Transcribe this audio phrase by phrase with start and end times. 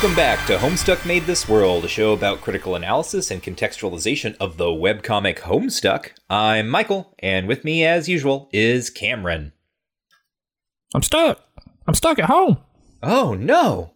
[0.00, 4.56] Welcome back to Homestuck Made This World, a show about critical analysis and contextualization of
[4.56, 6.10] the webcomic Homestuck.
[6.30, 9.50] I'm Michael, and with me, as usual, is Cameron.
[10.94, 11.40] I'm stuck.
[11.88, 12.58] I'm stuck at home.
[13.02, 13.94] Oh no!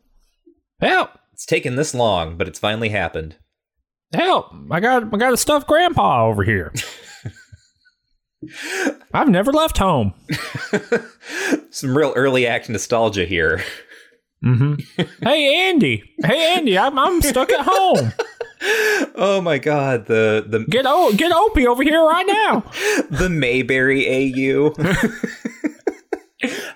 [0.81, 1.11] Help!
[1.35, 3.37] It's taken this long, but it's finally happened.
[4.13, 4.53] Help!
[4.73, 6.75] I got I got a stuffed grandpa over here.
[9.15, 10.15] I've never left home.
[11.71, 13.63] Some real early act nostalgia here.
[14.43, 15.03] Mm-hmm.
[15.23, 16.03] hey Andy.
[16.25, 16.79] Hey Andy.
[16.79, 18.13] I'm I'm stuck at home.
[19.17, 22.61] Oh my god, the the Get o- get Opie over here right now.
[23.11, 24.73] the Mayberry AU.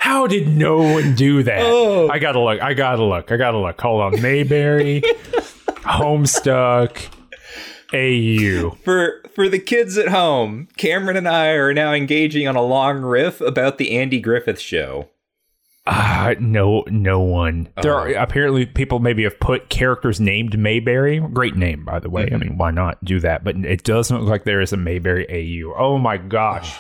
[0.01, 1.61] How did no one do that?
[1.63, 2.09] Oh.
[2.09, 2.61] I gotta look.
[2.61, 3.31] I gotta look.
[3.31, 3.81] I gotta look.
[3.81, 4.21] Hold on.
[4.23, 5.01] Mayberry,
[5.85, 7.07] Homestuck,
[7.95, 8.77] AU.
[8.85, 13.03] For for the kids at home, Cameron and I are now engaging on a long
[13.03, 15.09] riff about the Andy Griffith show.
[15.87, 17.69] Uh, no, no one.
[17.81, 18.15] There are Oh.
[18.23, 21.21] apparently people maybe have put characters named Mayberry.
[21.21, 22.27] Great name, by the way.
[22.27, 22.35] Mm-hmm.
[22.35, 23.45] I mean, why not do that?
[23.45, 25.73] But it doesn't look like there is a Mayberry AU.
[25.79, 26.77] Oh my gosh.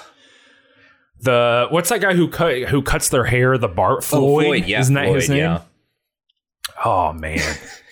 [1.20, 3.56] The what's that guy who cut who cuts their hair?
[3.56, 5.38] The Bart Floyd, Floyd, yeah, isn't that his name?
[5.38, 5.62] yeah.
[6.84, 7.38] Oh man,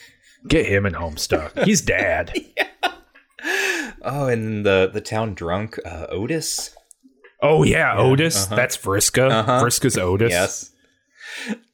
[0.48, 1.64] get him in Homestuck.
[1.64, 2.32] He's dad.
[4.06, 6.74] Oh, and the the town drunk uh, Otis.
[7.42, 8.46] Oh yeah, Otis.
[8.46, 8.56] uh-huh.
[8.56, 9.30] That's Vriska.
[9.30, 9.62] Uh-huh.
[9.62, 10.30] Vriska's Otis.
[10.30, 10.70] Yes.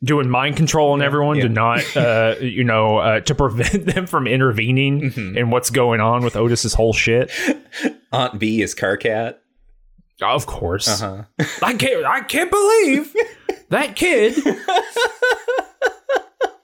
[0.02, 1.42] Doing mind control on everyone yeah.
[1.44, 5.36] to not, uh, you know, uh, to prevent them from intervening Mm-hmm.
[5.38, 7.30] in what's going on with Otis's whole shit.
[8.12, 9.36] Aunt B is Karkat.
[10.22, 11.24] Of course, Uh-huh.
[11.62, 12.04] I can't.
[12.04, 13.14] I can't believe
[13.70, 14.34] that kid.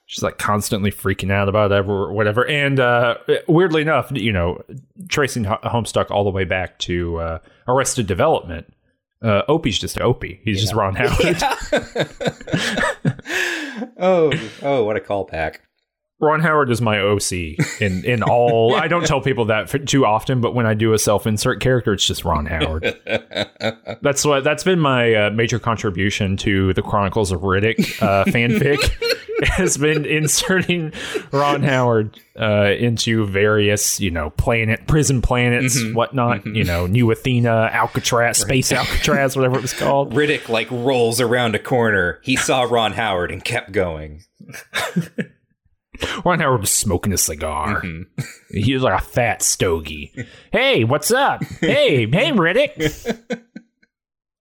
[0.08, 3.16] She's like constantly freaking out about ever whatever, and uh,
[3.48, 4.62] weirdly enough, you know,
[5.08, 8.72] tracing Ho- Homestuck all the way back to uh, Arrested Development.
[9.22, 10.41] Uh, Opie's just Opie.
[10.44, 11.43] He's just Ron Howard.
[13.99, 14.32] Oh,
[14.62, 15.56] oh, what a callback.
[16.19, 17.32] Ron Howard is my OC
[17.81, 18.75] in in all.
[18.77, 21.60] I don't tell people that f too often, but when I do a self insert
[21.60, 22.99] character, it's just Ron Howard.
[24.00, 28.78] that's what that's been my uh, major contribution to the Chronicles of Riddick uh, fanfic.
[29.43, 30.94] has been inserting
[31.31, 36.47] Ron Howard uh, into various, you know, planet, prison planets, whatnot.
[36.47, 40.15] You know, New Athena, Alcatraz, Space Alcatraz, whatever it was called.
[40.15, 42.19] Riddick like rolls around a corner.
[42.22, 44.22] He saw Ron Howard and kept going.
[46.24, 47.82] Ron Howard was smoking a cigar.
[47.82, 48.22] Mm-hmm.
[48.50, 50.12] He was like a fat stogie.
[50.52, 51.42] hey, what's up?
[51.60, 53.18] Hey, hey, Riddick.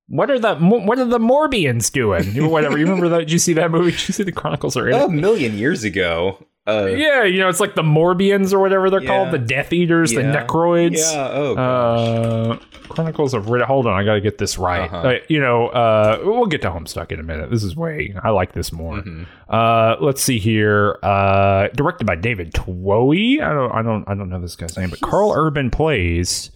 [0.08, 2.50] What are the what are the Morbians doing?
[2.50, 2.78] Whatever.
[2.78, 3.20] You remember that?
[3.20, 3.92] Did you see that movie?
[3.92, 5.02] Did you see the Chronicles of Riddick?
[5.02, 6.46] Oh, a million years ago.
[6.68, 9.08] Uh, yeah, you know it's like the Morbians or whatever they're Yeah.
[9.08, 10.98] called, the Death Eaters, the Necroids.
[10.98, 11.30] yeah.
[11.32, 11.56] Oh.
[11.56, 12.58] Uh,
[12.90, 13.66] Chronicles of Riddick.
[13.66, 14.82] Hold on, I gotta get this right.
[14.92, 14.98] Uh-huh.
[15.10, 17.52] Uh, you know, uh, we'll get to Homestuck in a minute.
[17.52, 18.98] This is way I like this more.
[18.98, 19.24] Mm-hmm.
[19.48, 20.98] Uh, let's see here.
[21.04, 23.42] Uh, directed by David Twohy.
[23.42, 26.50] I don't, I don't, I don't know this guy's name, but Karl Urban plays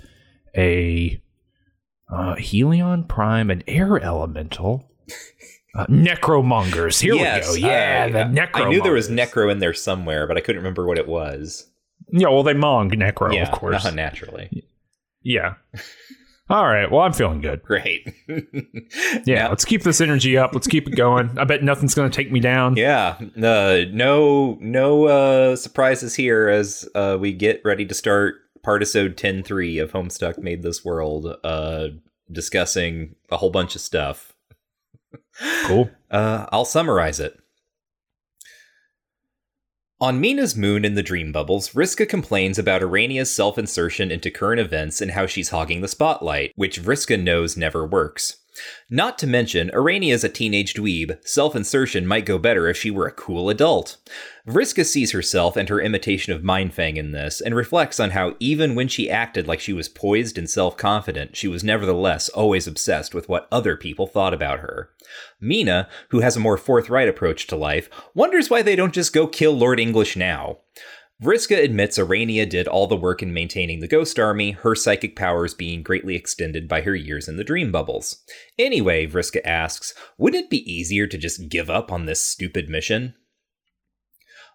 [0.57, 1.21] a
[2.11, 4.89] uh, Helion Prime, an air elemental.
[5.75, 6.99] Uh, necromongers.
[6.99, 7.67] Here yes, we go.
[7.67, 8.65] Yeah, I, the necromongers.
[8.65, 11.67] I knew there was necro in there somewhere, but I couldn't remember what it was.
[12.11, 13.85] Yeah, well, they mong necro, yeah, of course.
[13.85, 14.63] uh, naturally.
[15.21, 15.55] Yeah.
[16.49, 16.91] All right.
[16.91, 17.63] Well, I'm feeling good.
[17.63, 18.13] Great.
[19.25, 20.53] Yeah, let's keep this energy up.
[20.53, 21.37] Let's keep it going.
[21.37, 22.75] I bet nothing's going to take me down.
[22.75, 29.15] Yeah, uh, no, no uh, surprises here as uh, we get ready to start partisode
[29.15, 31.89] 10-3 of Homestuck Made This World, uh,
[32.31, 34.33] discussing a whole bunch of stuff.
[35.65, 35.89] Cool.
[36.11, 37.39] Uh, I'll summarize it.
[40.01, 44.59] On Meenah's moon in the Dream Bubbles, Vriska complains about Aranea's self insertion into current
[44.59, 48.37] events and how she's hogging the spotlight, which Vriska knows never works.
[48.89, 51.25] Not to mention, Aranea is a teenage dweeb.
[51.25, 53.97] Self insertion might go better if she were a cool adult.
[54.47, 58.73] Vriska sees herself and her imitation of Mindfang in this, and reflects on how even
[58.73, 63.13] when she acted like she was poised and self confident, she was nevertheless always obsessed
[63.13, 64.89] with what other people thought about her.
[65.41, 69.27] Meenah, who has a more forthright approach to life, wonders why they don't just go
[69.27, 70.57] kill Lord English now.
[71.21, 75.53] Vriska admits Aranea did all the work in maintaining the Ghost Army, her psychic powers
[75.53, 78.23] being greatly extended by her years in the Dream Bubbles.
[78.57, 83.15] Anyway, Vriska asks, wouldn't it be easier to just give up on this stupid mission?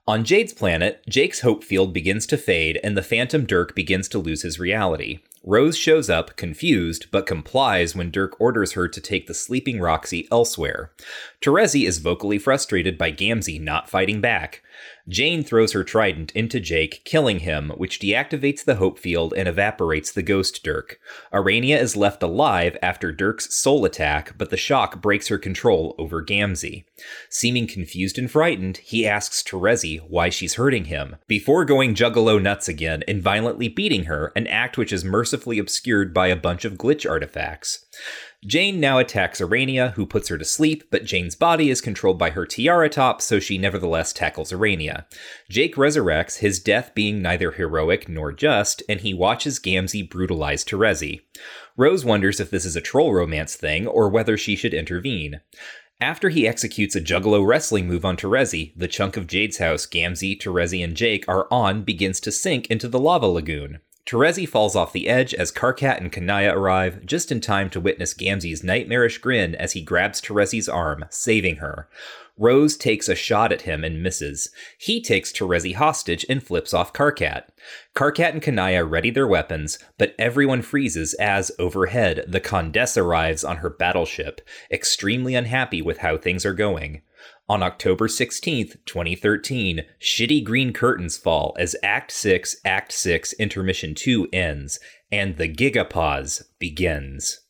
[0.06, 4.18] On Jade's planet, Jake's hope field begins to fade and the Phantom Dirk begins to
[4.18, 5.20] lose his reality.
[5.42, 10.26] Rose shows up, confused, but complies when Dirk orders her to take the sleeping Roxy
[10.32, 10.92] elsewhere.
[11.42, 14.62] Terezi is vocally frustrated by Gamzee not fighting back.
[15.06, 20.10] Jane throws her trident into Jake, killing him, which deactivates the hope field and evaporates
[20.10, 20.98] the ghost Dirk.
[21.32, 26.24] Aranea is left alive after Dirk's soul attack, but the shock breaks her control over
[26.24, 26.84] Gamzee.
[27.28, 32.66] Seeming confused and frightened, he asks Terezi why she's hurting him, before going juggalo nuts
[32.66, 36.74] again and violently beating her, an act which is mercifully obscured by a bunch of
[36.74, 37.84] glitch artifacts.
[38.46, 42.30] Jane now attacks Aranea, who puts her to sleep, but Jane's body is controlled by
[42.30, 45.06] her tiara top, so she nevertheless tackles Aranea.
[45.48, 51.20] Jake resurrects, his death being neither heroic nor just, and he watches Gamzee brutalize Terezi.
[51.76, 55.40] Rose wonders if this is a troll romance thing or whether she should intervene.
[56.00, 60.38] After he executes a juggalo wrestling move on Terezi, the chunk of Jade's house Gamzee,
[60.38, 63.78] Terezi, and Jake are on begins to sink into the lava lagoon.
[64.06, 68.12] Terezi falls off the edge as Karkat and Kanaya arrive, just in time to witness
[68.12, 71.88] Gamzee's nightmarish grin as he grabs Terezi's arm, saving her.
[72.36, 74.50] Rose takes a shot at him and misses.
[74.76, 77.44] He takes Terezi hostage and flips off Karkat.
[77.94, 83.58] Karkat and Kanaya ready their weapons, but everyone freezes as, overhead, the Condesce arrives on
[83.58, 84.40] her battleship,
[84.70, 87.02] extremely unhappy with how things are going.
[87.46, 94.28] On October 16th, 2013, shitty green curtains fall as Act 6, Act 6, Intermission 2
[94.32, 94.80] ends,
[95.12, 97.40] and the Gigapause begins.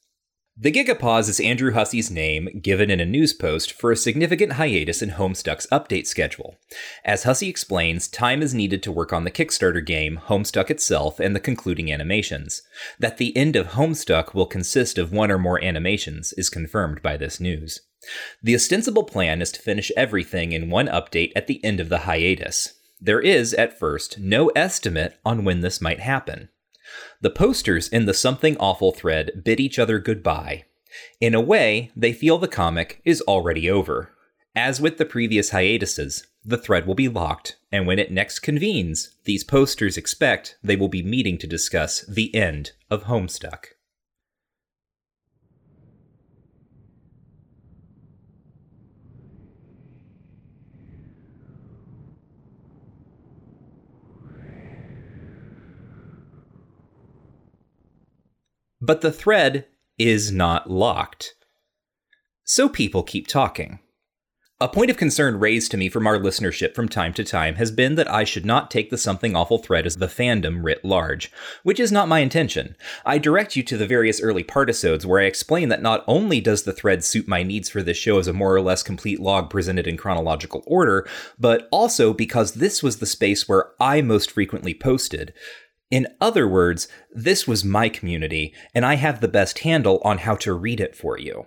[0.57, 5.01] The Gigapause is Andrew Hussie's name given in a news post for a significant hiatus
[5.01, 6.57] in Homestuck's update schedule.
[7.05, 11.37] As Hussie explains, time is needed to work on the Kickstarter game, Homestuck itself, and
[11.37, 12.63] the concluding animations.
[12.99, 17.17] That the end of Homestuck will consist of one or more animations is confirmed by
[17.17, 17.81] this news.
[18.43, 22.01] The ostensible plan is to finish everything in one update at the end of the
[22.01, 22.75] hiatus.
[23.01, 26.49] There is, at first, no estimate on when this might happen.
[27.21, 30.65] The posters in the Something Awful thread bid each other goodbye.
[31.21, 34.13] In a way, they feel the comic is already over.
[34.55, 39.17] As with the previous hiatuses, the thread will be locked, and when it next convenes,
[39.25, 43.74] these posters expect they will be meeting to discuss the end of Homestuck.
[58.87, 59.65] But the thread
[59.99, 61.37] is not locked.
[62.45, 63.79] So people keep talking.
[64.61, 67.71] A point of concern raised to me from our listenership from time to time has
[67.71, 71.33] been that I should not take the Something Awful thread as the fandom writ large,
[71.63, 72.77] which is not my intention.
[73.07, 76.65] I direct you to the various early partisodes where I explain that not only does
[76.65, 79.49] the thread suit my needs for this show as a more or less complete log
[79.49, 81.09] presented in chronological order,
[81.39, 85.33] but also because this was the space where I most frequently posted.
[85.91, 90.35] In other words, this was my community, and I have the best handle on how
[90.37, 91.47] to read it for you.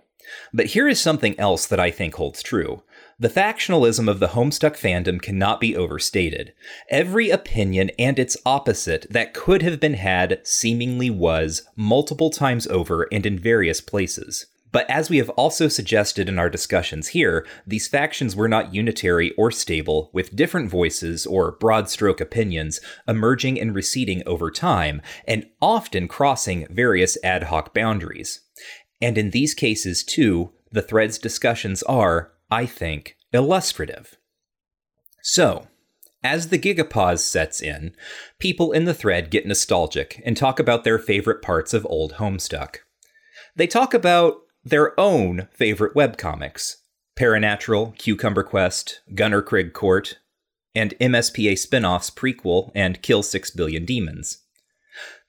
[0.54, 2.84] But here is something else that I think holds true.
[3.20, 6.54] The factionalism of the Homestuck fandom cannot be overstated.
[6.90, 13.08] Every opinion and its opposite that could have been had seemingly was, multiple times over
[13.12, 14.48] and in various places.
[14.72, 19.32] But as we have also suggested in our discussions here, these factions were not unitary
[19.32, 25.48] or stable, with different voices or broad stroke opinions emerging and receding over time, and
[25.62, 28.42] often crossing various ad hoc boundaries.
[29.02, 34.18] And in these cases, too, the thread's discussions are, I think, illustrative.
[35.24, 35.68] So,
[36.24, 37.96] as the gigapause sets in,
[38.40, 42.78] people in the thread get nostalgic and talk about their favorite parts of old Homestuck.
[43.56, 46.78] They talk about their own favorite webcomics
[47.18, 50.20] Paranatural, Cucumber Quest, Gunnerkrigg Court,
[50.76, 54.44] and MSPA spin offs Prequel and Kill Six Billion Demons.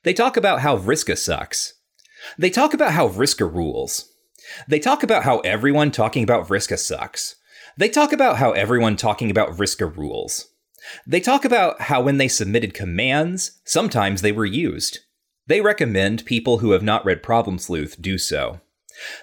[0.05, 1.75] They talk about how Vriska sucks.
[2.37, 4.13] They talk about how Vriska rules.
[4.67, 7.37] They talk about how everyone talking about Vriska sucks.
[7.77, 10.49] They talk about how everyone talking about Vriska rules.
[11.07, 14.99] They talk about how when they submitted commands, sometimes they were used.
[15.47, 18.61] They recommend people who have not read Problem Sleuth do so.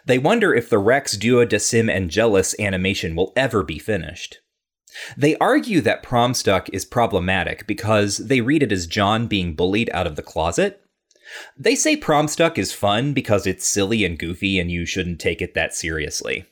[0.06, 4.40] They wonder if the Rex Duodecim Angelus animation will ever be finished.
[5.18, 10.08] They argue that Promstuck is problematic because they read it as John being bullied out
[10.08, 10.82] of the closet.
[11.58, 15.54] They say Promstuck is fun because it's silly and goofy and you shouldn't take it
[15.54, 16.46] that seriously.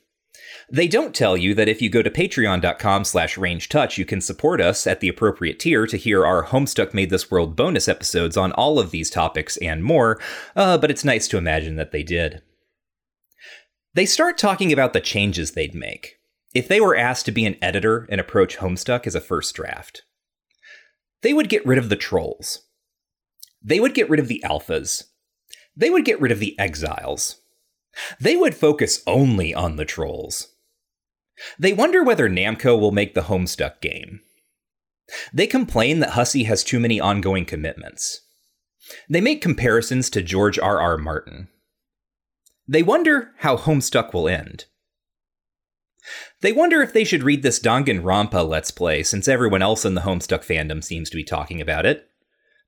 [0.69, 4.61] They don't tell you that if you go to patreon.com slash rangetouch, you can support
[4.61, 8.51] us at the appropriate tier to hear our Homestuck Made This World bonus episodes on
[8.53, 10.19] all of these topics and more,
[10.55, 12.41] uh, but it's nice to imagine that they did.
[13.95, 16.15] They start talking about the changes they'd make
[16.53, 20.03] if they were asked to be an editor and approach Homestuck as a first draft.
[21.21, 22.63] They would get rid of the trolls.
[23.61, 25.05] They would get rid of the alphas.
[25.75, 27.37] They would get rid of the exiles.
[28.19, 30.49] They would focus only on the trolls.
[31.57, 34.21] They wonder whether Namco will make the Homestuck game.
[35.33, 38.21] They complain that Hussie has too many ongoing commitments.
[39.09, 40.79] They make comparisons to George R.
[40.79, 40.97] R.
[40.97, 41.49] Martin.
[42.67, 44.65] They wonder how Homestuck will end.
[46.41, 50.01] They wonder if they should read this Danganronpa Let's Play since everyone else in the
[50.01, 52.09] Homestuck fandom seems to be talking about it.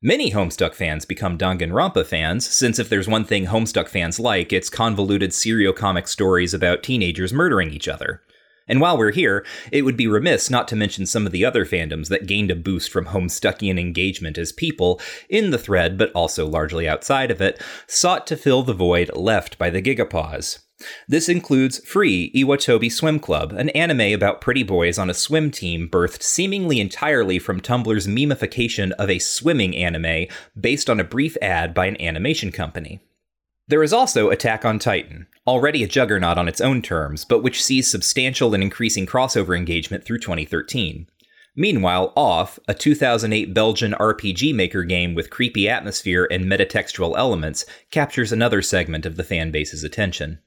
[0.02, 4.70] Many Homestuck fans become Danganronpa fans, since if there's one thing Homestuck fans like, it's
[4.70, 8.22] convoluted serial comic stories about teenagers murdering each other.
[8.68, 11.66] And while we're here, it would be remiss not to mention some of the other
[11.66, 16.48] fandoms that gained a boost from Homestuckian engagement as people, in the thread but also
[16.48, 20.60] largely outside of it, sought to fill the void left by the Gigapause.
[21.08, 25.88] This includes Free Iwatobi Swim Club, an anime about pretty boys on a swim team
[25.90, 30.28] birthed seemingly entirely from Tumblr's memification of a swimming anime
[30.60, 33.00] based on a brief ad by an animation company.
[33.68, 37.64] There is also Attack on Titan, already a juggernaut on its own terms, but which
[37.64, 41.08] sees substantial and increasing crossover engagement through 2013.
[41.56, 48.32] Meanwhile, Off, a 2008 Belgian RPG maker game with creepy atmosphere and metatextual elements, captures
[48.32, 50.40] another segment of the fanbase's attention.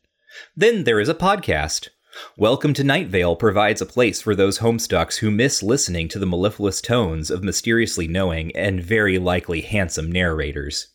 [0.54, 1.88] Then there is a podcast.
[2.36, 6.26] Welcome to Night Vale provides a place for those homestucks who miss listening to the
[6.26, 10.88] mellifluous tones of mysteriously knowing and very likely handsome narrators.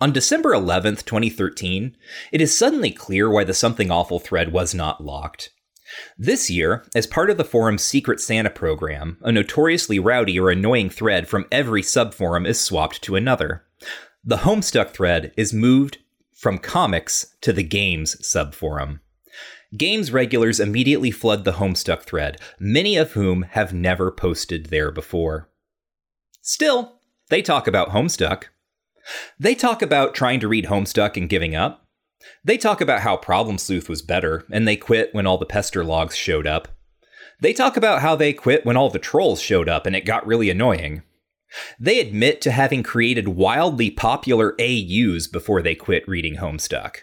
[0.00, 1.96] On December 11th, 2013,
[2.32, 5.50] it is suddenly clear why the Something Awful thread was not locked.
[6.18, 10.90] This year, as part of the forum's Secret Santa program, a notoriously rowdy or annoying
[10.90, 13.64] thread from every subforum is swapped to another.
[14.24, 15.98] The Homestuck thread is moved
[16.32, 18.98] from comics to the games subforum.
[19.76, 25.48] Games regulars immediately flood the Homestuck thread, many of whom have never posted there before.
[26.42, 28.44] Still, they talk about Homestuck,
[29.38, 31.86] they talk about trying to read Homestuck and giving up.
[32.42, 35.84] They talk about how Problem Sleuth was better, and they quit when all the pester
[35.84, 36.68] logs showed up.
[37.40, 40.26] They talk about how they quit when all the trolls showed up and it got
[40.26, 41.02] really annoying.
[41.78, 46.98] They admit to having created wildly popular AUs before they quit reading Homestuck.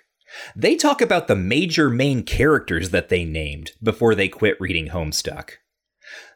[0.55, 5.51] They talk about the major main characters that they named before they quit reading Homestuck.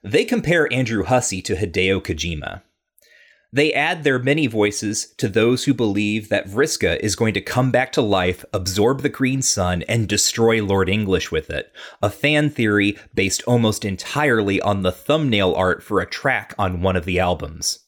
[0.03, 2.61] They compare Andrew Hussie to Hideo Kojima.
[3.55, 7.71] They add their many voices to those who believe that Vriska is going to come
[7.71, 11.71] back to life, absorb the Green Sun, and destroy Lord English with it.
[12.01, 16.97] A fan theory based almost entirely on the thumbnail art for a track on one
[16.97, 17.79] of the albums.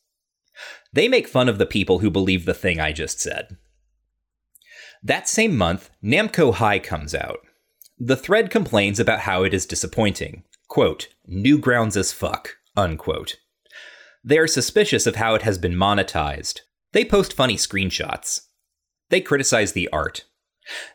[0.94, 3.58] They make fun of the people who believe the thing I just said.
[5.04, 7.40] That same month, Namco High comes out.
[8.00, 10.46] The thread complains about how it is disappointing.
[10.70, 13.36] Quote, Newgrounds as fuck, unquote.
[14.24, 16.62] They are suspicious of how it has been monetized.
[16.94, 18.42] They post funny screenshots.
[19.10, 20.26] They criticize the art.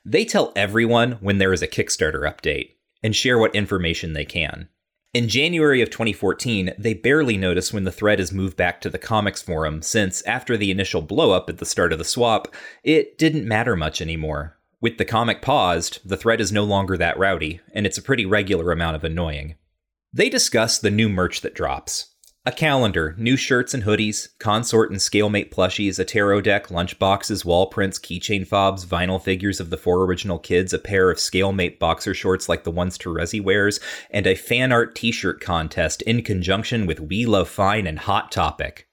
[0.04, 4.68] They tell everyone when there is a Kickstarter update and share what information they can.
[5.14, 8.98] In January of 2014, they barely notice when the thread is moved back to the
[8.98, 13.46] comics forum, since after the initial blowup at the start of the swap, it didn't
[13.46, 14.56] matter much anymore.
[14.80, 18.24] With the comic paused, the thread is no longer that rowdy, and it's a pretty
[18.24, 19.56] regular amount of annoying.
[20.14, 22.11] They discuss the new merch that drops.
[22.44, 27.68] A calendar, new shirts and hoodies, consort and scalemate plushies, a tarot deck, lunchboxes, wall
[27.68, 32.14] prints, keychain fobs, vinyl figures of the four original kids, a pair of scalemate boxer
[32.14, 33.78] shorts like the ones Terezi wears,
[34.10, 38.32] and a fan art t shirt contest in conjunction with We Love Fine and Hot
[38.32, 38.88] Topic.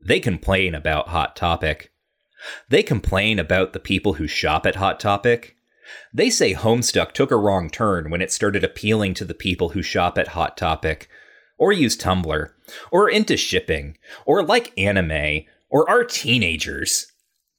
[0.00, 1.92] They complain about Hot Topic.
[2.68, 5.56] They complain about the people who shop at Hot Topic.
[6.14, 9.82] They say Homestuck took a wrong turn when it started appealing to the people who
[9.82, 11.08] shop at Hot Topic
[11.60, 12.48] or use Tumblr,
[12.90, 17.06] or into shipping, or like anime, or are teenagers.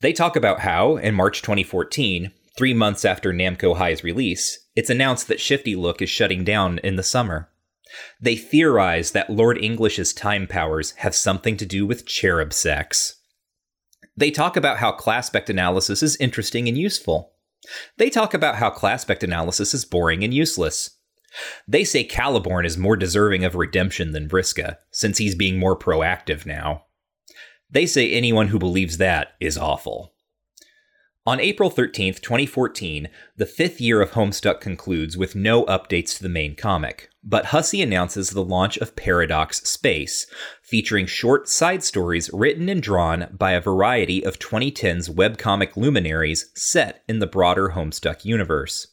[0.02, 5.28] They talk about how, in March 2014, three months after Namco High's release, it's announced
[5.28, 7.50] that Shifty Look is shutting down in the summer.
[8.20, 13.18] They theorize that Lord English's time powers have something to do with cherub sex.
[14.18, 17.34] They talk about how class-spec analysis is interesting and useful.
[17.98, 20.98] They talk about how class-spec analysis is boring and useless.
[21.68, 26.46] They say Caliborn is more deserving of redemption than Vriska, since he's being more proactive
[26.46, 26.86] now.
[27.70, 30.14] They say anyone who believes that is awful.
[31.24, 33.08] On April 13th, 2014,
[33.38, 37.84] the fifth year of Homestuck concludes with no updates to the main comic, but Hussie
[37.84, 40.26] announces the launch of Paradox Space,
[40.64, 47.04] featuring short side stories written and drawn by a variety of 2010's webcomic luminaries set
[47.08, 48.88] in the broader Homestuck universe.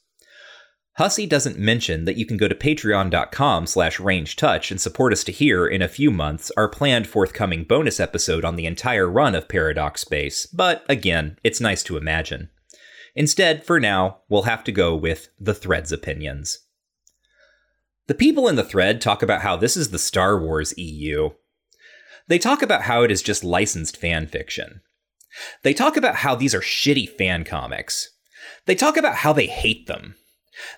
[0.99, 5.33] Hussie doesn't mention that you can go to patreon.com slash rangetouch and support us to
[5.33, 9.49] hear in a few months our planned forthcoming bonus episode on the entire run of
[9.49, 12.51] Paradox Space, but again, it's nice to imagine.
[13.15, 16.67] Instead, for now, we'll have to go with the thread's opinions.
[18.09, 21.31] The people in the thread talk about how this is the Star Wars EU.
[22.27, 24.81] They talk about how it is just licensed fan fiction.
[25.63, 28.11] They talk about how these are shitty fan comics.
[28.67, 30.17] They talk about how they hate them.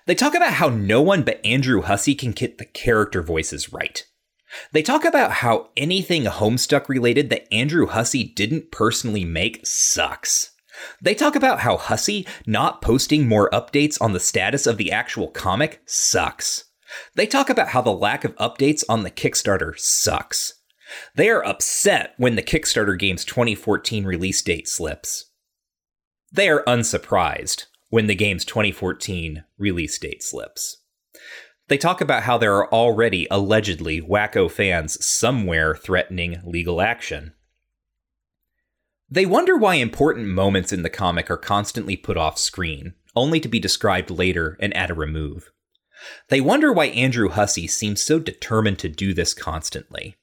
[0.05, 4.05] They talk about how no one but Andrew Hussie can get the character voices right.
[4.73, 10.51] They talk about how anything Homestuck related that Andrew Hussie didn't personally make sucks.
[11.01, 15.27] They talk about how Hussie not posting more updates on the status of the actual
[15.27, 16.65] comic sucks.
[17.15, 20.53] They talk about how the lack of updates on the Kickstarter sucks.
[21.15, 25.31] They are upset when the Kickstarter game's 2014 release date slips.
[26.33, 30.77] They are unsurprised when the game's 2014 release date slips.
[31.67, 37.33] They talk about how there are already allegedly wacko fans somewhere threatening legal action.
[39.09, 43.49] They wonder why important moments in the comic are constantly put off screen, only to
[43.49, 45.51] be described later and at a remove.
[46.29, 50.15] They wonder why Andrew Hussie seems so determined to do this constantly.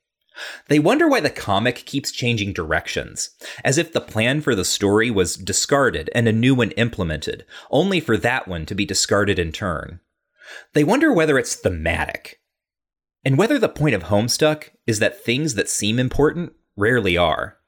[0.69, 3.31] They wonder why the comic keeps changing directions,
[3.65, 8.01] as if the plan for the story was discarded and a new one implemented, only
[8.01, 10.01] for that one to be discarded in turn.
[10.75, 12.41] They wonder whether it's thematic,
[13.25, 17.59] and whether the point of Homestuck is that things that seem important rarely are.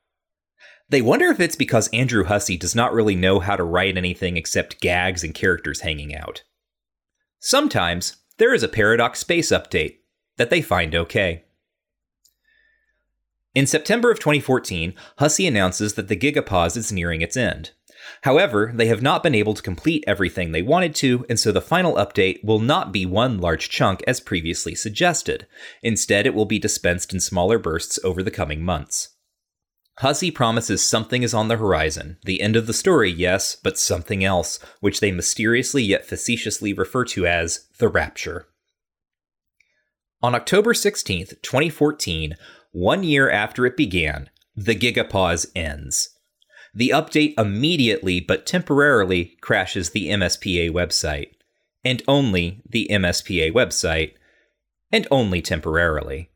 [0.88, 4.36] They wonder if it's because Andrew Hussie does not really know how to write anything
[4.36, 6.42] except gags and characters hanging out.
[7.38, 9.98] Sometimes there is a Paradox Space update
[10.36, 11.44] that they find okay.
[13.52, 17.72] In September of 2014, Hussie announces that the Gigapause is nearing its end.
[18.22, 21.60] However, they have not been able to complete everything they wanted to, and so the
[21.60, 25.46] final update will not be one large chunk as previously suggested.
[25.82, 29.16] Instead, it will be dispensed in smaller bursts over the coming months.
[29.98, 32.18] Hussie promises something is on the horizon.
[32.24, 37.04] The end of the story, yes, but something else, which they mysteriously yet facetiously refer
[37.06, 38.46] to as the Rapture.
[40.22, 42.36] On October 16th, 2014,
[42.72, 46.16] one year after it began, the Gigapause ends.
[46.74, 51.32] The update immediately but temporarily crashes the MSPA website,
[51.84, 54.14] and only the MSPA website,
[54.92, 56.30] and only temporarily.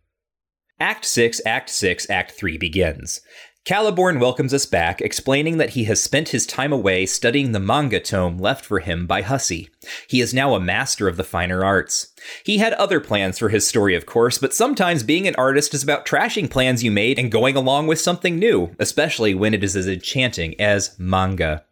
[0.81, 3.21] Act 6, Act 6, Act 3 begins.
[3.65, 7.99] Caliborn welcomes us back, explaining that he has spent his time away studying the manga
[7.99, 9.71] tome left for him by Hussie.
[10.07, 12.09] He is now a master of the finer arts.
[12.45, 15.83] He had other plans for his story, of course, but sometimes being an artist is
[15.83, 19.75] about trashing plans you made and going along with something new, especially when it is
[19.77, 21.65] as enchanting as manga.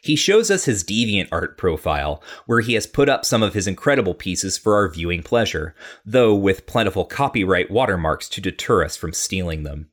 [0.00, 3.66] He shows us his deviant art profile, where he has put up some of his
[3.66, 5.74] incredible pieces for our viewing pleasure,
[6.06, 9.88] though with plentiful copyright watermarks to deter us from stealing them.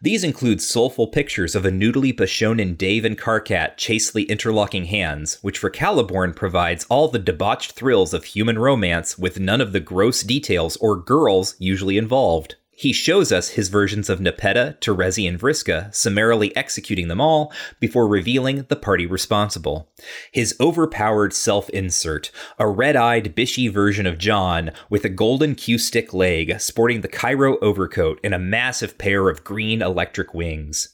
[0.00, 5.58] These include soulful pictures of a noodly Bishonen Dave and Karkat chastely interlocking hands, which
[5.58, 10.22] for Caliborn provides all the debauched thrills of human romance with none of the gross
[10.22, 12.56] details or girls usually involved.
[12.82, 18.08] He shows us his versions of Nepeta, Terezi, and Vriska, summarily executing them all before
[18.08, 19.88] revealing the party responsible.
[20.32, 25.78] His overpowered self insert, a red eyed, bishy version of John with a golden cue
[25.78, 30.88] stick leg, sporting the Cairo overcoat and a massive pair of green electric wings.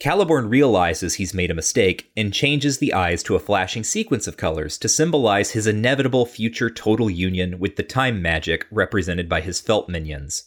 [0.00, 4.36] Caliborn realizes he's made a mistake and changes the eyes to a flashing sequence of
[4.36, 9.60] colors to symbolize his inevitable future total union with the time magic represented by his
[9.60, 10.44] felt minions.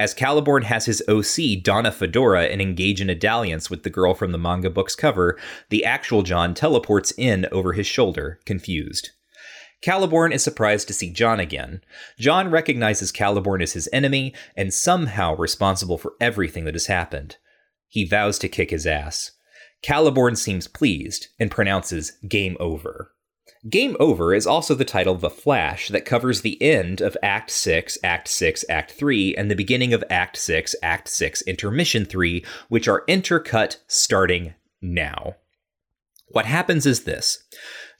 [0.00, 3.90] As Caliborn has his OC don a fedora and engage in a dalliance with the
[3.90, 9.10] girl from the manga book's cover, the actual John teleports in over his shoulder, confused.
[9.82, 11.82] Caliborn is surprised to see John again.
[12.18, 17.36] John recognizes Caliborn as his enemy and somehow responsible for everything that has happened.
[17.86, 19.32] He vows to kick his ass.
[19.82, 23.12] Caliborn seems pleased and pronounces game over.
[23.68, 27.50] Game Over is also the title of a flash that covers the end of Act
[27.50, 32.42] 6, Act 6, Act 3, and the beginning of Act 6, Act 6, Intermission 3,
[32.70, 35.36] which are intercut starting now.
[36.28, 37.44] What happens is this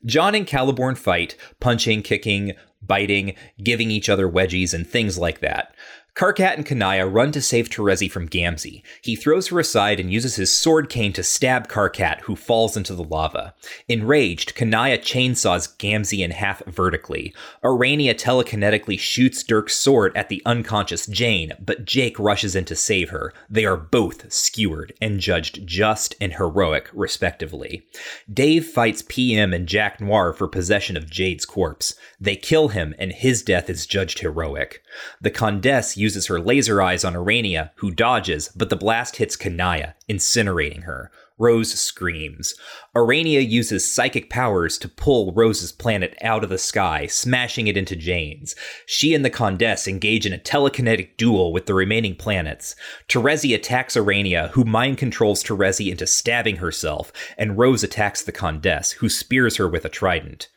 [0.07, 5.75] John and Caliborn fight, punching, kicking, biting, giving each other wedgies, and things like that.
[6.21, 8.83] Karkat and Kanaya run to save Terezi from Gamzee.
[9.01, 12.95] He throws her aside and uses his sword cane to stab Karkat, who falls into
[12.95, 13.55] the lava.
[13.89, 17.35] Enraged, Kanaya chainsaws Gamzee in half vertically.
[17.65, 23.09] Aranea telekinetically shoots Dirk's sword at the unconscious Jane, but Jake rushes in to save
[23.09, 23.33] her.
[23.49, 27.87] They are both skewered and judged just and heroic, respectively.
[28.31, 31.95] Dave fights PM and Jack Noir for possession of Jade's corpse.
[32.21, 34.83] They kill him, and his death is judged heroic.
[35.23, 39.95] The Condesce uses her laser eyes on Aranea, who dodges, but the blast hits Kanaya,
[40.09, 41.11] incinerating her.
[41.41, 42.55] Rose screams.
[42.95, 47.97] Aranea uses psychic powers to pull Rose's planet out of the sky, smashing it into
[47.97, 48.55] Jane's.
[48.85, 52.77] She and the Condesce engage in a telekinetic duel with the remaining planets.
[53.09, 58.93] Terezi attacks Aranea, who mind controls Terezi into stabbing herself, and Rose attacks the Condesce,
[58.93, 60.49] who spears her with a trident.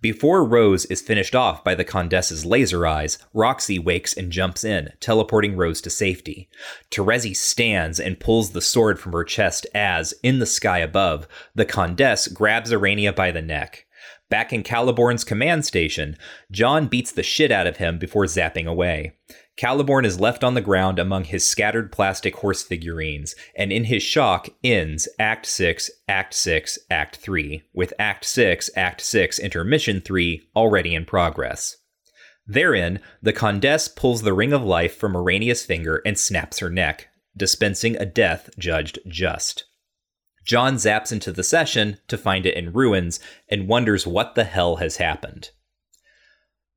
[0.00, 4.92] Before Rose is finished off by the Condesce's laser eyes, Roxy wakes and jumps in,
[5.00, 6.48] teleporting Rose to safety.
[6.90, 11.64] Terezi stands and pulls the sword from her chest as, in the sky above, the
[11.64, 13.86] Condesce grabs Aranea by the neck.
[14.30, 16.16] Back in Caliborn's command station,
[16.50, 19.12] John beats the shit out of him before zapping away.
[19.56, 24.02] Caliborn is left on the ground among his scattered plastic horse figurines, and in his
[24.02, 30.48] shock ends Act 6, Act 6, Act 3, with Act 6, Act 6, Intermission 3
[30.56, 31.76] already in progress.
[32.46, 37.08] Therein, the Condesce pulls the Ring of Life from Aranea's finger and snaps her neck,
[37.36, 39.66] dispensing a death judged just.
[40.44, 44.76] John zaps into the session to find it in ruins and wonders what the hell
[44.76, 45.50] has happened.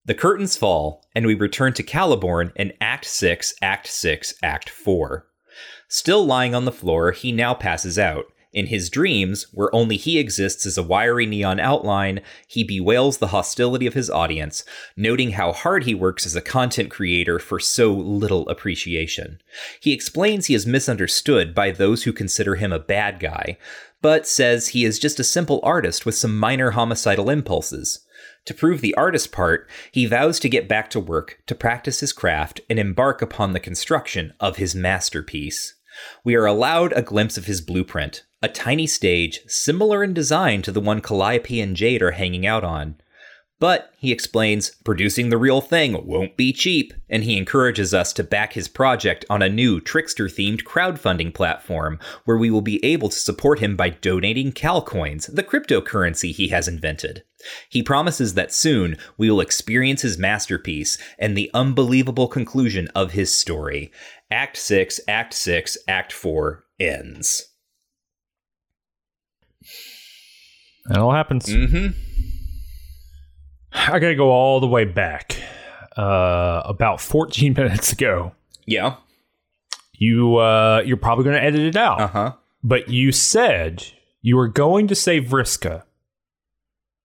[0.06, 5.26] The curtains fall, and we return to Caliborn in Act 6, Act 6, Act 4.
[5.88, 8.26] Still lying on the floor, he now passes out.
[8.52, 13.28] In his dreams, where only he exists as a wiry neon outline, he bewails the
[13.28, 14.66] hostility of his audience,
[14.98, 19.40] noting how hard he works as a content creator for so little appreciation.
[19.80, 23.58] He explains he is misunderstood by those who consider him a bad guy,
[24.02, 28.06] but says he is just a simple artist with some minor homicidal impulses.
[28.46, 32.12] To prove the artist part, he vows to get back to work to practice his
[32.12, 35.76] craft and embark upon the construction of his masterpiece.
[36.24, 40.72] We are allowed a glimpse of his blueprint, a tiny stage similar in design to
[40.72, 42.96] the one Calliope and Jade are hanging out on.
[43.64, 48.22] But, he explains, producing the real thing won't be cheap, and he encourages us to
[48.22, 53.08] back his project on a new trickster themed crowdfunding platform where we will be able
[53.08, 57.24] to support him by donating Calcoins, the cryptocurrency he has invented.
[57.70, 63.34] He promises that soon we will experience his masterpiece and the unbelievable conclusion of his
[63.34, 63.94] story.
[64.30, 67.48] Act 6, Act 6, Act 4 ends.
[70.88, 71.46] That all happens.
[71.46, 72.13] Mm-hmm.
[73.74, 75.36] I gotta go all the way back.
[75.98, 78.32] Uh, about 14 minutes ago,
[78.66, 78.96] Yeah.
[79.94, 82.34] you uh, you're probably gonna edit it out, Uh-huh.
[82.64, 83.86] but you said
[84.22, 85.84] you were going to say Vriska,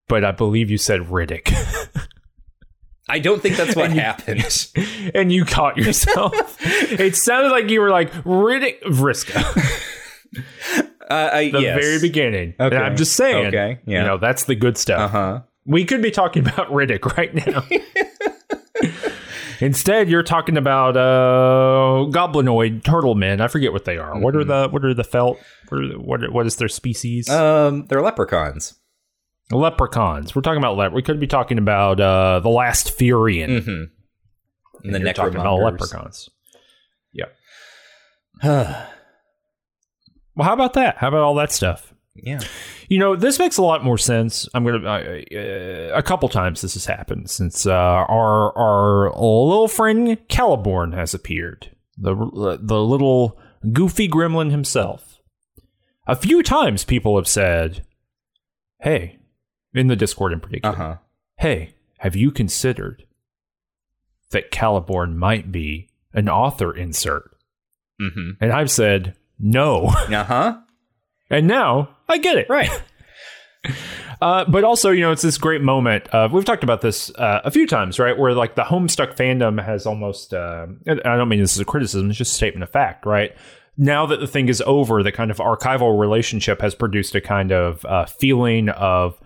[0.09, 1.53] but I believe you said Riddick,
[3.11, 4.69] I don't think that's what happened.
[5.15, 6.33] and you caught yourself.
[6.63, 9.43] it sounded like you were like Riddick Vriska,
[11.11, 11.83] Uh, I, the yes.
[11.83, 12.55] very beginning.
[12.61, 12.77] Okay.
[12.77, 14.01] And I'm just saying, Okay, yeah.
[14.03, 15.01] you know, that's the good stuff.
[15.15, 15.41] Uh-huh.
[15.69, 17.63] We could be talking about Riddick right now.
[19.61, 23.41] Instead, you're talking about uh, goblinoid turtle men.
[23.41, 24.19] I forget what they are.
[24.19, 25.39] What are the what are the felt?
[25.69, 27.29] What are the, what, what is their species?
[27.29, 28.79] Um, they're leprechauns.
[29.51, 30.35] Leprechauns.
[30.35, 30.93] We're talking about lep.
[30.93, 33.63] We could be talking about uh, the last Furian.
[33.63, 33.83] Mm-hmm.
[34.85, 35.81] And the You're talking about necromongers.
[35.81, 36.31] leprechauns.
[37.15, 37.35] Yep.
[38.45, 38.87] well,
[40.43, 40.99] how about that?
[40.99, 41.93] How about all that stuff?
[42.23, 42.41] Yeah.
[42.89, 44.49] You know, this makes a lot more sense.
[44.55, 49.69] I'm gonna uh, uh, a couple times this has happened since uh, our our little
[49.69, 51.71] friend Caliborn has appeared.
[51.97, 53.39] The the little
[53.73, 55.21] goofy gremlin himself.
[56.07, 57.85] A few times people have said,
[58.81, 59.19] "Hey,"
[59.75, 60.75] in the Discord in particular.
[60.75, 60.97] Uh-huh.
[61.37, 63.05] Hey, have you considered
[64.31, 67.37] that Caliborn might be an author insert?
[68.01, 68.31] Mm-hmm.
[68.41, 69.87] And I've said no.
[69.87, 70.59] Uh-huh.
[71.31, 72.49] And now I get it.
[72.49, 72.71] Right.
[74.21, 76.09] Uh, but also, you know, it's this great moment.
[76.09, 78.19] Of, we've talked about this uh, a few times, right?
[78.19, 80.35] Where like the Homestuck fandom has almost.
[80.35, 83.33] Uh, I don't mean this as a criticism; it's just a statement of fact, right?
[83.77, 87.53] Now that the thing is over, the kind of archival relationship has produced a kind
[87.53, 89.21] of uh, feeling of.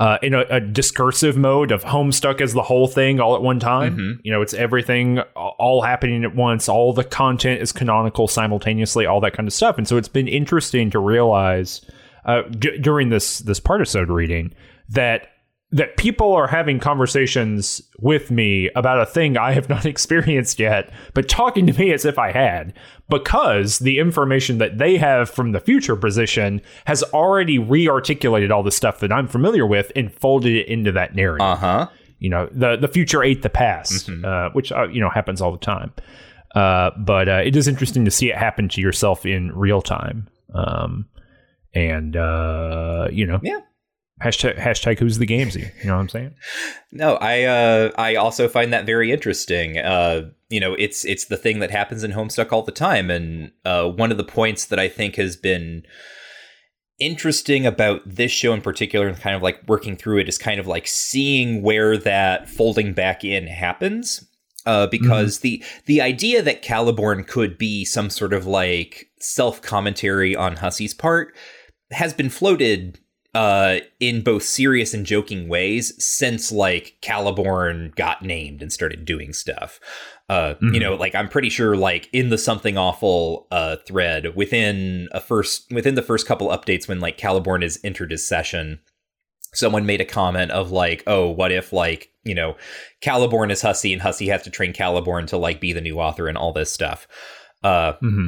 [0.00, 3.60] Uh, in a, a discursive mode of Homestuck as the whole thing all at one
[3.60, 4.18] time.
[4.24, 6.70] You know, it's everything all happening at once.
[6.70, 9.76] All the content is canonical simultaneously, all that kind of stuff.
[9.76, 11.82] And so it's been interesting to realize
[12.24, 14.54] uh, d- during this this partisode reading
[14.88, 15.28] that
[15.72, 20.90] that people are having conversations with me about a thing I have not experienced yet,
[21.14, 22.72] but talking to me as if I had,
[23.08, 28.70] because the information that they have from the future position has already re-articulated all the
[28.72, 31.88] stuff that I'm familiar with and folded it into that narrative Uh-huh.
[32.18, 35.52] you know the the future ate the past uh, which uh, you know happens all
[35.52, 35.92] the time
[36.54, 40.28] uh, but uh, it is interesting to see it happen to yourself in real time
[40.54, 41.06] um,
[41.74, 43.60] and uh, you know Yeah.
[44.22, 46.34] Hashtag hashtag who's the gamesy you know what i'm saying
[46.92, 49.78] No, I uh I also find that very interesting.
[49.78, 53.52] Uh you know, it's it's the thing that happens in Homestuck all the time and
[53.64, 55.84] uh one of the points that I think has been
[56.98, 60.60] interesting about this show in particular and kind of like working through it is kind
[60.60, 64.26] of like seeing where that folding back in happens
[64.66, 65.42] uh, because mm-hmm.
[65.42, 70.94] the the idea that Caliborn could be some sort of like self commentary on Hussie's
[70.94, 71.34] part
[71.90, 73.00] has been floated
[73.34, 79.32] uh, in both serious and joking ways since like Caliborn got named and started doing
[79.32, 79.78] stuff.
[80.28, 80.74] Uh, mm-hmm.
[80.74, 85.20] You know, like I'm pretty sure, like in the something awful uh, thread within a
[85.20, 88.80] first within the first couple updates when like Caliborn is entered his session,
[89.54, 92.56] someone made a comment of like, oh, what if like you know,
[93.02, 96.28] Caliborn is Hussie and Hussie has to train Caliborn to like be the new author
[96.28, 97.08] and all this stuff.
[97.62, 98.26] Uh, mm-hmm.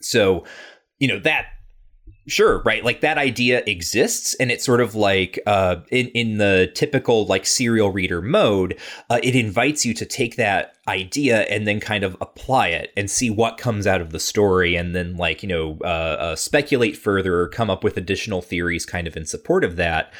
[0.00, 0.44] So,
[0.98, 1.46] you know that
[2.28, 2.84] Sure, right.
[2.84, 7.44] Like that idea exists, and it's sort of like uh, in in the typical like
[7.44, 8.78] serial reader mode.
[9.10, 13.10] Uh, it invites you to take that idea and then kind of apply it and
[13.10, 16.96] see what comes out of the story, and then like you know uh, uh speculate
[16.96, 20.12] further or come up with additional theories, kind of in support of that.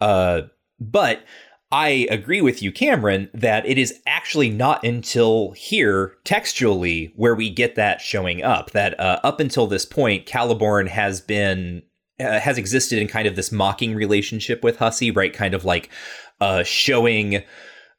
[0.00, 0.42] Uh,
[0.78, 1.24] but
[1.72, 7.48] I agree with you, Cameron, that it is actually not until here, textually, where we
[7.48, 8.72] get that showing up.
[8.72, 11.82] That uh, up until this point, Caliborn has been
[12.18, 15.32] uh, has existed in kind of this mocking relationship with Hussie, right?
[15.32, 15.90] Kind of like
[16.40, 17.36] uh, showing,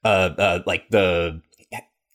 [0.03, 1.41] uh, uh, like the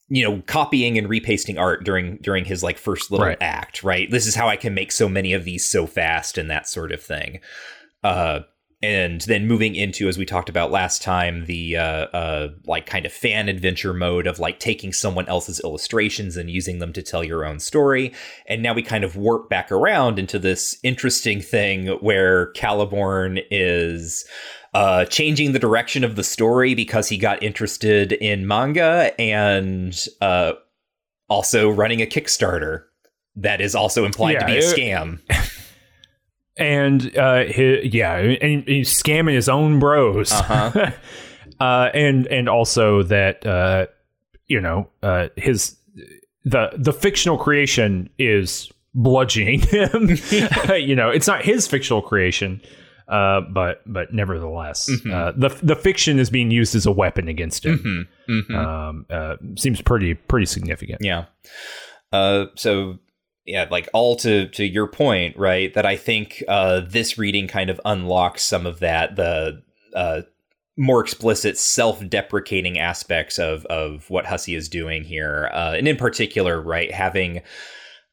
[0.09, 3.37] you know copying and repasting art during during his like first little right.
[3.41, 6.49] act right this is how i can make so many of these so fast and
[6.49, 7.41] that sort of thing
[8.05, 8.39] uh
[8.87, 13.05] and then moving into as we talked about last time the uh, uh, like kind
[13.05, 17.21] of fan adventure mode of like taking someone else's illustrations and using them to tell
[17.21, 18.13] your own story.
[18.45, 24.25] And now we kind of warp back around into this interesting thing where caliborn is
[24.73, 30.53] uh, changing the direction of the story because he got interested in manga and uh,
[31.27, 32.85] also running a kickstarter
[33.35, 35.19] that is also implied yeah, to be a scam
[36.57, 40.31] and uh, his, yeah, and he's scamming his own bros.
[40.31, 40.91] Uh-huh.
[41.59, 43.87] uh, and and also that uh,
[44.47, 45.77] you know uh, his
[46.43, 50.09] the the fictional creation is bludgeoning him.
[50.75, 52.61] you know, it's not his fictional creation.
[53.07, 55.13] Uh, but but nevertheless, mm-hmm.
[55.13, 57.77] uh, the the fiction is being used as a weapon against him.
[58.27, 58.33] Mm-hmm.
[58.33, 58.55] Mm-hmm.
[58.55, 60.99] Um, uh, seems pretty pretty significant.
[61.01, 61.25] Yeah.
[62.11, 62.99] Uh, so
[63.47, 65.73] yeah, like all to to your point, right?
[65.73, 69.63] That I think uh, this reading kind of unlocks some of that the
[69.95, 70.21] uh,
[70.77, 76.61] more explicit self-deprecating aspects of of what Hussie is doing here, uh, and in particular,
[76.61, 77.41] right, having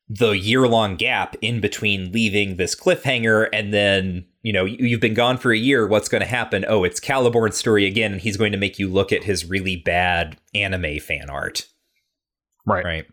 [0.08, 5.38] the year-long gap in between leaving this cliffhanger and then you know you've been gone
[5.38, 6.64] for a year what's going to happen?
[6.68, 9.76] Oh it's caliborn's story again and he's going to make you look at his really
[9.76, 11.66] bad anime fan art.
[12.66, 12.84] Right.
[12.84, 13.06] Right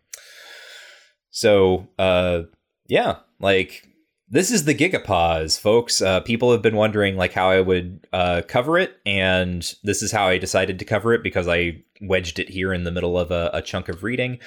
[1.32, 2.44] so, uh,
[2.88, 3.88] yeah, like
[4.30, 6.02] this is the Gigapause, folks.
[6.02, 10.12] Uh, people have been wondering like how I would uh, cover it, and this is
[10.12, 13.32] how I decided to cover it because I wedged it here in the middle of
[13.32, 14.40] a, a chunk of reading.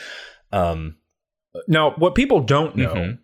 [0.53, 0.97] Um,
[1.68, 3.14] now, what people don't know mm-hmm.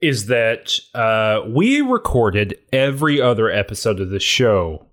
[0.00, 4.86] is that uh, we recorded every other episode of the show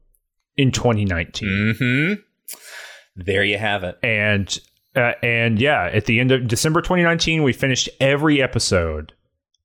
[0.58, 1.50] in 2019.
[1.50, 2.14] Mm-hmm.
[3.16, 3.98] There you have it.
[4.02, 4.58] And
[4.96, 9.14] uh, and yeah, at the end of December 2019, we finished every episode.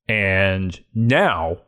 [0.09, 1.59] And now,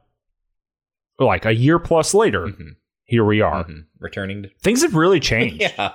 [1.18, 2.68] like a year plus later, mm-hmm.
[3.04, 3.64] here we are.
[3.64, 3.80] Mm-hmm.
[3.98, 5.60] Returning to- Things have really changed.
[5.60, 5.94] yeah.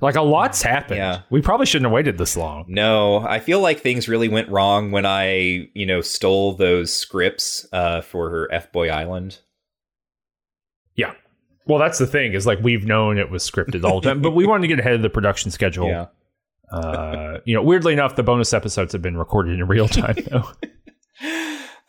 [0.00, 0.98] Like a lot's happened.
[0.98, 1.22] Yeah.
[1.28, 2.66] We probably shouldn't have waited this long.
[2.68, 7.66] No, I feel like things really went wrong when I, you know, stole those scripts
[7.72, 9.38] uh, for her F Boy Island.
[10.94, 11.14] Yeah.
[11.66, 14.30] Well, that's the thing is like we've known it was scripted all the time, but
[14.36, 15.88] we wanted to get ahead of the production schedule.
[15.88, 16.06] Yeah.
[16.70, 20.50] Uh, you know, weirdly enough, the bonus episodes have been recorded in real time though.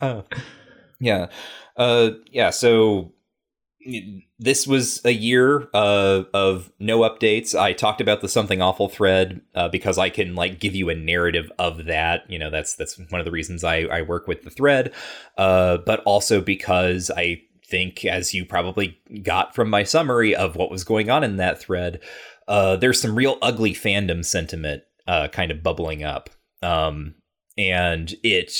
[0.00, 0.22] uh,
[1.00, 1.26] yeah,
[1.76, 2.50] uh, yeah.
[2.50, 3.12] So
[4.38, 7.58] this was a year uh, of no updates.
[7.58, 10.94] I talked about the something awful thread uh, because I can like give you a
[10.94, 12.30] narrative of that.
[12.30, 14.92] You know, that's that's one of the reasons I, I work with the thread,
[15.38, 20.70] uh, but also because I think, as you probably got from my summary of what
[20.70, 22.00] was going on in that thread,
[22.50, 26.28] uh, there's some real ugly fandom sentiment uh, kind of bubbling up.
[26.62, 27.14] Um,
[27.56, 28.52] and it,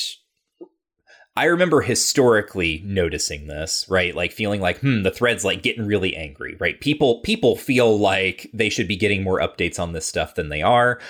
[1.36, 4.14] I remember historically noticing this, right?
[4.14, 6.80] Like feeling like, hmm, the thread's like getting really angry, right?
[6.80, 10.62] People, people feel like they should be getting more updates on this stuff than they
[10.62, 11.00] are.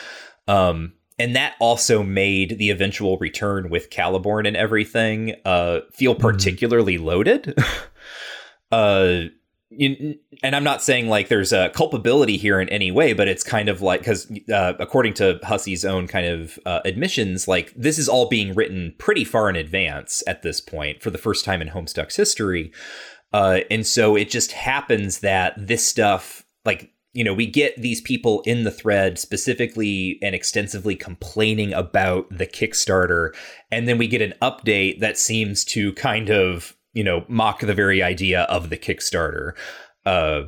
[0.49, 6.23] Um, and that also made the eventual return with Caliborn and everything uh, feel mm-hmm.
[6.23, 7.05] particularly mm-hmm.
[7.05, 7.59] loaded.
[8.73, 9.25] uh,
[9.79, 10.17] and
[10.57, 13.81] I'm not saying like there's a culpability here in any way, but it's kind of
[13.81, 18.29] like because uh, according to Hussie's own kind of uh, admissions, like this is all
[18.29, 22.17] being written pretty far in advance at this point for the first time in Homestuck's
[22.17, 22.73] history,
[23.33, 28.01] uh, and so it just happens that this stuff, like you know, we get these
[28.01, 33.31] people in the thread specifically and extensively complaining about the Kickstarter,
[33.71, 37.75] and then we get an update that seems to kind of you know mock the
[37.75, 39.53] very idea of the Kickstarter,
[40.07, 40.43] uh,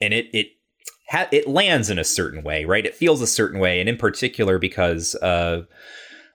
[0.00, 0.48] and it it
[1.08, 2.86] ha- it lands in a certain way, right?
[2.86, 5.62] It feels a certain way, and in particular because uh,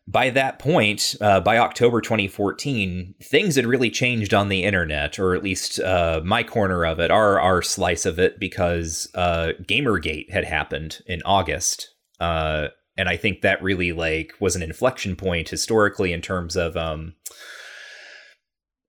[0.08, 5.36] by that point, uh, by October 2014, things had really changed on the internet, or
[5.36, 10.32] at least uh, my corner of it, our our slice of it, because uh, GamerGate
[10.32, 15.50] had happened in August, uh, and I think that really like was an inflection point
[15.50, 17.14] historically in terms of um,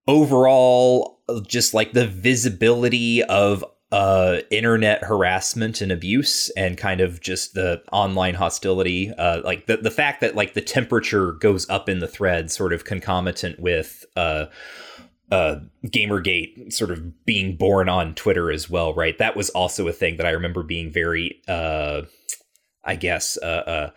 [0.06, 7.52] overall just like the visibility of uh, internet harassment and abuse and kind of just
[7.54, 11.98] the online hostility uh, like the, the fact that like the temperature goes up in
[11.98, 14.46] the thread sort of concomitant with uh,
[15.30, 19.92] uh, gamergate sort of being born on twitter as well right that was also a
[19.92, 22.00] thing that i remember being very uh,
[22.84, 23.90] i guess uh, uh,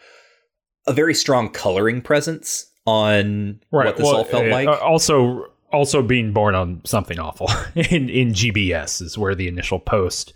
[0.88, 3.86] a very strong coloring presence on right.
[3.86, 8.30] what this well, all felt like also also being born on something awful in in
[8.30, 10.34] GBS is where the initial post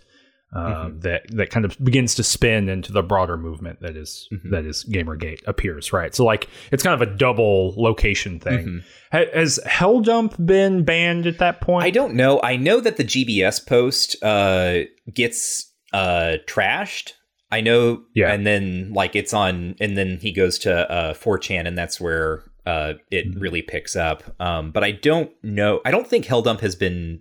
[0.52, 1.00] um, mm-hmm.
[1.00, 4.50] that that kind of begins to spin into the broader movement that is, mm-hmm.
[4.50, 6.14] that is Gamergate appears right.
[6.14, 8.58] So like it's kind of a double location thing.
[8.58, 8.78] Mm-hmm.
[9.12, 11.84] Ha- has Helldump been banned at that point?
[11.84, 12.40] I don't know.
[12.42, 14.80] I know that the GBS post uh,
[15.12, 17.12] gets uh, trashed.
[17.52, 21.66] I know, yeah, and then like it's on, and then he goes to uh, 4chan,
[21.66, 23.40] and that's where uh, it mm-hmm.
[23.40, 24.22] really picks up.
[24.40, 25.80] Um, but I don't know.
[25.84, 27.20] I don't think Helldump has been.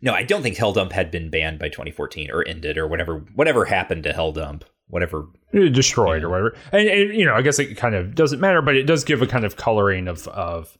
[0.00, 3.18] No, I don't think Helldump had been banned by 2014 or ended or whatever.
[3.34, 6.56] Whatever happened to Helldump, whatever destroyed or whatever.
[6.72, 9.22] And, and, you know, I guess it kind of doesn't matter, but it does give
[9.22, 10.76] a kind of coloring of of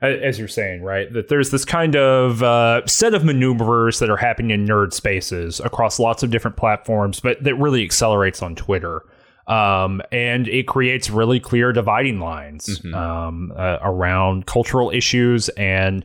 [0.00, 1.12] as you're saying, right?
[1.12, 5.60] That there's this kind of uh, set of maneuvers that are happening in nerd spaces
[5.60, 9.02] across lots of different platforms, but that really accelerates on Twitter
[9.46, 12.94] um, and it creates really clear dividing lines mm-hmm.
[12.94, 16.04] um, uh, around cultural issues and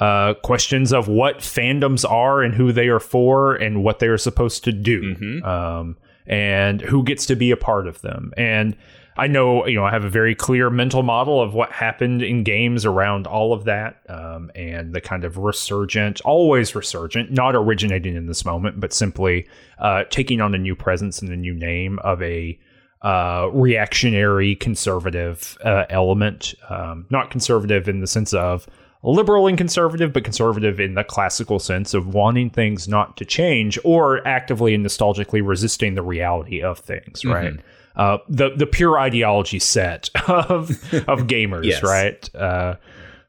[0.00, 4.18] uh, questions of what fandoms are and who they are for and what they are
[4.18, 5.44] supposed to do mm-hmm.
[5.44, 8.32] um, and who gets to be a part of them.
[8.36, 8.76] And
[9.16, 12.42] I know, you know, I have a very clear mental model of what happened in
[12.42, 18.16] games around all of that um, and the kind of resurgent, always resurgent, not originating
[18.16, 19.46] in this moment, but simply
[19.78, 22.58] uh, taking on a new presence and a new name of a
[23.04, 26.54] uh, reactionary conservative uh, element.
[26.70, 28.66] Um, not conservative in the sense of
[29.02, 33.78] liberal and conservative, but conservative in the classical sense of wanting things not to change
[33.84, 37.30] or actively and nostalgically resisting the reality of things, mm-hmm.
[37.30, 37.60] right?
[37.96, 40.70] Uh, the the pure ideology set of
[41.06, 41.82] of gamers, yes.
[41.82, 42.34] right?
[42.34, 42.74] Uh,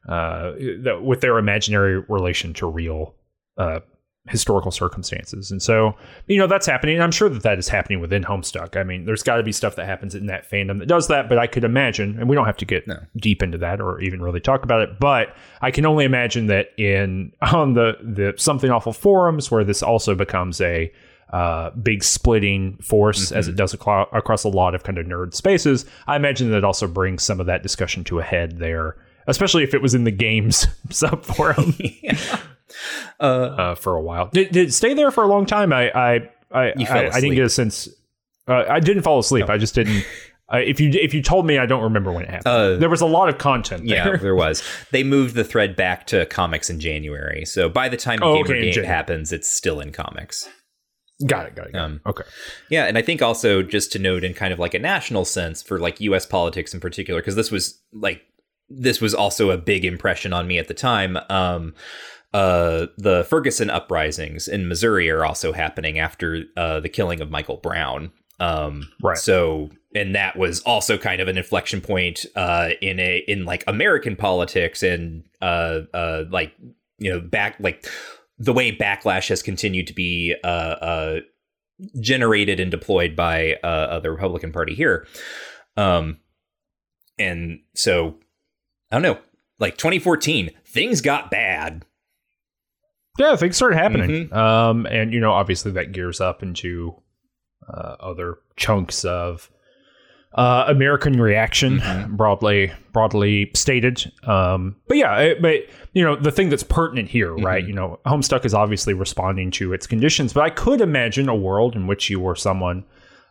[0.08, 3.14] uh, the, with their imaginary relation to real
[3.58, 3.80] uh,
[4.28, 5.50] historical circumstances.
[5.50, 5.94] And so,
[6.26, 7.00] you know, that's happening.
[7.00, 8.76] I'm sure that that is happening within Homestuck.
[8.76, 11.28] I mean, there's got to be stuff that happens in that fandom that does that,
[11.28, 12.98] but I could imagine, and we don't have to get no.
[13.16, 16.70] deep into that or even really talk about it, but I can only imagine that
[16.76, 20.92] in on the the something awful forums where this also becomes a
[21.30, 23.38] uh, big splitting force mm-hmm.
[23.38, 25.84] as it does ac- across a lot of kind of nerd spaces.
[26.06, 29.74] I imagine that also brings some of that discussion to a head there, especially if
[29.74, 31.74] it was in the games sub forum.
[31.78, 32.40] yeah
[33.20, 34.28] uh, uh, for a while.
[34.32, 35.72] Did, did stay there for a long time?
[35.72, 36.14] I I
[36.50, 37.88] I, I, I, didn't get a sense.
[38.46, 39.48] Uh, I didn't fall asleep.
[39.48, 39.54] No.
[39.54, 40.04] I just didn't.
[40.52, 42.46] Uh, if you if you told me, I don't remember when it happened.
[42.46, 43.88] Uh, there was a lot of content.
[43.88, 44.12] There.
[44.12, 44.62] Yeah, there was.
[44.92, 48.78] They moved the thread back to comics in January, so by the time oh, Gamergate
[48.78, 50.48] okay, happens, it's still in comics.
[51.26, 51.56] Got it.
[51.56, 51.72] Got it.
[51.72, 52.24] Got um, Okay.
[52.70, 55.62] Yeah, and I think also just to note in kind of like a national sense
[55.62, 56.26] for like U.S.
[56.26, 58.22] politics in particular, because this was like
[58.68, 61.18] this was also a big impression on me at the time.
[61.30, 61.74] Um,
[62.36, 67.56] uh, the Ferguson uprisings in Missouri are also happening after uh, the killing of Michael
[67.56, 68.12] Brown.
[68.38, 69.16] Um, right.
[69.16, 73.64] So, and that was also kind of an inflection point uh, in a in like
[73.66, 76.52] American politics and uh, uh, like
[76.98, 77.86] you know back like
[78.38, 81.20] the way backlash has continued to be uh, uh,
[82.02, 85.06] generated and deployed by uh, the Republican Party here.
[85.78, 86.18] Um,
[87.18, 88.16] and so
[88.92, 89.18] I don't know,
[89.58, 91.86] like 2014, things got bad
[93.18, 94.28] yeah, things start happening.
[94.28, 94.36] Mm-hmm.
[94.36, 96.94] Um, and you know, obviously that gears up into
[97.68, 99.50] uh, other chunks of
[100.34, 102.16] uh, American reaction, mm-hmm.
[102.16, 104.12] broadly broadly stated.
[104.24, 105.62] Um, but yeah, it, but
[105.94, 107.44] you know the thing that's pertinent here, mm-hmm.
[107.44, 107.66] right?
[107.66, 111.74] You know, Homestuck is obviously responding to its conditions, but I could imagine a world
[111.74, 112.84] in which you were someone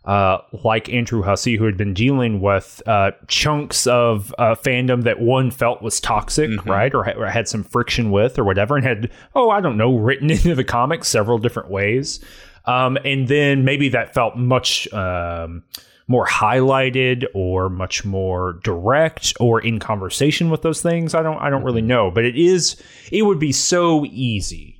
[0.05, 5.19] uh, like Andrew Hussie, who had been dealing with uh, chunks of uh, fandom that
[5.19, 6.69] one felt was toxic, mm-hmm.
[6.69, 9.77] right, or, ha- or, had some friction with, or whatever, and had, oh, I don't
[9.77, 12.19] know, written into the comics several different ways.
[12.65, 14.91] Um, and then maybe that felt much.
[14.93, 15.63] Um,
[16.07, 21.15] more highlighted or much more direct or in conversation with those things.
[21.15, 21.87] I don't I don't really mm-hmm.
[21.87, 22.79] know, but it is
[23.11, 24.74] it would be so easy.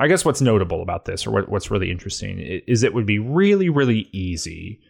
[0.00, 3.18] I guess what's notable about this or what, what's really interesting is it would be
[3.18, 4.80] really really easy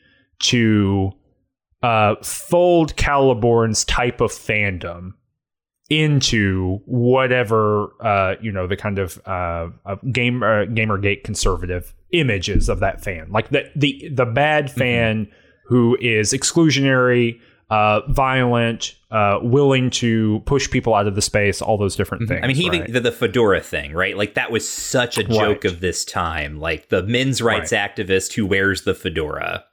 [0.40, 1.12] to
[1.82, 5.12] uh, fold Caliborn's type of fandom
[5.88, 9.68] into whatever uh, you know the kind of uh,
[10.12, 14.78] game uh, gamergate conservative images of that fan like the the the bad mm-hmm.
[14.78, 15.34] fan mm-hmm
[15.70, 17.40] who is exclusionary,
[17.70, 22.40] uh, violent, uh, willing to push people out of the space, all those different things.
[22.42, 22.80] I mean, he right?
[22.80, 24.16] even the, the, fedora thing, right?
[24.16, 25.72] Like that was such a joke right.
[25.72, 26.58] of this time.
[26.58, 27.96] Like the men's rights right.
[27.96, 29.64] activist who wears the fedora.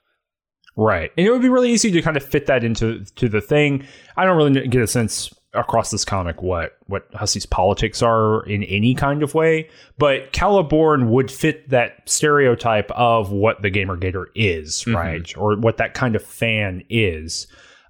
[0.76, 3.40] Right, and it would be really easy to kind of fit that into to the
[3.40, 3.84] thing.
[4.16, 8.62] I don't really get a sense across this comic what what Hussie's politics are in
[8.62, 9.68] any kind of way,
[9.98, 14.94] but Caliborn would fit that stereotype of what the Gamergator is, mm-hmm.
[14.94, 17.48] right, or what that kind of fan is.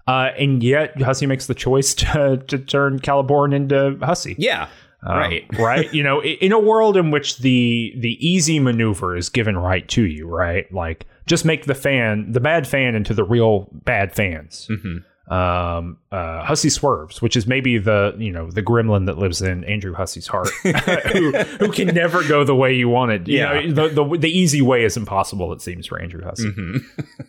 [0.09, 4.35] Uh, and yet Hussie makes the choice to to turn Caliborn into Hussie.
[4.39, 4.69] Yeah.
[5.07, 5.47] Um, right.
[5.59, 5.93] right.
[5.95, 10.03] You know, in a world in which the the easy maneuver is given right to
[10.03, 10.73] you, right?
[10.73, 14.67] Like just make the fan, the bad fan, into the real bad fans.
[14.71, 14.99] Mm-hmm
[15.31, 19.63] um, uh, Hussie Swerves, which is maybe the you know the gremlin that lives in
[19.65, 20.49] Andrew Hussie's heart,
[21.13, 23.29] who, who can never go the way you want it.
[23.29, 25.53] You yeah, know, the, the the easy way is impossible.
[25.53, 26.51] It seems for Andrew Hussey.
[26.51, 27.23] Mm-hmm.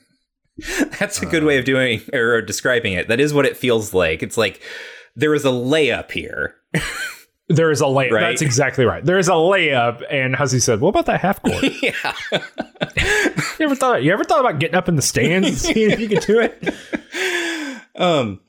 [1.00, 3.08] That's a good uh, way of doing or describing it.
[3.08, 4.24] That is what it feels like.
[4.24, 4.62] It's like
[5.16, 6.56] there is a layup here.
[7.52, 8.12] There is a layup.
[8.12, 8.22] Right?
[8.30, 9.04] That's exactly right.
[9.04, 11.64] There is a layup, and Hussie said, "What about that half court?
[11.82, 12.14] yeah.
[13.60, 14.04] you ever thought?
[14.04, 16.40] You ever thought about getting up in the stands, and seeing if you could do
[16.42, 16.76] it?
[17.96, 18.40] Um,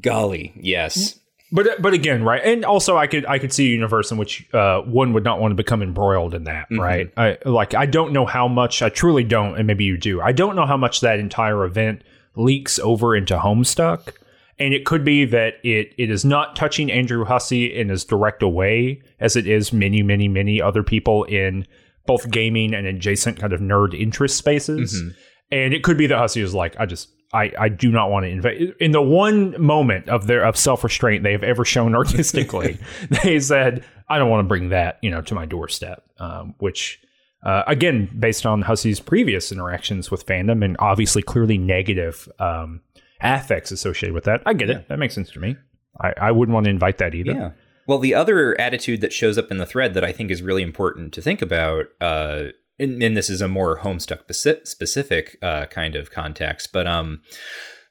[0.00, 1.18] golly, yes.
[1.52, 4.52] But but again, right, and also I could I could see a universe in which
[4.52, 6.80] uh, one would not want to become embroiled in that, mm-hmm.
[6.80, 7.12] right?
[7.16, 10.20] I like I don't know how much I truly don't, and maybe you do.
[10.20, 12.02] I don't know how much that entire event
[12.34, 14.12] leaks over into Homestuck,
[14.58, 18.42] and it could be that it it is not touching Andrew Hussie in as direct
[18.42, 21.64] a way as it is many many many other people in
[22.06, 24.94] both gaming and adjacent kind of nerd interest spaces.
[24.94, 25.08] Mm-hmm.
[25.52, 28.24] And it could be that Hussie is like, I just I, I do not want
[28.24, 28.74] to invade.
[28.80, 32.78] In the one moment of their of self restraint they have ever shown artistically,
[33.22, 37.00] they said, "I don't want to bring that, you know, to my doorstep." Um, which,
[37.44, 42.80] uh, again, based on Hussie's previous interactions with fandom and obviously clearly negative um,
[43.20, 44.88] affects associated with that, I get it.
[44.88, 45.56] That makes sense to me.
[46.00, 47.32] I, I wouldn't want to invite that either.
[47.32, 47.50] Yeah.
[47.86, 50.62] Well, the other attitude that shows up in the thread that I think is really
[50.62, 52.46] important to think about uh,
[52.78, 54.32] and, and this is a more homestuck
[54.66, 57.20] specific uh, kind of context, but um,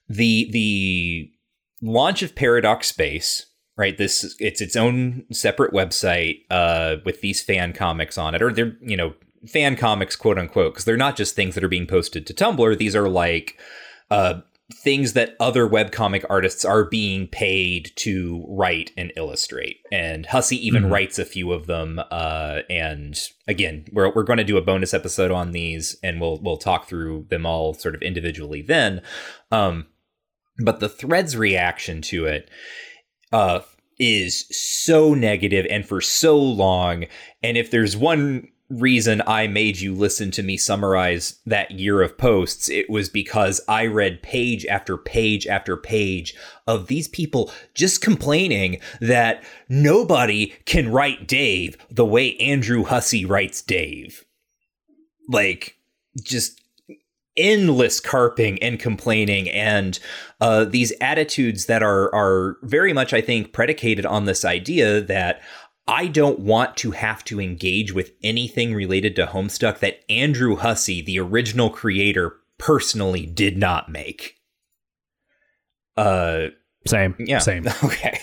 [0.07, 1.31] the the
[1.81, 3.97] launch of Paradox Space, right?
[3.97, 8.77] This it's its own separate website uh, with these fan comics on it, or they're
[8.81, 9.13] you know
[9.47, 12.77] fan comics, quote unquote, because they're not just things that are being posted to Tumblr.
[12.77, 13.59] These are like
[14.11, 14.41] uh,
[14.73, 19.77] things that other webcomic artists are being paid to write and illustrate.
[19.91, 20.93] And Hussie even mm-hmm.
[20.93, 22.01] writes a few of them.
[22.09, 23.15] Uh, and
[23.47, 26.87] again, we're, we're going to do a bonus episode on these and we'll, we'll talk
[26.87, 29.01] through them all sort of individually then.
[29.51, 29.85] Um,
[30.57, 32.49] but the thread's reaction to it,
[33.31, 33.59] uh,
[33.99, 37.05] is so negative and for so long.
[37.41, 38.47] And if there's one
[38.79, 43.61] reason I made you listen to me summarize that year of posts, it was because
[43.67, 46.35] I read page after page after page
[46.67, 53.61] of these people just complaining that nobody can write Dave the way Andrew Hussie writes
[53.61, 54.23] Dave.
[55.27, 55.77] Like,
[56.23, 56.61] just
[57.37, 59.99] endless carping and complaining and
[60.39, 65.41] uh, these attitudes that are are very much, I think, predicated on this idea that
[65.87, 71.05] I don't want to have to engage with anything related to Homestuck that Andrew Hussie,
[71.05, 74.37] the original creator, personally did not make.
[75.95, 76.47] Uh
[76.87, 77.15] same.
[77.19, 77.39] Yeah.
[77.39, 77.67] Same.
[77.83, 78.19] Okay.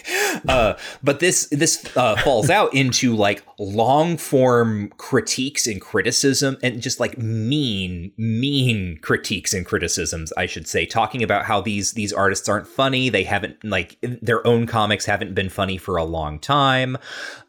[0.49, 6.81] Uh, but this this uh, falls out into like long form critiques and criticism, and
[6.83, 12.13] just like mean, mean critiques and criticisms, I should say, talking about how these these
[12.13, 13.09] artists aren't funny.
[13.09, 16.97] They haven't like their own comics haven't been funny for a long time,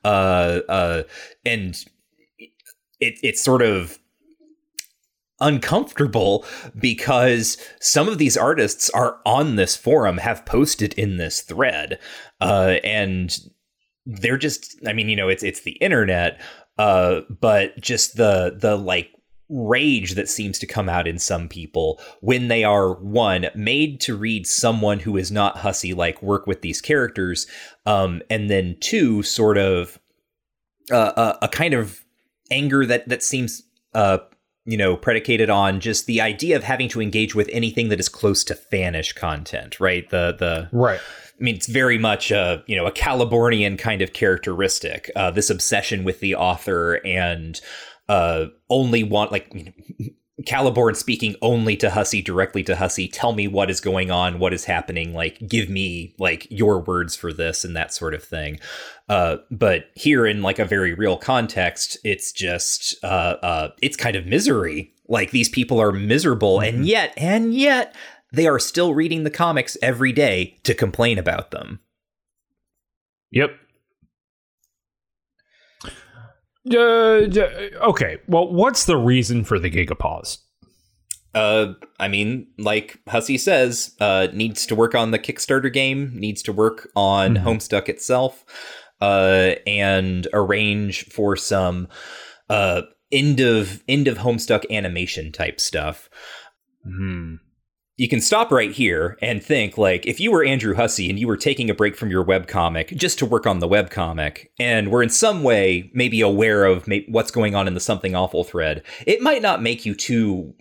[0.03, 1.03] uh, uh,
[1.45, 1.83] and
[2.99, 3.99] it it's sort of
[5.43, 6.45] uncomfortable
[6.79, 11.99] because some of these artists are on this forum, have posted in this thread,
[12.43, 13.35] uh, and
[14.05, 14.75] they're just.
[14.87, 16.41] I mean, you know, it's it's the internet,
[16.77, 19.11] uh, but just the the like
[19.49, 24.15] rage that seems to come out in some people when they are one made to
[24.15, 27.45] read someone who is not Hussie like work with these characters
[27.85, 29.99] um and then two sort of
[30.91, 32.03] uh, a, a kind of
[32.49, 33.61] anger that that seems
[33.93, 34.17] uh
[34.65, 38.09] you know predicated on just the idea of having to engage with anything that is
[38.09, 41.01] close to fanish content right the the right
[41.43, 45.11] I mean, it's very much a you know a Calibornian kind of characteristic.
[45.13, 47.59] Uh, this obsession with the author and
[48.07, 49.71] uh, only want like you know,
[50.43, 53.09] Caliborn speaking only to Hussie, directly to Hussie.
[53.11, 55.13] Tell me what is going on, what is happening.
[55.13, 58.59] Like, give me like your words for this and that sort of thing.
[59.09, 64.15] Uh, but here, in like a very real context, it's just uh, uh, it's kind
[64.15, 64.93] of misery.
[65.07, 66.77] Like these people are miserable, mm-hmm.
[66.77, 67.93] and yet, and yet,
[68.33, 71.79] they are still reading the comics every day to complain about them.
[73.31, 73.51] Yep.
[76.71, 77.27] Uh,
[77.89, 78.17] okay.
[78.27, 80.39] Well, what's the reason for the gigapause?
[81.35, 86.41] Uh, I mean, like Hussie says, uh, needs to work on the Kickstarter game, needs
[86.43, 87.47] to work on mm-hmm.
[87.47, 88.45] Homestuck itself,
[89.01, 91.87] uh, and arrange for some
[92.49, 92.81] uh
[93.11, 96.09] end of end of Homestuck animation type stuff.
[96.83, 97.35] Hmm
[97.95, 101.27] you can stop right here and think like if you were Andrew Hussie and you
[101.27, 105.03] were taking a break from your webcomic just to work on the webcomic and were
[105.03, 108.83] in some way maybe aware of may- what's going on in the something awful thread,
[109.05, 110.55] it might not make you too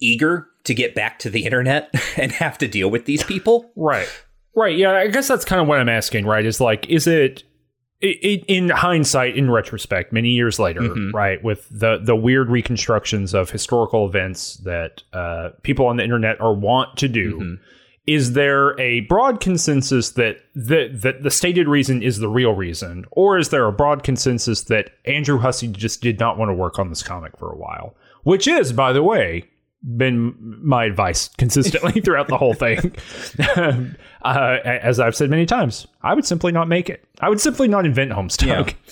[0.00, 3.70] eager to get back to the internet and have to deal with these people.
[3.76, 4.08] Right.
[4.56, 4.76] Right.
[4.76, 6.44] Yeah, I guess that's kind of what I'm asking, right?
[6.44, 7.44] Is like is it
[8.00, 11.14] in hindsight, in retrospect, many years later, mm-hmm.
[11.14, 16.40] right, with the the weird reconstructions of historical events that uh, people on the internet
[16.40, 17.54] are want to do, mm-hmm.
[18.06, 23.04] is there a broad consensus that the, that the stated reason is the real reason,
[23.10, 26.78] or is there a broad consensus that Andrew Hussie just did not want to work
[26.78, 27.96] on this comic for a while?
[28.22, 29.48] Which is, by the way,
[29.96, 32.94] been my advice consistently throughout the whole thing.
[34.22, 37.04] uh, as I've said many times, I would simply not make it.
[37.20, 38.74] I would simply not invent Homestuck.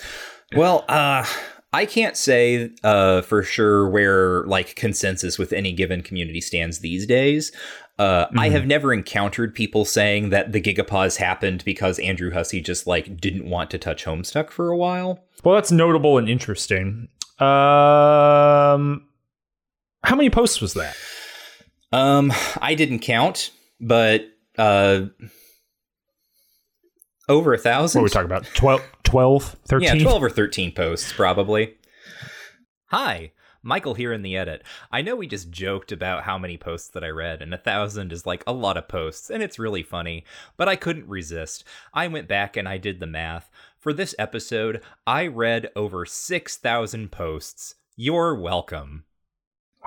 [0.53, 0.59] Yeah.
[0.61, 1.27] Well, uh,
[1.73, 7.05] I can't say uh, for sure where like consensus with any given community stands these
[7.05, 7.51] days.
[7.99, 8.39] Uh, mm-hmm.
[8.39, 13.21] I have never encountered people saying that the gigapause happened because Andrew Hussie just like
[13.21, 15.25] didn't want to touch Homestuck for a while.
[15.43, 17.09] Well, that's notable and interesting.
[17.39, 19.07] Um,
[20.05, 20.97] how many posts was that?
[21.93, 23.51] Um, I didn't count,
[23.81, 24.27] but
[24.59, 25.07] uh,
[27.29, 28.01] over a thousand.
[28.01, 28.55] What are we talking about?
[28.55, 29.99] 12, 12 13?
[29.99, 31.77] Yeah, 12 or 13 posts, probably.
[32.91, 33.33] Hi,
[33.63, 34.63] Michael here in the edit.
[34.93, 38.13] I know we just joked about how many posts that I read, and a thousand
[38.13, 40.25] is like a lot of posts, and it's really funny,
[40.57, 41.65] but I couldn't resist.
[41.93, 43.51] I went back and I did the math.
[43.77, 47.75] For this episode, I read over 6,000 posts.
[47.97, 49.06] You're welcome.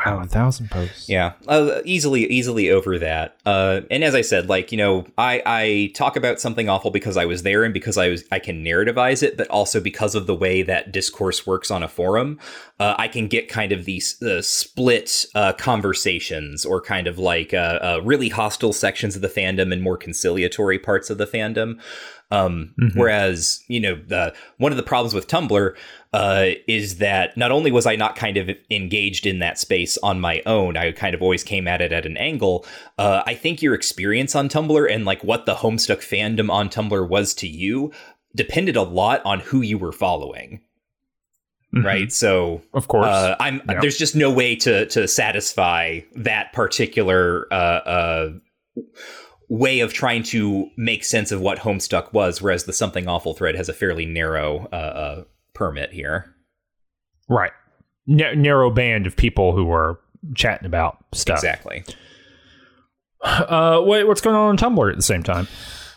[0.05, 1.09] Wow, a thousand posts.
[1.09, 3.35] Yeah, uh, easily, easily over that.
[3.45, 7.17] Uh, and as I said, like you know, I I talk about something awful because
[7.17, 10.27] I was there and because I was I can narrativize it, but also because of
[10.27, 12.39] the way that discourse works on a forum,
[12.79, 17.53] uh, I can get kind of these uh, split uh, conversations or kind of like
[17.53, 21.79] uh, really hostile sections of the fandom and more conciliatory parts of the fandom.
[22.31, 22.99] Um, mm-hmm.
[22.99, 25.75] Whereas, you know, the, one of the problems with Tumblr
[26.13, 30.19] uh, is that not only was I not kind of engaged in that space on
[30.19, 32.65] my own, I kind of always came at it at an angle.
[32.97, 37.09] Uh, I think your experience on Tumblr and like what the Homestuck fandom on Tumblr
[37.09, 37.91] was to you
[38.35, 40.61] depended a lot on who you were following.
[41.73, 41.85] Mm-hmm.
[41.85, 43.61] Right, so of course, uh, I'm.
[43.69, 43.79] Yeah.
[43.79, 48.29] There's just no way to to satisfy that particular uh, uh,
[49.49, 53.55] way of trying to make sense of what Homestuck was, whereas the Something Awful thread
[53.55, 55.23] has a fairly narrow uh, uh,
[55.53, 56.33] permit here.
[57.27, 57.51] Right.
[58.07, 59.99] N- narrow band of people who are
[60.35, 61.39] chatting about stuff.
[61.39, 61.83] Exactly.
[63.21, 65.45] Uh, what, what's going on on Tumblr at the same time?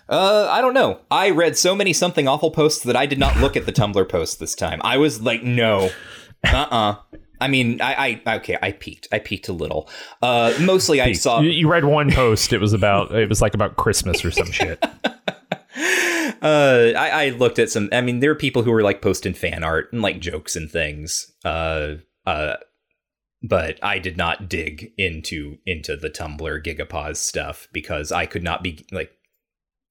[0.08, 0.98] Uh, I don't know.
[1.08, 4.08] I read so many something awful posts that I did not look at the Tumblr
[4.08, 4.80] post this time.
[4.82, 5.90] I was like, no,
[6.44, 6.76] uh, uh-uh.
[6.90, 6.96] uh
[7.42, 9.08] I mean, I, I okay, I peeked.
[9.10, 9.88] I peeked a little.
[10.22, 11.40] Uh, mostly, I saw.
[11.40, 12.52] You read one post.
[12.52, 13.12] It was about.
[13.12, 14.78] It was like about Christmas or some shit.
[16.42, 17.88] uh, I, I, looked at some.
[17.90, 20.70] I mean, there are people who were like posting fan art and like jokes and
[20.70, 21.32] things.
[21.44, 22.58] Uh, uh,
[23.42, 28.62] but I did not dig into into the Tumblr Gigapause stuff because I could not
[28.62, 29.10] be like,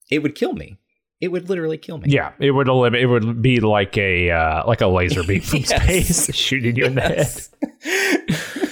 [0.10, 0.78] it would kill me.
[1.22, 2.10] It would literally kill me.
[2.10, 2.68] Yeah, it would.
[2.68, 5.84] It would be like a uh, like a laser beam from yes.
[5.84, 8.68] space shooting you in the head.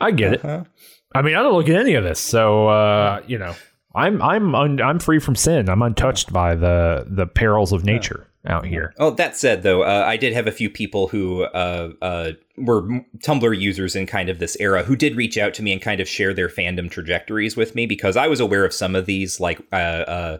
[0.00, 0.64] I get uh-huh.
[0.64, 0.66] it.
[1.14, 3.54] I mean, I don't look at any of this, so uh, you know,
[3.94, 5.70] I'm I'm un, I'm free from sin.
[5.70, 8.92] I'm untouched by the the perils of nature out here.
[8.98, 12.82] Oh, that said, though, uh, I did have a few people who uh, uh, were
[13.18, 16.00] Tumblr users in kind of this era who did reach out to me and kind
[16.00, 19.40] of share their fandom trajectories with me because I was aware of some of these,
[19.40, 20.38] like uh, uh,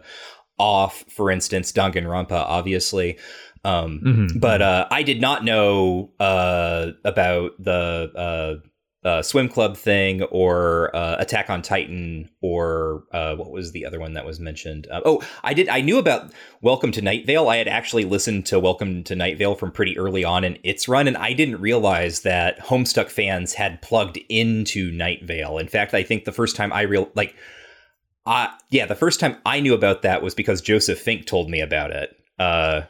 [0.57, 3.17] off, for instance, Danganronpa, obviously.
[3.63, 4.39] Um, mm-hmm.
[4.39, 8.61] But uh, I did not know about the
[9.05, 13.99] uh, swim club thing or uh, attack on titan or uh, what was the other
[13.99, 16.31] one that was mentioned uh, oh i did i knew about
[16.63, 19.95] welcome to night vale i had actually listened to welcome to night vale from pretty
[19.95, 24.91] early on in its run and i didn't realize that homestuck fans had plugged into
[24.91, 27.35] night vale in fact i think the first time i real like
[28.25, 31.61] uh, yeah the first time i knew about that was because joseph fink told me
[31.61, 32.81] about it uh,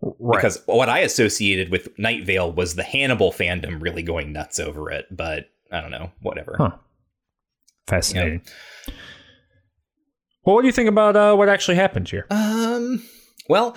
[0.00, 0.38] Right.
[0.38, 4.90] Because what I associated with Night Vale was the Hannibal fandom really going nuts over
[4.90, 6.54] it, but I don't know, whatever.
[6.56, 6.70] Huh.
[7.88, 8.42] Fascinating.
[10.44, 12.26] Well, what do you think about uh, what actually happened here?
[12.30, 13.02] Um,
[13.48, 13.76] well,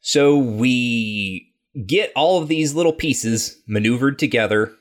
[0.00, 1.50] so we
[1.86, 4.74] get all of these little pieces maneuvered together,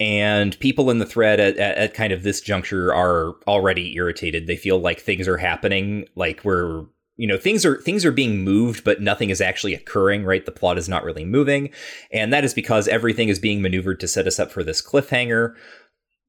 [0.00, 4.46] and people in the thread at, at, at kind of this juncture are already irritated.
[4.46, 6.84] They feel like things are happening, like we're
[7.16, 10.52] you know things are things are being moved but nothing is actually occurring right the
[10.52, 11.68] plot is not really moving
[12.12, 15.56] and that is because everything is being maneuvered to set us up for this cliffhanger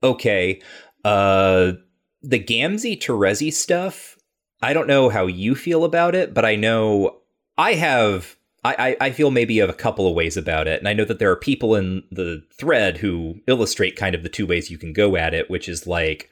[0.04, 0.62] okay,
[1.04, 1.74] uh,
[2.22, 4.18] the Gamzee Terezi stuff,
[4.62, 7.20] I don't know how you feel about it, but I know
[7.58, 8.36] I have.
[8.64, 10.80] I, I feel maybe of a couple of ways about it.
[10.80, 14.30] And I know that there are people in the thread who illustrate kind of the
[14.30, 16.30] two ways you can go at it, which is like,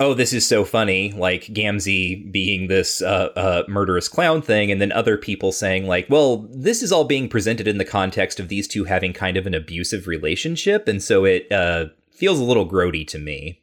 [0.00, 4.80] oh, this is so funny, like Gamzee being this uh, uh, murderous clown thing, and
[4.80, 8.48] then other people saying like, well, this is all being presented in the context of
[8.48, 12.68] these two having kind of an abusive relationship, and so it uh, feels a little
[12.68, 13.61] grody to me.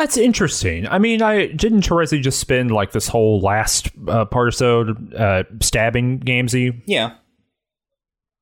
[0.00, 0.88] That's interesting.
[0.88, 4.94] I mean, I didn't Terezi just spend like this whole last uh, part or so
[5.14, 6.80] uh, stabbing Gamzee?
[6.86, 7.16] Yeah.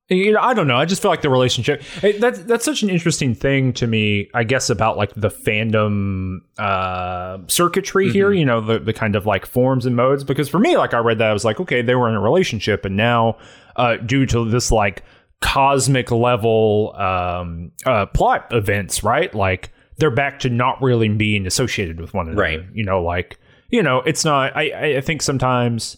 [0.09, 0.76] You know, I don't know.
[0.76, 4.30] I just feel like the relationship it, that's that's such an interesting thing to me.
[4.34, 8.12] I guess about like the fandom uh, circuitry mm-hmm.
[8.12, 8.32] here.
[8.32, 10.22] You know, the the kind of like forms and modes.
[10.22, 12.20] Because for me, like I read that, I was like, okay, they were in a
[12.20, 13.36] relationship, and now
[13.74, 15.02] uh, due to this like
[15.40, 19.34] cosmic level um, uh, plot events, right?
[19.34, 22.42] Like they're back to not really being associated with one another.
[22.42, 22.61] Right.
[22.72, 23.38] You know, like
[23.70, 24.57] you know, it's not.
[24.57, 25.96] I I think sometimes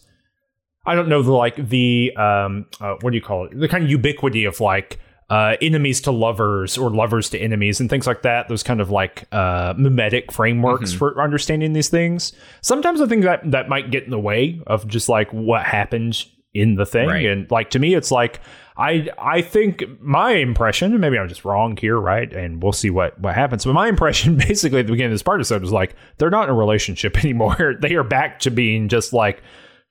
[0.85, 3.57] I don't know the like the um uh, what do you call it?
[3.57, 4.99] The kind of ubiquity of like.
[5.29, 8.89] Uh, enemies to lovers or lovers to enemies and things like that those kind of
[8.89, 10.97] like uh, mimetic frameworks mm-hmm.
[10.97, 14.85] for understanding these things sometimes i think that that might get in the way of
[14.89, 17.25] just like what happened in the thing right.
[17.25, 18.41] and like to me it's like
[18.77, 22.31] I I think my impression, maybe I'm just wrong here, right?
[22.31, 23.65] And we'll see what what happens.
[23.65, 26.45] But my impression, basically, at the beginning of this part episode, was like they're not
[26.45, 27.75] in a relationship anymore.
[27.79, 29.41] they are back to being just like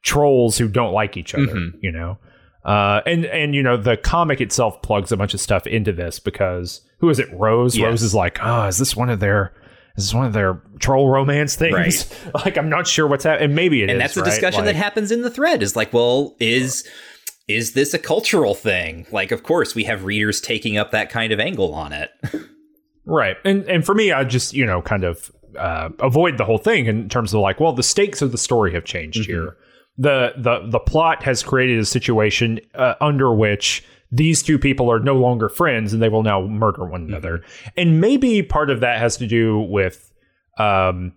[0.02, 1.46] trolls who don't like each other.
[1.46, 1.78] Mm-hmm.
[1.80, 2.18] You know,
[2.64, 6.18] uh, and and you know the comic itself plugs a bunch of stuff into this
[6.18, 7.28] because who is it?
[7.32, 7.76] Rose.
[7.76, 7.84] Yes.
[7.84, 9.52] Rose is like, oh, is this one of their
[9.96, 11.74] This is this one of their troll romance things?
[11.74, 12.34] Right.
[12.44, 13.46] like I'm not sure what's happening.
[13.46, 14.30] And maybe it and is, that's the right?
[14.30, 15.62] discussion like, that happens in the thread.
[15.62, 16.88] Is like, well, is
[17.54, 19.06] is this a cultural thing?
[19.10, 22.10] Like, of course, we have readers taking up that kind of angle on it.
[23.04, 23.36] right.
[23.44, 26.86] And and for me, I just, you know, kind of uh, avoid the whole thing
[26.86, 29.32] in terms of like, well, the stakes of the story have changed mm-hmm.
[29.32, 29.56] here.
[29.98, 34.98] The, the the plot has created a situation uh, under which these two people are
[34.98, 37.10] no longer friends and they will now murder one mm-hmm.
[37.10, 37.44] another.
[37.76, 40.12] And maybe part of that has to do with
[40.58, 41.12] um,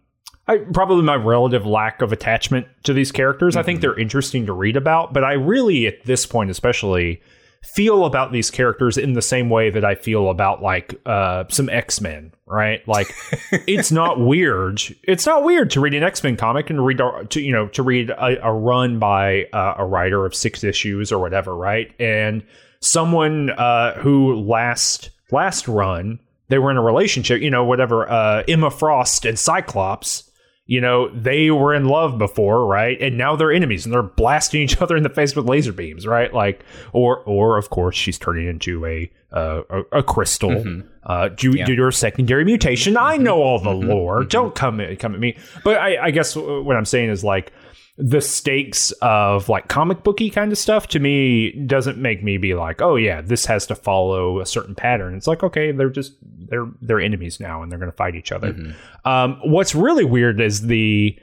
[0.47, 3.53] I, probably my relative lack of attachment to these characters.
[3.53, 3.59] Mm-hmm.
[3.59, 3.81] I think mm-hmm.
[3.81, 7.21] they're interesting to read about, but I really, at this point especially,
[7.63, 11.69] feel about these characters in the same way that I feel about like uh, some
[11.69, 12.85] X Men, right?
[12.87, 13.13] Like,
[13.67, 14.81] it's not weird.
[15.03, 17.83] It's not weird to read an X Men comic and read to you know to
[17.83, 21.93] read a, a run by uh, a writer of six issues or whatever, right?
[21.99, 22.43] And
[22.81, 26.19] someone uh, who last last run
[26.49, 28.07] they were in a relationship, you know, whatever.
[28.07, 30.29] Uh, Emma Frost and Cyclops
[30.65, 32.99] you know, they were in love before, right?
[33.01, 36.07] And now they're enemies and they're blasting each other in the face with laser beams,
[36.07, 36.33] right?
[36.33, 40.87] Like, or, or of course, she's turning into a uh, a, a, crystal mm-hmm.
[41.07, 41.65] uh, due, yeah.
[41.65, 42.95] due, to her secondary mutation.
[42.95, 43.89] I know all the mm-hmm.
[43.89, 44.19] lore.
[44.19, 44.27] Mm-hmm.
[44.27, 45.35] Don't come at, come at me.
[45.63, 47.51] But I, I guess what I'm saying is like
[47.97, 52.55] the stakes of like comic booky kind of stuff to me doesn't make me be
[52.55, 55.15] like, oh yeah, this has to follow a certain pattern.
[55.15, 58.31] It's like okay, they're just they're they're enemies now and they're going to fight each
[58.31, 58.53] other.
[58.53, 59.07] Mm-hmm.
[59.07, 61.17] Um, what's really weird is the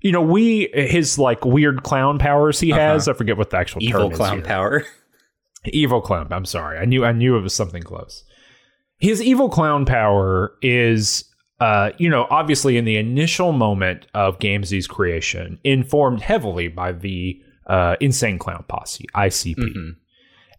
[0.00, 2.80] you know we his like weird clown powers he uh-huh.
[2.80, 3.08] has.
[3.08, 4.84] I forget what the actual evil clown power.
[5.66, 6.32] evil clown.
[6.32, 6.78] I'm sorry.
[6.78, 8.24] I knew I knew it was something close.
[8.98, 11.27] his evil clown power is
[11.60, 17.40] uh, you know, obviously in the initial moment of Gamzee's creation, informed heavily by the
[17.66, 19.56] uh, Insane Clown Posse, ICP.
[19.56, 19.90] Mm-hmm.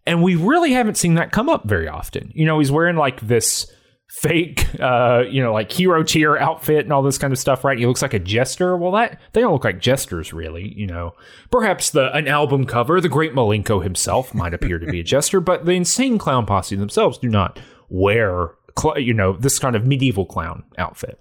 [0.06, 2.32] And we really haven't seen that come up very often.
[2.34, 3.70] You know, he's wearing like this
[4.10, 7.78] fake, uh, you know, like hero tier outfit and all this kind of stuff, right?
[7.78, 8.76] He looks like a jester.
[8.76, 10.72] Well, that they don't look like jesters, really.
[10.76, 11.14] You know,
[11.50, 15.40] perhaps the an album cover, the Great Milenko himself might appear to be a jester,
[15.40, 18.52] but the Insane Clown Posse themselves do not wear
[18.96, 21.20] you know, this kind of medieval clown outfit.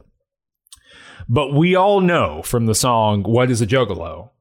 [1.27, 4.31] But we all know from the song "What Is a Juggalo"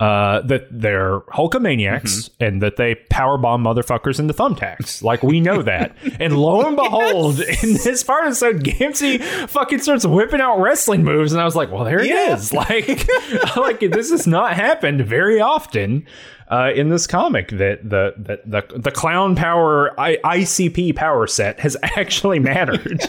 [0.00, 2.44] uh, that they're Hulkamaniacs mm-hmm.
[2.44, 5.02] and that they powerbomb motherfuckers into thumbtacks.
[5.02, 5.96] Like we know that.
[6.20, 10.58] and lo and behold, in this part of the so Gamzee fucking starts whipping out
[10.58, 12.34] wrestling moves, and I was like, well, there it yeah.
[12.34, 12.52] is.
[12.64, 13.08] Like,
[13.56, 16.06] like this has not happened very often
[16.48, 21.60] uh, in this comic that the that the the clown power I, ICP power set
[21.60, 23.02] has actually mattered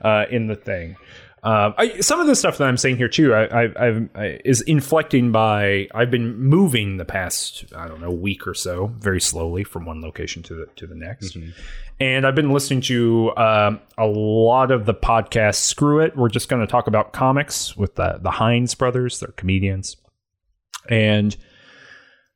[0.00, 0.96] uh, in the thing.
[1.48, 4.60] Uh, I, some of the stuff that I'm saying here too, I, I, I, is
[4.60, 9.64] inflecting by I've been moving the past I don't know week or so very slowly
[9.64, 11.48] from one location to the to the next, mm-hmm.
[12.00, 15.62] and I've been listening to um, a lot of the podcasts.
[15.62, 19.18] Screw it, we're just going to talk about comics with the the Hines brothers.
[19.18, 19.96] They're comedians,
[20.90, 21.34] and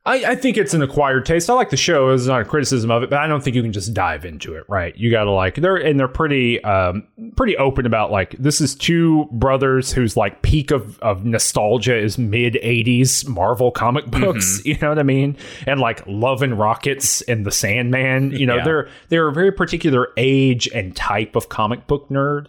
[0.04, 1.48] I, I, think it's an acquired taste.
[1.48, 2.08] I like the show.
[2.08, 4.54] It's not a criticism of it, but I don't think you can just dive into
[4.56, 4.64] it.
[4.68, 4.96] Right?
[4.96, 8.74] You got to like they're and they're pretty um, pretty open about like this is
[8.74, 14.58] two brothers whose like peak of, of nostalgia is mid '80s Marvel comic books.
[14.58, 14.62] Mm-hmm.
[14.72, 15.36] You know what I mean?
[15.66, 18.30] And like Love and Rockets and the Sandman.
[18.30, 18.64] You know yeah.
[18.64, 22.46] they're they're a very particular age and type of comic book nerd.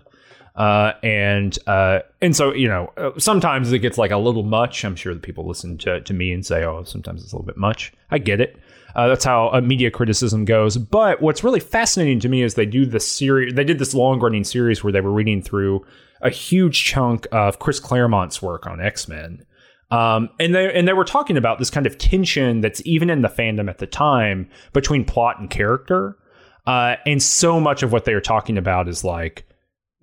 [0.56, 4.86] Uh, and uh, and so you know uh, sometimes it gets like a little much.
[4.86, 7.48] I'm sure that people listen to, to me and say, oh, sometimes it's a little
[7.48, 7.92] bit much.
[8.12, 8.58] I get it.
[8.96, 10.78] Uh, that's how uh, media criticism goes.
[10.78, 13.56] But what's really fascinating to me is they do this series.
[13.56, 15.84] They did this long running series where they were reading through
[16.22, 19.44] a huge chunk of Chris Claremont's work on X Men.
[19.90, 23.22] Um, and they and they were talking about this kind of tension that's even in
[23.22, 26.18] the fandom at the time between plot and character.
[26.66, 29.46] Uh, and so much of what they are talking about is like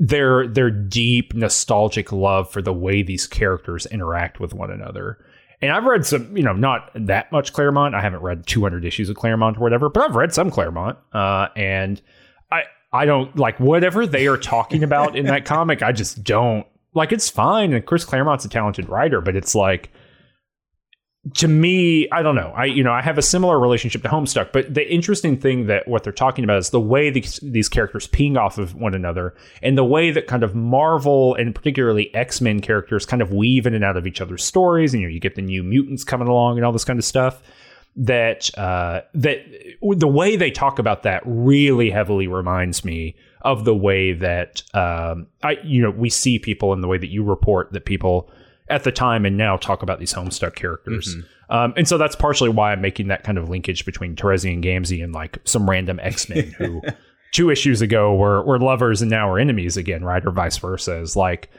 [0.00, 5.18] their their deep nostalgic love for the way these characters interact with one another.
[5.62, 7.94] And I've read some, you know, not that much Claremont.
[7.94, 10.96] I haven't read 200 issues of Claremont or whatever, but I've read some Claremont.
[11.12, 12.00] Uh, and
[12.50, 15.82] I I don't like whatever they are talking about in that comic.
[15.82, 17.12] I just don't like.
[17.12, 19.92] It's fine, and Chris Claremont's a talented writer, but it's like
[21.34, 22.52] to me, I don't know.
[22.56, 25.86] I you know I have a similar relationship to Homestuck, but the interesting thing that
[25.86, 29.34] what they're talking about is the way these these characters ping off of one another,
[29.62, 33.66] and the way that kind of Marvel and particularly X Men characters kind of weave
[33.66, 36.04] in and out of each other's stories, and you know you get the new mutants
[36.04, 37.42] coming along and all this kind of stuff.
[37.96, 39.44] That uh, that
[39.82, 45.26] the way they talk about that really heavily reminds me of the way that um,
[45.42, 48.30] I you know we see people in the way that you report that people
[48.70, 51.14] at the time and now talk about these Homestuck characters.
[51.14, 51.54] Mm-hmm.
[51.54, 54.62] Um, and so that's partially why I'm making that kind of linkage between Terezi and
[54.62, 56.80] Gamzee and like some random X Men who
[57.32, 60.24] two issues ago were, were lovers and now are enemies again, right?
[60.24, 61.00] Or vice versa.
[61.00, 61.50] Is like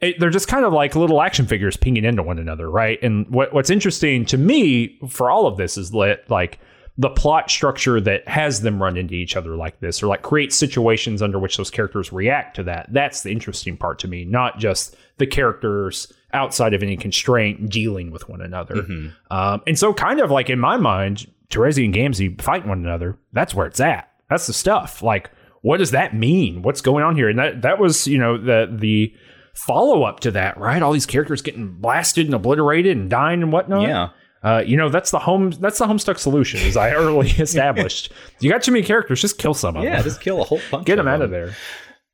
[0.00, 2.98] it, they're just kind of like little action figures pinging into one another, right?
[3.02, 6.58] And what, what's interesting to me for all of this is that like
[6.96, 10.52] the plot structure that has them run into each other like this or like create
[10.52, 14.58] situations under which those characters react to that that's the interesting part to me not
[14.58, 18.76] just the characters outside of any constraint dealing with one another.
[18.76, 19.08] Mm-hmm.
[19.30, 23.18] Um, and so, kind of like in my mind, Terezi and Gamzee fight one another.
[23.32, 24.10] That's where it's at.
[24.28, 25.02] That's the stuff.
[25.02, 25.30] Like,
[25.62, 26.62] what does that mean?
[26.62, 27.28] What's going on here?
[27.28, 29.14] And that that was, you know, the the
[29.54, 30.82] follow up to that, right?
[30.82, 33.82] All these characters getting blasted and obliterated and dying and whatnot.
[33.82, 34.08] Yeah.
[34.42, 38.50] Uh, you know that's the home that's the homestuck solution as i early established you
[38.50, 40.62] got too many characters just kill some of yeah, them yeah just kill a whole
[40.70, 41.54] bunch get them out of there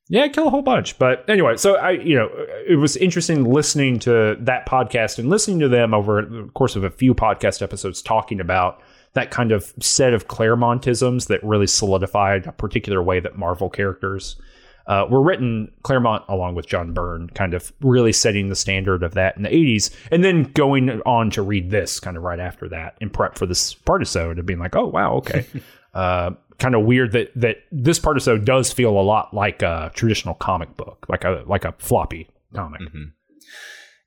[0.09, 0.99] yeah, kill a whole bunch.
[0.99, 2.29] But anyway, so I, you know,
[2.69, 6.85] it was interesting listening to that podcast and listening to them over the course of
[6.85, 8.81] a few podcast episodes talking about
[9.15, 14.37] that kind of set of Claremontisms that really solidified a particular way that Marvel characters
[14.87, 15.73] uh, were written.
[15.83, 19.49] Claremont, along with John Byrne, kind of really setting the standard of that in the
[19.49, 23.37] 80s, and then going on to read this kind of right after that in prep
[23.37, 25.47] for this part of the episode and being like, oh, wow, okay.
[25.95, 29.63] uh, kind of weird that that this part of so does feel a lot like
[29.63, 32.81] a traditional comic book, like a like a floppy comic.
[32.81, 33.05] Mm-hmm.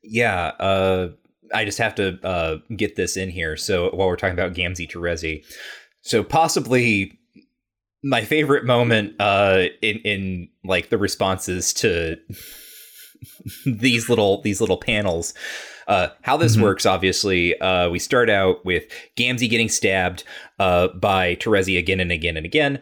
[0.04, 1.10] Yeah, uh,
[1.54, 3.58] I just have to uh, get this in here.
[3.58, 5.46] So while we're talking about Gamzee Terezi,
[6.02, 7.20] so possibly
[8.04, 12.18] my favorite moment uh, in in like the responses to
[13.66, 15.34] these little these little panels
[15.90, 16.62] uh, how this mm-hmm.
[16.64, 18.86] works, obviously, uh, we start out with
[19.18, 20.24] Gamzee getting stabbed
[20.60, 22.80] uh, by Terezi again and again and again.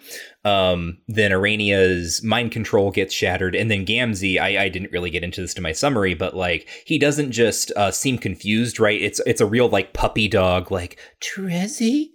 [0.48, 4.40] um, then Aranea's mind control gets shattered, and then Gamzee.
[4.40, 7.72] I, I didn't really get into this to my summary, but like he doesn't just
[7.76, 9.02] uh, seem confused, right?
[9.02, 12.12] It's it's a real like puppy dog, like Terezi,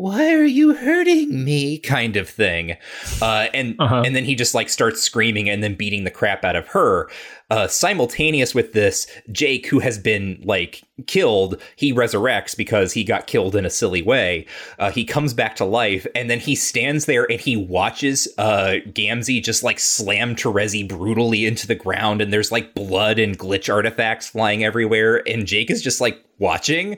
[0.00, 1.76] why are you hurting me?
[1.90, 2.76] kind of thing.
[3.20, 4.02] Uh, and uh-huh.
[4.06, 7.10] and then he just like starts screaming and then beating the crap out of her.
[7.50, 13.26] Uh, simultaneous with this jake who has been like killed he resurrects because he got
[13.26, 14.46] killed in a silly way.
[14.78, 18.76] Uh, he comes back to life and then he stands there and he watches uh,
[18.92, 23.72] gamzee just like slam terezi brutally into the ground and there's like blood and glitch
[23.72, 26.96] artifacts flying everywhere and jake is just like watching.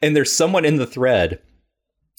[0.00, 1.40] And there's someone in the thread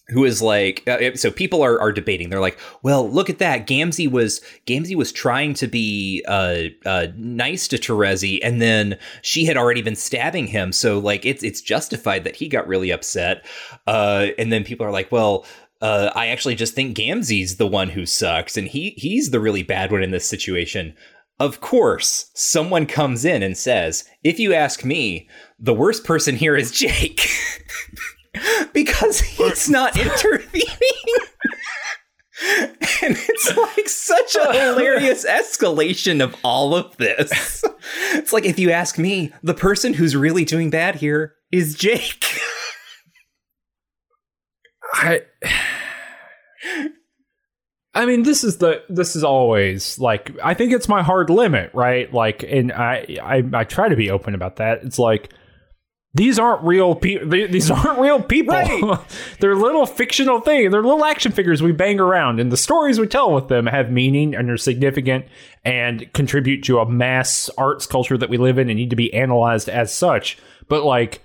[0.10, 3.66] who is like uh, so people are, are debating they're like well look at that
[3.66, 9.46] gamzee was gamzee was trying to be uh, uh, nice to terezi and then she
[9.46, 13.46] had already been stabbing him so like it's it's justified that he got really upset
[13.88, 15.46] uh, and then people are like well
[15.82, 19.62] uh, I actually just think Gamzee's the one who sucks, and he he's the really
[19.62, 20.96] bad one in this situation.
[21.38, 25.30] Of course, someone comes in and says, "If you ask me,
[25.60, 27.28] the worst person here is Jake."
[28.74, 30.66] because he's not intervening.
[33.02, 37.64] and it's like such a hilarious escalation of all of this.
[38.14, 42.26] It's like if you ask me, the person who's really doing bad here is Jake.
[44.94, 45.22] I
[47.94, 51.70] I mean, this is the this is always like I think it's my hard limit,
[51.76, 52.12] right?
[52.12, 54.84] Like, and I I, I try to be open about that.
[54.84, 55.32] It's like
[56.16, 57.28] these aren't real people.
[57.30, 58.56] These aren't real people.
[58.56, 59.00] Right.
[59.40, 60.72] they're little fictional things.
[60.72, 63.92] They're little action figures we bang around, and the stories we tell with them have
[63.92, 65.26] meaning and are significant
[65.66, 69.14] and contribute to a mass arts culture that we live in and need to be
[69.14, 70.38] analyzed as such.
[70.70, 71.22] But like,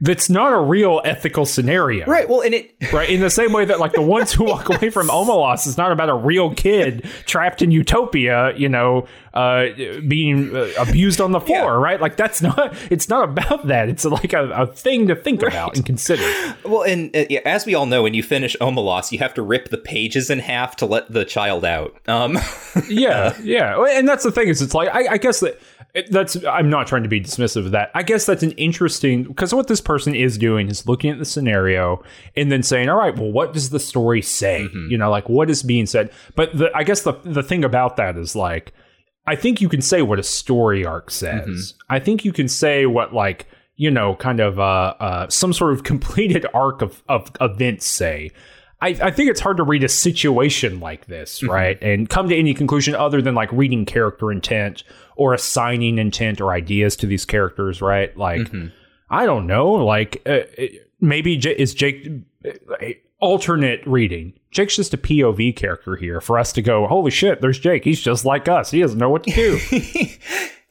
[0.00, 2.06] that's not a real ethical scenario.
[2.06, 2.28] Right.
[2.28, 4.90] Well, and it right in the same way that like the ones who walk away
[4.90, 9.66] from Omelas is not about a real kid trapped in utopia, you know, uh,
[10.08, 11.82] being uh, abused on the floor, yeah.
[11.82, 12.00] right?
[12.00, 13.88] Like that's not it's not about that.
[13.88, 15.52] It's like a, a thing to think right.
[15.52, 16.22] about and consider.
[16.64, 19.68] Well, and uh, as we all know, when you finish Omelas, you have to rip
[19.68, 21.96] the pages in half to let the child out.
[22.08, 22.38] Um,
[22.88, 25.60] yeah, yeah, and that's the thing is, it's like I, I guess that
[25.94, 27.90] it, that's I'm not trying to be dismissive of that.
[27.94, 31.24] I guess that's an interesting because what this person is doing is looking at the
[31.24, 32.02] scenario
[32.36, 34.62] and then saying, "All right, well, what does the story say?
[34.62, 34.90] Mm-hmm.
[34.90, 37.96] You know, like what is being said." But the, I guess the the thing about
[37.96, 38.72] that is like,
[39.26, 41.46] I think you can say what a story arc says.
[41.48, 41.94] Mm-hmm.
[41.94, 43.46] I think you can say what like
[43.80, 48.30] you know, kind of uh, uh, some sort of completed arc of of events say.
[48.82, 51.50] I, I, think it's hard to read a situation like this, mm-hmm.
[51.50, 51.82] right?
[51.82, 54.84] And come to any conclusion other than like reading character intent
[55.16, 58.16] or assigning intent or ideas to these characters, right?
[58.16, 58.68] Like, mm-hmm.
[59.10, 60.40] I don't know, like uh,
[61.00, 62.08] maybe J- is Jake
[62.44, 62.86] uh,
[63.18, 64.32] alternate reading?
[64.50, 67.84] Jake's just a POV character here for us to go, holy shit, there's Jake.
[67.84, 68.70] He's just like us.
[68.70, 69.58] He doesn't know what to do.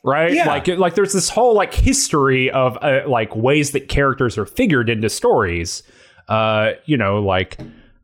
[0.02, 0.48] right yeah.
[0.48, 4.90] like like there's this whole like history of uh, like ways that characters are figured
[4.90, 5.84] into stories
[6.30, 7.58] uh you know like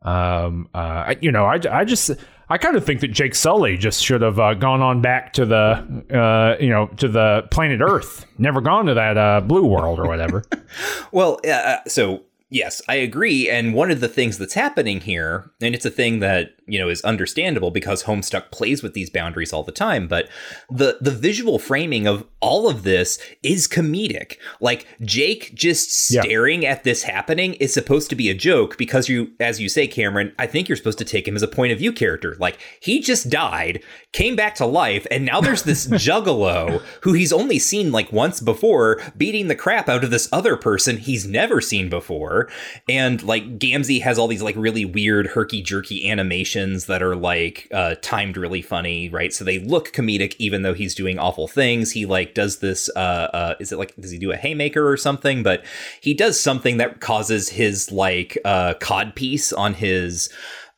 [0.06, 2.12] um uh you know i, I just
[2.48, 5.46] I kind of think that Jake Sully just should have uh, gone on back to
[5.46, 8.26] the, uh, you know, to the planet Earth.
[8.38, 10.44] Never gone to that uh, blue world or whatever.
[11.12, 13.50] well, uh, so yes, I agree.
[13.50, 16.90] And one of the things that's happening here, and it's a thing that you know
[16.90, 20.08] is understandable because Homestuck plays with these boundaries all the time.
[20.08, 20.30] But
[20.70, 24.38] the the visual framing of all of this is comedic.
[24.60, 26.72] Like Jake just staring yeah.
[26.72, 30.34] at this happening is supposed to be a joke because you, as you say, Cameron,
[30.38, 32.36] I think you're supposed to take him as a point of view character.
[32.40, 37.34] Like he just died, came back to life, and now there's this juggalo who he's
[37.34, 41.62] only seen like once before beating the crap out of this other person he's never
[41.62, 42.50] seen before.
[42.90, 47.16] And like Gamzee has all these like really weird herky jerky animations animations that are
[47.16, 49.34] like uh, timed really funny, right?
[49.34, 51.92] So they look comedic even though he's doing awful things.
[51.92, 52.90] He like does this.
[52.96, 55.44] Uh, uh, is it like does he do a haymaker or something?
[55.44, 55.66] But
[56.02, 60.30] he does something that causes his like uh, cod piece on his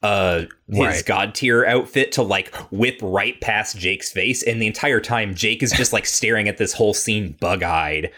[0.03, 1.05] uh his right.
[1.07, 5.63] god tier outfit to like whip right past Jake's face and the entire time Jake
[5.63, 8.11] is just like staring at this whole scene bug-eyed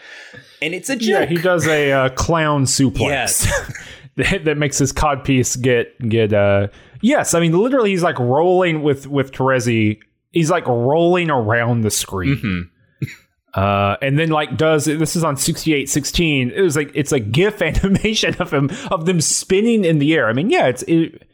[0.60, 1.08] and it's a joke.
[1.08, 3.72] Yeah, he does a uh, clown suplex yes.
[4.16, 6.68] that, that makes his cod piece get get uh
[7.00, 10.00] Yes, I mean literally he's like rolling with with Terezi.
[10.30, 12.36] He's like rolling around the screen.
[12.36, 12.60] Mm-hmm.
[13.52, 17.60] Uh, and then like does this is on 6816 it was like it's a gif
[17.84, 21.26] animation of him of them spinning in the air i mean yeah it's it,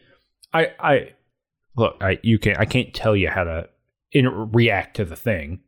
[0.55, 1.11] i i
[1.77, 3.69] look i you can't i can't tell you how to
[4.12, 5.61] in, react to the thing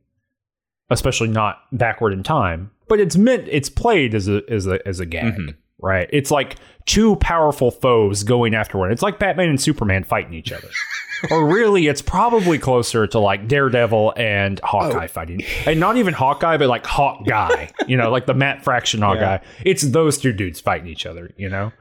[0.89, 5.01] especially not backward in time but it's meant it's played as a as a as
[5.01, 5.51] a gag mm-hmm.
[5.81, 6.09] Right?
[6.13, 6.57] It's like
[6.87, 8.91] two powerful foes going after one.
[8.91, 10.69] It's like Batman and Superman fighting each other.
[11.31, 15.09] or really, it's probably closer to like Daredevil and Hawkeye oh.
[15.09, 17.71] fighting, and not even Hawkeye, but like Hawk Guy.
[17.87, 19.21] you know, like the Matt Fraction Hawkeye.
[19.21, 19.43] Yeah.
[19.65, 21.33] It's those two dudes fighting each other.
[21.37, 21.73] You know,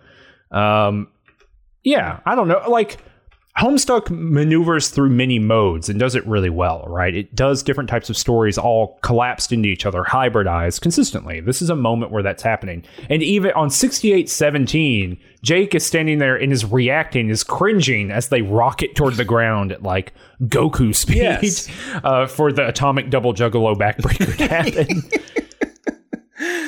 [0.52, 1.10] um,
[1.84, 2.98] yeah, I don't know, like
[3.58, 7.16] Homestuck maneuvers through many modes and does it really well, right?
[7.16, 11.40] It does different types of stories all collapsed into each other, hybridized consistently.
[11.40, 12.84] This is a moment where that's happening.
[13.10, 18.44] And even on 6817, Jake is standing there and is reacting, is cringing as they
[18.44, 21.68] rocket toward the ground at like Goku speed yes.
[22.04, 25.02] uh, for the atomic double juggalo backbreaker to happen.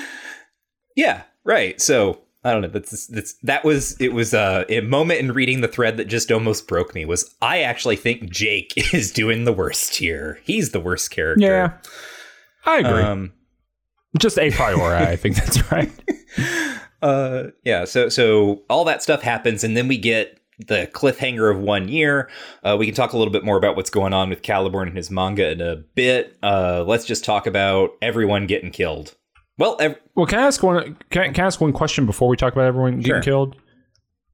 [0.96, 1.80] yeah, right.
[1.80, 2.70] So I don't know.
[2.70, 6.32] That's, that's that was it was uh, a moment in reading the thread that just
[6.32, 7.06] almost broke me.
[7.06, 10.40] Was I actually think Jake is doing the worst here?
[10.44, 11.46] He's the worst character.
[11.46, 11.78] Yeah,
[12.66, 13.04] I agree.
[13.04, 13.34] Um,
[14.18, 15.92] just a priori, I think that's right.
[17.02, 17.84] Uh, yeah.
[17.86, 22.30] So so all that stuff happens, and then we get the cliffhanger of one year.
[22.64, 24.98] Uh, we can talk a little bit more about what's going on with Caliborn and
[24.98, 26.38] his manga in a bit.
[26.44, 29.16] Uh, let's just talk about everyone getting killed.
[29.60, 30.98] Well, ev- well, can I ask one?
[31.10, 33.22] Can I, can I, ask one question before we talk about everyone getting sure.
[33.22, 33.58] killed?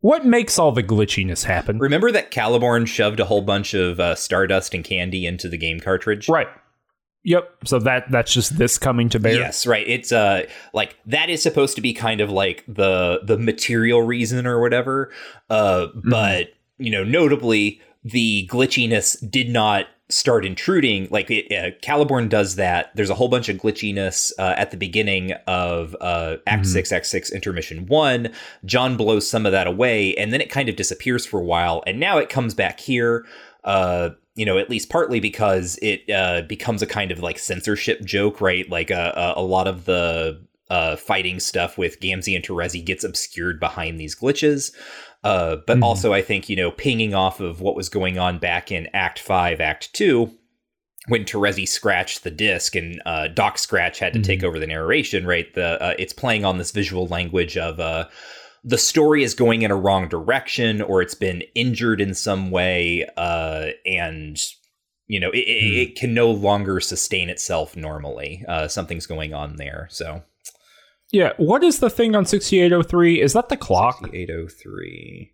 [0.01, 1.79] What makes all the glitchiness happen?
[1.79, 5.79] Remember that Caliborn shoved a whole bunch of uh, stardust and candy into the game
[5.79, 6.47] cartridge, right?
[7.23, 7.49] Yep.
[7.65, 9.33] So that that's just this coming to bear.
[9.33, 9.87] Yes, right.
[9.87, 14.45] It's uh like that is supposed to be kind of like the the material reason
[14.45, 15.11] or whatever.
[15.49, 16.07] Uh, mm-hmm.
[16.07, 22.55] but you know, notably the glitchiness did not start intruding, like it, uh, Caliborn does
[22.55, 22.91] that.
[22.95, 26.71] There's a whole bunch of glitchiness uh, at the beginning of uh, Act mm-hmm.
[26.71, 28.31] Six, Act Six, Intermission One.
[28.65, 31.83] John blows some of that away, and then it kind of disappears for a while,
[31.87, 33.25] and now it comes back here.
[33.63, 38.03] Uh, you know, at least partly because it uh, becomes a kind of like censorship
[38.03, 38.69] joke, right?
[38.69, 42.83] Like a, uh, a, a lot of the uh, fighting stuff with Gamzee and Terezi
[42.83, 44.75] gets obscured behind these glitches.
[45.25, 45.83] Uh, but mm-hmm.
[45.83, 49.17] also, I think, you know, pinging off of what was going on back in Act
[49.17, 50.31] 5, Act 2,
[51.07, 54.27] when Terezi scratched the disc and uh, Doc Scratch had to mm-hmm.
[54.27, 55.51] take over the narration, right?
[55.55, 58.05] The uh, It's playing on this visual language of uh,
[58.63, 63.09] the story is going in a wrong direction or it's been injured in some way.
[63.17, 64.39] Uh, and,
[65.07, 65.91] you know, it, mm-hmm.
[65.91, 68.45] it, can no longer sustain itself normally.
[68.47, 69.87] Uh, something's going on there.
[69.89, 70.21] So.
[71.11, 73.21] Yeah, what is the thing on 6803?
[73.21, 73.99] Is that the clock?
[74.01, 75.31] 6803.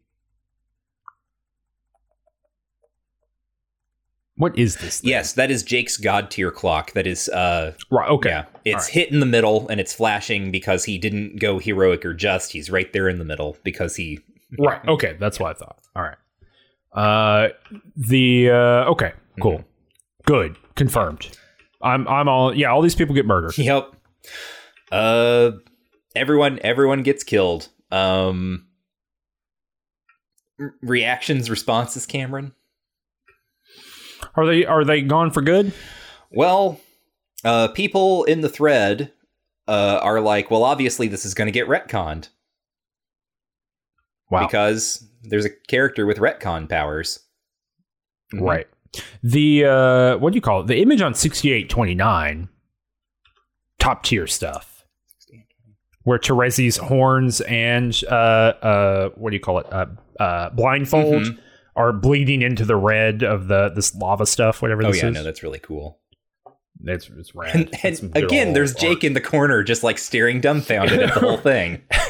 [4.42, 5.02] What is this?
[5.02, 5.12] Thing?
[5.12, 6.94] Yes, that is Jake's god tier clock.
[6.94, 8.10] That is uh right.
[8.10, 8.94] Okay, yeah, it's right.
[8.94, 12.52] hit in the middle and it's flashing because he didn't go heroic or just.
[12.52, 14.20] He's right there in the middle because he.
[14.60, 14.84] right.
[14.88, 15.80] Okay, that's what I thought.
[15.96, 16.18] All right.
[16.92, 17.50] Uh,
[17.96, 19.64] the uh, okay, cool, mm-hmm.
[20.26, 21.38] good, confirmed.
[21.84, 22.72] I'm I'm all yeah.
[22.72, 23.56] All these people get murdered.
[23.58, 23.96] Yep.
[24.92, 25.52] Uh,
[26.16, 27.70] everyone everyone gets killed.
[27.92, 28.68] Um
[30.82, 32.54] reactions, responses, Cameron?
[34.36, 35.74] Are they are they gone for good?
[36.32, 36.80] Well,
[37.44, 39.12] uh people in the thread
[39.68, 42.30] uh are like, well obviously this is going to get retconned.
[44.30, 44.46] Wow.
[44.46, 47.20] Because there's a character with retcon powers.
[48.34, 48.46] Mm-hmm.
[48.46, 48.68] Right.
[49.24, 50.68] The uh what do you call it?
[50.68, 52.50] The image on 6829
[53.80, 54.71] top tier stuff
[56.04, 59.72] where Terezi's horns and uh, uh, what do you call it?
[59.72, 59.86] Uh,
[60.20, 61.40] uh, blindfold mm-hmm.
[61.76, 64.86] are bleeding into the red of the this lava stuff, whatever.
[64.86, 65.14] Oh yeah, is.
[65.14, 66.00] no, that's really cool.
[66.84, 67.56] It's, it's rad.
[67.56, 71.38] And, and again, there's Jake in the corner, just like staring dumbfounded at the whole
[71.38, 71.82] thing.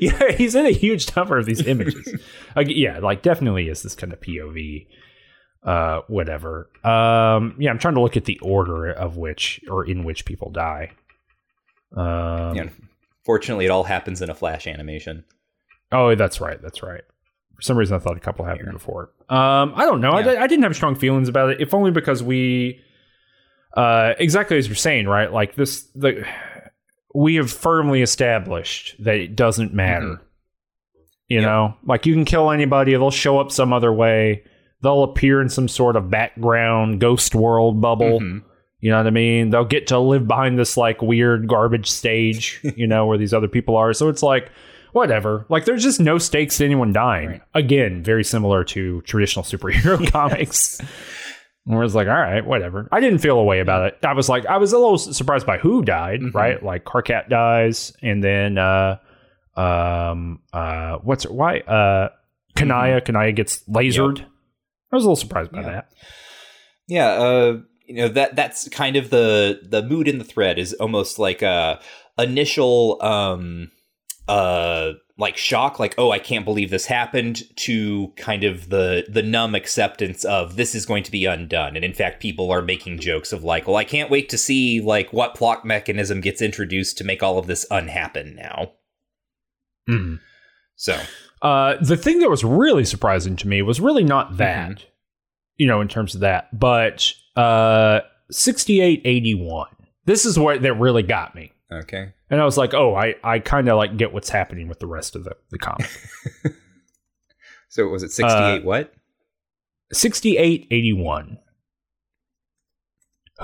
[0.00, 2.20] yeah, he's in a huge number of these images.
[2.56, 4.86] like, yeah, like definitely is this kind of POV,
[5.64, 6.68] uh, whatever.
[6.84, 10.50] Um, yeah, I'm trying to look at the order of which or in which people
[10.50, 10.92] die.
[11.96, 12.68] Um, yeah,
[13.26, 15.24] Fortunately, it all happens in a flash animation.
[15.90, 16.62] Oh, that's right.
[16.62, 17.02] That's right.
[17.56, 19.10] For some reason, I thought a couple happened before.
[19.28, 20.16] Um, I don't know.
[20.16, 20.30] Yeah.
[20.30, 22.80] I, I, didn't have strong feelings about it, if only because we,
[23.76, 25.32] uh, exactly as you're saying, right?
[25.32, 26.24] Like this, the
[27.14, 30.06] we have firmly established that it doesn't matter.
[30.06, 30.22] Mm-hmm.
[31.28, 31.46] You yep.
[31.46, 34.44] know, like you can kill anybody; they'll show up some other way.
[34.82, 38.20] They'll appear in some sort of background ghost world bubble.
[38.20, 38.45] Mm-hmm
[38.80, 39.50] you know what I mean?
[39.50, 43.48] They'll get to live behind this like weird garbage stage, you know, where these other
[43.48, 43.92] people are.
[43.92, 44.50] So it's like,
[44.96, 45.44] whatever.
[45.50, 47.28] Like there's just no stakes to anyone dying.
[47.28, 47.42] Right.
[47.54, 50.80] Again, very similar to traditional superhero comics.
[51.64, 52.88] Where it's like, all right, whatever.
[52.92, 53.98] I didn't feel a way about it.
[54.04, 56.36] I was like, I was a little surprised by who died, mm-hmm.
[56.36, 56.62] right?
[56.62, 58.98] Like Karkat dies, and then uh
[59.56, 62.10] um uh what's it why uh
[62.54, 63.06] Kanaya, mm-hmm.
[63.06, 64.18] Kanaya gets lasered.
[64.18, 64.28] Yep.
[64.92, 65.68] I was a little surprised by yeah.
[65.70, 65.88] that.
[66.86, 70.72] Yeah, uh you know that that's kind of the the mood in the thread is
[70.74, 71.80] almost like a
[72.18, 73.70] initial um
[74.28, 79.22] uh like shock like oh i can't believe this happened to kind of the the
[79.22, 82.98] numb acceptance of this is going to be undone and in fact people are making
[82.98, 86.98] jokes of like well i can't wait to see like what plot mechanism gets introduced
[86.98, 88.72] to make all of this unhappen now
[89.88, 90.18] Mhm.
[90.74, 90.98] so
[91.42, 94.84] Uh, the thing that was really surprising to me was really not that, Mhm.
[95.56, 99.68] you know, in terms of that, but uh, 6881.
[100.04, 101.52] This is what that really got me.
[101.70, 104.80] okay And I was like, oh, I, I kind of like get what's happening with
[104.80, 105.88] the rest of the, the comic.
[107.68, 108.92] so was it 68 what
[109.92, 111.38] 6881.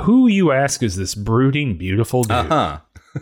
[0.04, 2.32] Who you ask is this brooding, beautiful dude?
[2.32, 2.80] uh-huh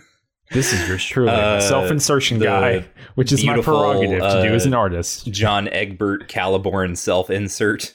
[0.53, 4.67] This is yours truly, Uh, self insertion guy, which is my prerogative to do as
[4.67, 5.27] an uh, artist.
[5.31, 7.95] john egbert caliborn self-insert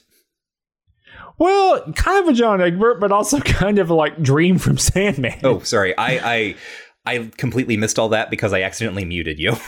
[1.38, 5.38] Well, kind of a John Egbert, but also kind of like Dream from Sandman.
[5.44, 6.56] oh sorry i i
[7.04, 9.52] i completely missed all that because i accidentally muted you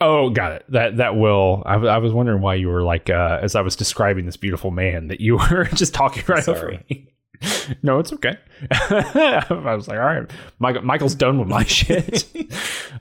[0.00, 0.64] Oh, got it.
[0.70, 1.62] That that will.
[1.64, 4.36] I, w- I was wondering why you were like, uh, as I was describing this
[4.36, 7.13] beautiful man, that you were just talking right over me.
[7.82, 8.36] No, it's okay.
[8.70, 12.24] I was like, all right, Michael, Michael's done with my shit.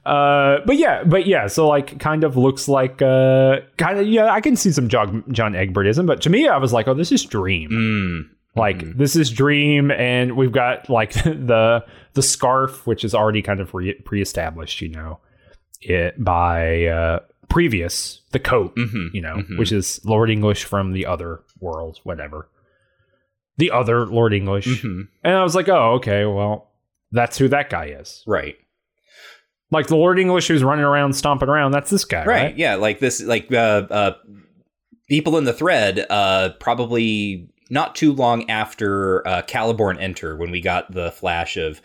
[0.06, 1.48] uh, but yeah, but yeah.
[1.48, 4.28] So like, kind of looks like, uh, kind of yeah.
[4.32, 7.12] I can see some John John Egbertism, but to me, I was like, oh, this
[7.12, 7.70] is Dream.
[7.72, 8.30] mm.
[8.56, 13.60] Like this is Dream, and we've got like the the scarf, which is already kind
[13.60, 15.20] of re- pre-established, you know,
[15.82, 17.20] it by uh,
[17.50, 19.58] previous the coat, Mhm, you know, mhm.
[19.58, 22.48] which is Lord English from the other world, whatever.
[23.58, 25.08] The other Lord English, Mhm.
[25.24, 26.72] and I was like, oh, okay, well,
[27.12, 28.24] that's who that guy is.
[28.26, 28.56] right
[29.72, 31.72] Like the Lord English who's running around stomping around.
[31.72, 32.58] That's this guy, right, right?
[32.58, 34.14] yeah like this like uh uh
[35.10, 40.62] people in the thread uh probably not too long after uh caliborn enter when we
[40.62, 41.82] got the flash of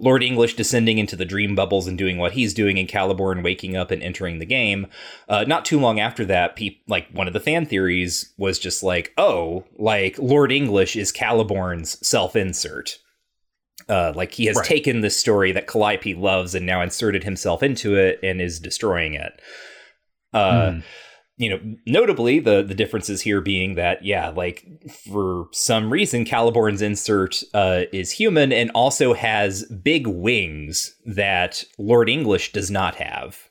[0.00, 3.76] lord english descending into the dream bubbles and doing what he's doing and caliborn waking
[3.76, 4.86] up and entering the game
[5.28, 8.82] uh not too long after that pe- like one of the fan theories was just
[8.82, 12.98] like oh like lord english is caliborn's self-insert
[13.88, 14.66] uh, like he has Right.
[14.66, 19.14] taken this story that Calliope loves and now inserted himself into it and is destroying
[19.14, 19.40] it.
[20.34, 20.78] Uh, Hmm.
[21.38, 24.66] You know, notably the the differences here being that yeah, like
[25.06, 32.08] for some reason Caliborn's insert uh, is human and also has big wings that Lord
[32.08, 33.47] English does not have.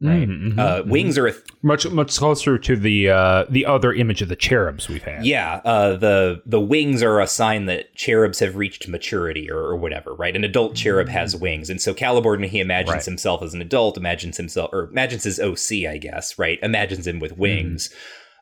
[0.00, 0.28] Right.
[0.28, 3.92] Mhm, uh, mhm, wings are a th- much much closer to the uh, the other
[3.92, 5.24] image of the cherubs we've had.
[5.24, 5.60] yeah.
[5.64, 10.12] Uh, the the wings are a sign that cherubs have reached maturity or, or whatever.
[10.14, 10.34] Right.
[10.36, 12.92] An adult cherub has wings, and so Caliborn, when he imagines.
[12.92, 13.04] Right.
[13.04, 16.38] himself as an adult, imagines himself or imagines his OC, I guess.
[16.38, 16.58] Right.
[16.62, 17.22] Imagines him Mm-hmm.
[17.22, 17.94] with wings.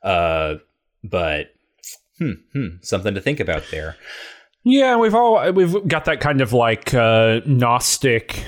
[0.03, 0.55] Uh,
[1.05, 1.49] but
[2.19, 3.97] hmm, hmm, something to think about there.
[4.65, 8.45] Yeah, we've all we've got that kind of like uh, Gnostic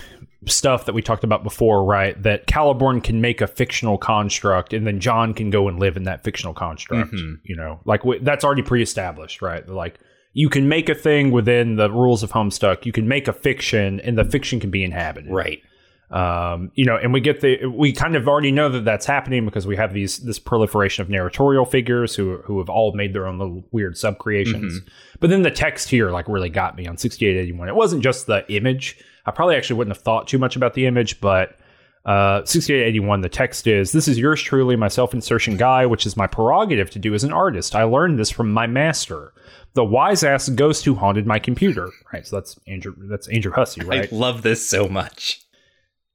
[0.46, 2.20] stuff that we talked about before, right?
[2.22, 6.04] That Caliborn can make a fictional construct, and then John can go and live in
[6.04, 7.12] that fictional construct.
[7.12, 7.38] Mhm.
[7.44, 9.68] You know, like w- that's already pre-established, right?
[9.68, 9.98] Like
[10.32, 12.84] you can make a thing within the rules of Homestuck.
[12.86, 15.62] You can make a fiction, and the fiction can be inhabited, Right.
[16.10, 19.44] um, you know, and we get the we kind of already know that that's happening
[19.44, 23.26] because we have these this proliferation of narratorial figures who who have all made their
[23.26, 24.80] own little weird sub creations.
[25.20, 27.68] But then the text here like really got me on 6881.
[27.68, 28.96] It wasn't just the image.
[29.26, 31.56] I probably actually wouldn't have thought too much about the image, but
[32.04, 36.16] uh, 6881, the text is This is yours truly, my self insertion guy, which is
[36.16, 37.74] my prerogative to do as an artist.
[37.74, 39.32] I learned this from my master,
[39.72, 41.90] the wise ass ghost who haunted my computer.
[42.12, 42.26] Right.
[42.26, 44.12] So that's Andrew, that's Andrew Hussie, right?
[44.12, 45.40] I love this so much.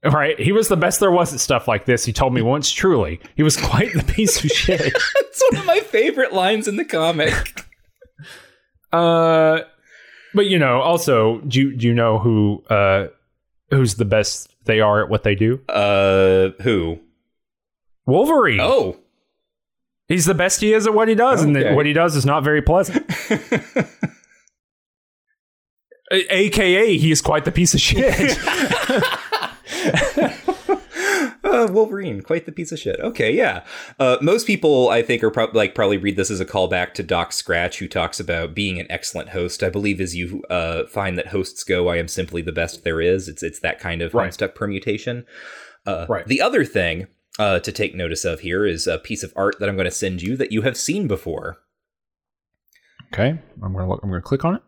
[0.04, 0.38] Right.
[0.38, 2.04] He was the best there was at stuff like this.
[2.04, 3.20] He told me once truly.
[3.36, 4.92] He was quite the piece of shit.
[5.30, 7.66] It's one of my favorite lines in the comic.
[8.92, 9.60] Uh
[10.34, 13.08] but you know, also, do you, do you know who uh
[13.70, 15.60] who's the best they are at what they do?
[15.68, 16.98] Uh, who?
[18.06, 18.60] Wolverine.
[18.60, 18.96] Oh,
[20.08, 21.72] He's the best he is at what he does, and Okay.
[21.72, 23.08] what he does is not very pleasant.
[26.12, 28.02] AKA, he is quite the piece of shit.
[31.50, 32.98] uh, Wolverine, quite the piece of shit.
[33.00, 33.64] Okay, yeah.
[33.98, 37.02] Uh, most people, I think, are prob- like probably read this as a callback to
[37.02, 39.62] Doc Scratch, who talks about being an excellent host.
[39.62, 43.00] I believe, as you uh, find that hosts go, I am simply the best there
[43.00, 43.28] is.
[43.28, 44.32] It's it's that kind of Right.
[44.32, 45.26] stuck permutation.
[45.86, 46.26] Uh, Right.
[46.26, 47.06] The other thing
[47.38, 49.90] uh, to take notice of here is a piece of art that I'm going to
[49.90, 51.58] send you that you have seen before.
[53.12, 54.62] okay, I'm gonna look, I'm gonna click on it.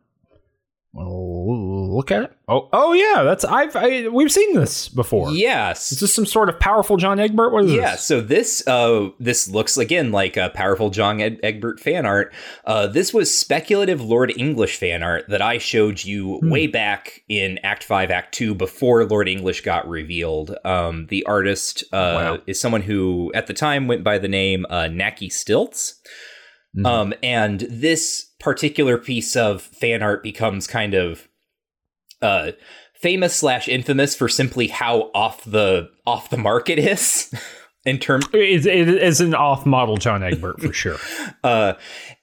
[0.94, 2.32] Look at it.
[2.48, 5.30] Oh, oh yeah, that's I've I, we've seen this before.
[5.30, 7.52] Yes, is this some sort of powerful John Egbert?
[7.52, 8.02] What is yeah, this?
[8.02, 12.32] so this uh this looks again like a powerful John Egbert fan art.
[12.66, 16.50] Uh, this was speculative Lord English fan art that I showed you Hmm.
[16.50, 20.56] way back in Act Five, Act Two, before Lord English got revealed.
[20.64, 21.96] Um, the artist uh,
[22.36, 22.38] Wow.
[22.46, 26.00] is someone who at the time went by the name uh, Naki Stilts.
[26.76, 26.86] Mhm.
[26.86, 31.28] Um, and this particular piece of fan art becomes kind of
[32.22, 32.52] uh,
[32.94, 37.32] famous slash infamous for simply how off the off the mark it is
[37.84, 40.98] in terms it is an off-model John Egbert for sure.
[41.44, 41.74] uh,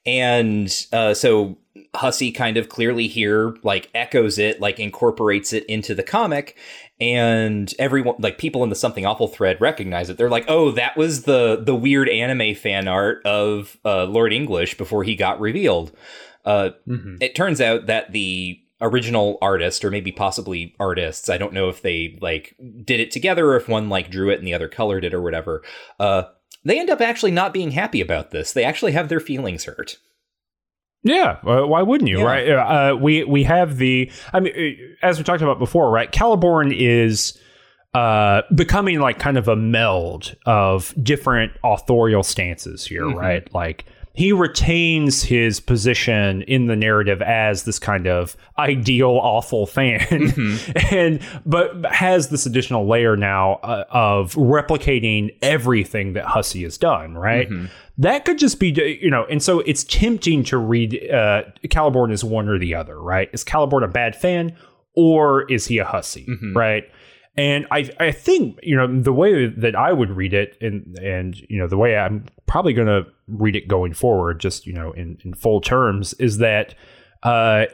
[0.05, 1.57] and uh, so
[1.95, 6.57] Hussie kind of clearly here like echoes it, like incorporates it into the comic,
[7.01, 10.17] and everyone like people in the something awful thread recognize it.
[10.17, 14.77] They're like, "Oh, that was the the weird anime fan art of uh, Lord English
[14.77, 15.91] before he got revealed."
[16.45, 17.21] Uh, Mhm.
[17.21, 21.81] it turns out that the original artist or maybe possibly artists i don't know if
[21.81, 22.55] they like
[22.85, 25.21] did it together or if one like drew it and the other colored it or
[25.21, 25.61] whatever
[25.99, 26.23] uh
[26.63, 29.97] they end up actually not being happy about this they actually have their feelings hurt
[31.03, 32.19] Yeah, uh, why wouldn't you?
[32.19, 32.25] Yeah.
[32.25, 32.49] Right?
[32.49, 34.11] Uh, we we have the.
[34.33, 34.53] I mean,
[35.01, 36.11] uh, as we talked about before, right?
[36.11, 37.39] Caliborn is
[37.93, 43.15] uh, becoming like kind of a meld of different authorial stances here, Mhm.
[43.15, 43.53] right?
[43.53, 50.01] Like he retains his position in the narrative as this kind of ideal awful fan
[50.91, 57.13] and but has this additional layer now uh, of replicating everything that Hussie has done
[57.15, 57.69] right Mhm.
[57.99, 58.69] That could just be
[59.01, 62.99] you know and so it's tempting to read uh caliborn as one or the other
[63.01, 64.55] right is caliborn a bad fan
[64.95, 66.55] or is he a Hussie Mhm.
[66.55, 66.83] right
[67.37, 71.39] and I, I think you know the way that I would read it, and and
[71.49, 74.91] you know the way I'm probably going to read it going forward, just you know
[74.93, 76.75] in, in full terms, is that
[77.23, 77.65] uh,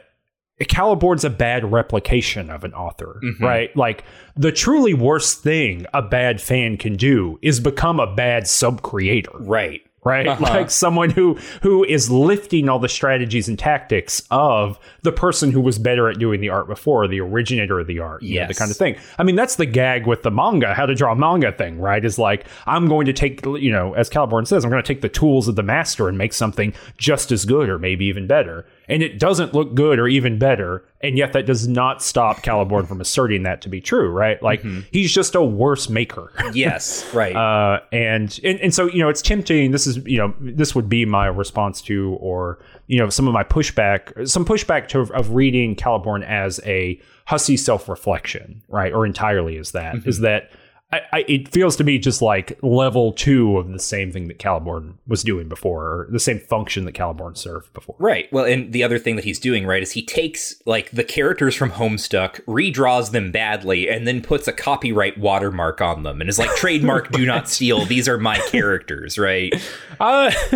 [0.60, 3.40] Caliborn's a bad replication of an author, Mhm.
[3.40, 3.76] right?
[3.76, 4.04] Like
[4.36, 9.30] the truly worst thing a bad fan can do is become a bad sub creator,
[9.40, 10.26] right right?
[10.28, 10.42] Uh-huh.
[10.42, 15.60] Like someone who who is lifting all the strategies and tactics of the person who
[15.60, 18.54] was better at doing the art before, the originator of the art, you know, the
[18.54, 18.96] kind of thing.
[19.18, 22.04] I mean, that's the gag with the manga, how to draw manga thing, right?
[22.04, 25.02] Is like I'm going to take, you know, as Caliborn says, I'm going to take
[25.02, 28.64] the tools of the master and make something just as good or maybe even better.
[28.88, 32.86] And it doesn't look good or even better, and yet that does not stop Caliborn
[32.86, 34.40] from asserting that to be true, right?
[34.42, 36.32] Like he's just a worse maker.
[36.54, 39.72] yes right Uh, and, and and so you know it's tempting.
[39.72, 43.34] This is you know this would be my response to, or you know some of
[43.34, 49.04] my pushback, some pushback to of reading Caliborn as a Hussie self reflection, right, or
[49.04, 50.50] entirely as that is that.
[50.92, 54.38] I, I, it feels to me just like level two of the same thing that
[54.38, 57.96] Caliborn was doing before, or the same function that Caliborn served before.
[57.98, 58.32] Right.
[58.32, 61.56] Well, and the other thing that he's doing, right, is he takes like the characters
[61.56, 66.38] from Homestuck, redraws them badly, and then puts a copyright watermark on them and is
[66.38, 67.84] like, trademark, do not steal.
[67.84, 69.52] These are my characters, right?
[69.98, 70.30] Uh,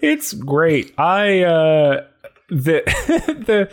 [0.00, 0.94] it's great.
[0.98, 2.06] I uh,
[2.48, 2.82] the
[3.46, 3.70] the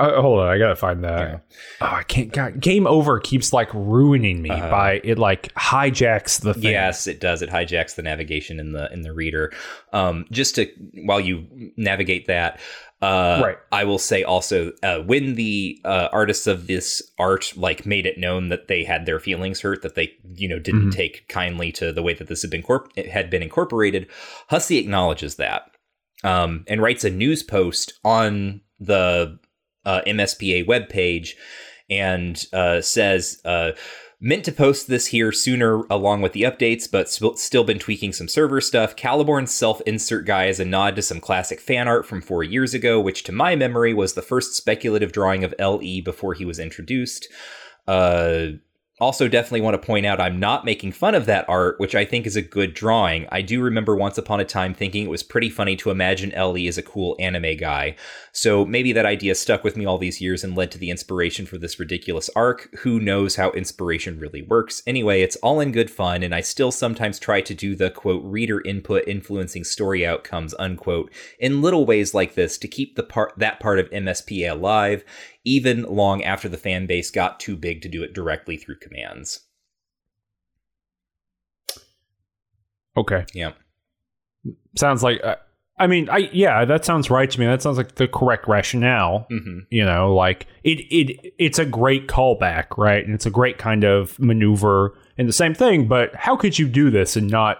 [0.00, 1.44] uh, hold on, I gotta find that.
[1.80, 2.32] Oh, I can't.
[2.32, 5.18] God, Game Over keeps like ruining me by it.
[5.18, 6.72] Like hijacks the thing.
[6.72, 7.42] Yes, it does.
[7.42, 9.52] It hijacks the navigation in the in the reader.
[9.92, 10.66] Um, just to
[11.04, 11.46] while you
[11.76, 12.60] navigate that,
[13.02, 13.56] uh, Right.
[13.72, 18.18] I will say also uh, when the uh, artists of this art like made it
[18.18, 20.94] known that they had their feelings hurt, that they you know didn't Mhm.
[20.96, 24.06] take kindly to the way that this had been corp- it had been incorporated.
[24.50, 25.62] Hussie acknowledges that
[26.22, 29.38] um, and writes a news post on the
[29.90, 31.30] uh, MSPA webpage
[31.88, 33.40] and uh, says.
[33.44, 33.72] Uh,
[34.22, 38.12] Meant to post this here sooner along with the updates, but sp- still been tweaking
[38.12, 38.94] some server stuff.
[38.94, 42.74] Caliborn's self insert guy is a nod to some classic fan art from four years
[42.74, 46.58] ago, which to my memory was the first speculative drawing of LE before he was
[46.58, 47.28] introduced.
[47.88, 48.48] Uh,
[49.00, 52.04] also, definitely want to point out I'm not making fun of that art, which I
[52.04, 53.26] think is a good drawing.
[53.32, 56.66] I do remember once upon a time thinking it was pretty funny to imagine LE
[56.68, 57.96] as a cool anime guy.
[58.32, 61.46] So maybe that idea stuck with me all these years and led to the inspiration
[61.46, 62.68] for this ridiculous arc.
[62.80, 64.82] Who knows how inspiration really works?
[64.86, 68.22] Anyway, it's all in good fun, and I still sometimes try to do the quote
[68.24, 73.32] reader input influencing story outcomes unquote in little ways like this to keep the part
[73.36, 75.04] that part of MSPA alive,
[75.44, 79.40] even long after the fan base got too big to do it directly through commands.
[82.96, 83.24] Okay.
[83.34, 83.52] Yeah.
[84.76, 85.22] Sounds like.
[85.22, 85.36] Uh,
[85.78, 87.46] I mean, I yeah, that sounds right to me.
[87.46, 89.26] That sounds like the correct rationale.
[89.30, 93.56] hmm you know like it it it's a great callback right and it's a great
[93.56, 97.58] kind of maneuver and the same thing but how could you do this and not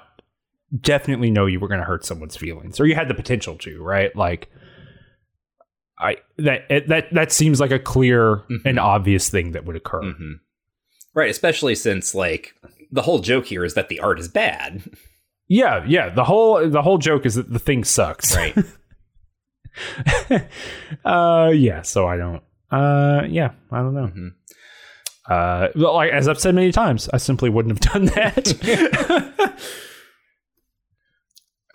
[0.80, 3.82] definitely know you were going to hurt someone's feelings or you had the potential to
[3.82, 4.50] right like
[6.00, 8.64] I that it, that that seems like a clear Mhm.
[8.64, 10.00] and obvious thing that would occur.
[10.02, 10.32] hmm
[11.14, 12.54] Right, especially since like
[12.90, 14.82] the whole joke here is that the art is bad.
[15.48, 16.08] Yeah, yeah.
[16.08, 18.34] The whole the whole joke is that the thing sucks.
[18.36, 18.56] Right.
[21.04, 21.82] uh, yeah.
[21.82, 22.42] So I don't.
[22.70, 23.50] Uh, yeah.
[23.70, 24.06] I don't know.
[24.14, 24.30] Mhm.
[25.28, 29.54] Uh, well, like as I've said many times, I simply wouldn't have done that.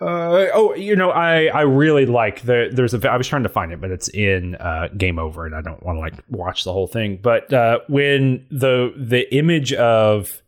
[0.00, 3.48] uh, oh, you know, I I really like the there's a I was trying to
[3.48, 6.64] find it, but it's in uh, Game Over, and I don't want to like watch
[6.64, 7.18] the whole thing.
[7.22, 10.42] But uh, when the the image of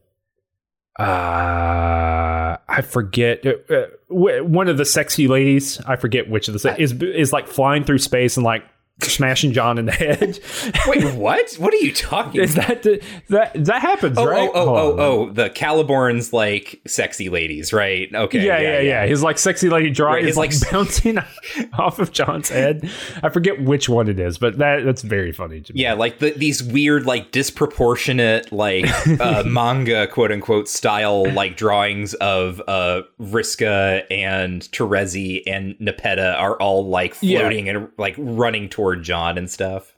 [0.99, 5.81] uh I forget uh, uh, one of the sexy ladies.
[5.87, 8.65] I forget which of the se- is is like flying through space and like
[9.01, 10.41] smashing John in the head.
[10.87, 11.53] Wait, what?
[11.55, 14.51] What are you talking is that the, that that happens Oh, right?
[14.53, 18.13] oh, oh, oh, oh, the Caliborn's like sexy ladies, right?
[18.13, 18.45] Okay.
[18.45, 21.19] Yeah, yeah, yeah, His like sexy lady dry Right, is like bouncing
[21.79, 22.91] off of John's head.
[23.23, 25.81] I forget which one it is, but that that's very funny to me.
[25.83, 28.87] Yeah, like the, these weird, like disproportionate, like
[29.21, 36.57] uh, manga quote unquote style, like drawings of uh, Vriska and Terezi and Nepeta are
[36.57, 37.41] all like Yeah.
[37.41, 39.95] floating and like running John and stuff.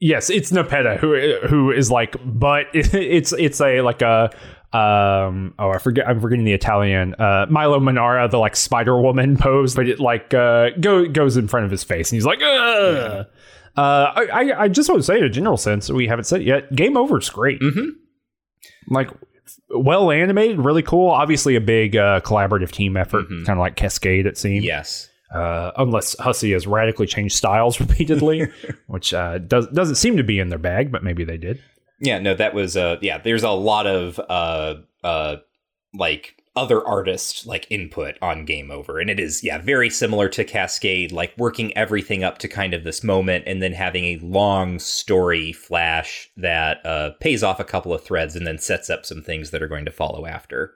[0.00, 4.30] Yes, it's Nepeta who who is like, but it's it's a like a
[4.76, 9.36] um oh I forget I'm forgetting the Italian uh Milo Manara the like Spider Woman
[9.38, 12.42] pose, but it like uh go goes in front of his face and he's like,
[12.42, 13.26] Ugh!
[13.76, 16.46] Uh, I, I just want to say in a general sense, we haven't said it
[16.46, 16.72] yet.
[16.76, 17.60] Game Over is great.
[17.60, 17.88] Mhm.
[18.88, 19.10] Like
[19.68, 21.10] well animated, really cool.
[21.10, 23.44] Obviously, a big uh, collaborative team effort, Mhm.
[23.46, 24.26] kind of like Cascade.
[24.26, 24.64] It seems.
[24.64, 25.08] Yes.
[25.34, 28.48] Uh, unless Hussie has radically changed styles repeatedly,
[28.86, 31.60] which uh, does doesn't seem to be in their bag, but maybe they did.
[32.00, 35.36] Yeah, no, that was uh yeah, there's a lot of uh uh
[35.94, 39.00] like other artists like input on Game Over.
[39.00, 42.84] And it is, yeah, very similar to Cascade, like working everything up to kind of
[42.84, 47.92] this moment and then having a long story flash that uh pays off a couple
[47.92, 50.74] of threads and then sets up some things that are going to follow after.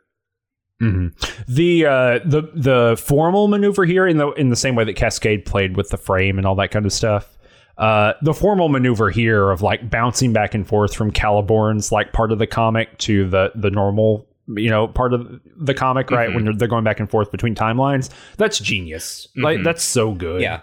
[0.80, 1.08] Hmm
[1.48, 5.44] The uh, the the formal maneuver here, in the in the same way that Cascade
[5.44, 7.36] played with the frame and all that kind of stuff.
[7.76, 12.32] Uh, the formal maneuver here of like bouncing back and forth from Caliborn's like part
[12.32, 16.34] of the comic to the the normal you know part of the comic right Mhm.
[16.34, 19.64] when they're, they're going back and forth between timelines that's genius like Mhm.
[19.64, 20.60] that's so good Yeah.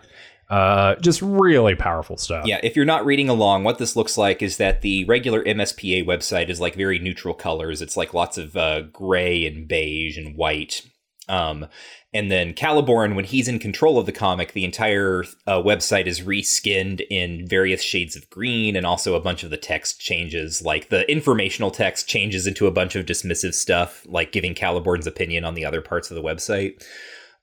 [0.49, 4.41] Uh just really powerful stuff Yeah, if you're not reading along, what this looks like
[4.41, 7.81] is that the regular MSPA website is like very neutral colors.
[7.81, 10.81] It's like lots of uh, gray and beige and white.
[11.27, 11.67] Um,
[12.13, 16.21] and then Caliborn, when he's in control of the comic, the entire uh, website is
[16.21, 20.61] reskinned in various shades of green, and also a bunch of the text changes.
[20.61, 25.43] Like the informational text changes into a bunch of dismissive stuff, like giving Caliborn's opinion
[25.43, 26.81] on the other parts of the website.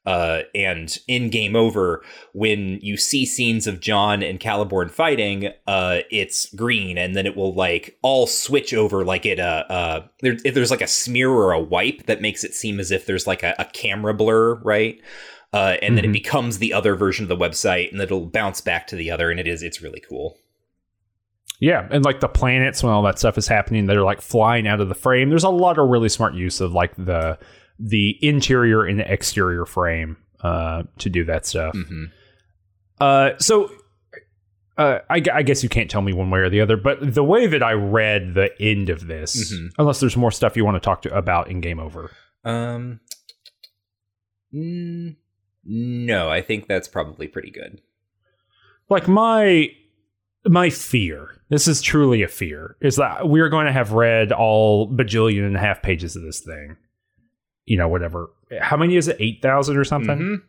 [0.05, 2.03] Uh, and in Game Over,
[2.33, 7.37] when you see scenes of John and Caliborn fighting, uh, it's green, and then it
[7.37, 9.39] will like all switch over like it.
[9.39, 12.81] Uh, uh, there, if there's like a smear or a wipe that makes it seem
[12.81, 15.01] as if there's like a, a camera blur, right?
[15.53, 16.15] Uh, and then it Mhm.
[16.15, 19.39] becomes the other version of the website, and it'll bounce back to the other, and
[19.39, 20.37] it is it's really cool.
[21.61, 24.81] Yeah, and like the planets when all that stuff is happening, they're like flying out
[24.81, 25.29] of the frame.
[25.29, 27.39] There's a lot of really smart use of like the
[27.85, 31.75] the interior and the exterior frame uh, to do that stuff.
[31.75, 32.05] hmm
[33.01, 33.71] Uh, so
[34.79, 37.25] uh, I, I guess you can't tell me one way or the other, but the
[37.25, 39.71] way that I read the end of this, Mhm.
[39.79, 42.11] unless there's more stuff you want to talk to about in Game Over.
[42.45, 43.01] Um,
[44.55, 45.17] mm,
[45.65, 47.81] no, I think that's probably pretty good.
[48.89, 49.69] like my
[50.45, 54.91] my fear this is truly a fear is that we're going to have read all
[54.91, 56.77] bajillion and a half pages of this thing
[57.67, 58.31] you know whatever.
[58.61, 59.17] How many is it?
[59.19, 60.19] 8000 or something?
[60.19, 60.43] Mhm.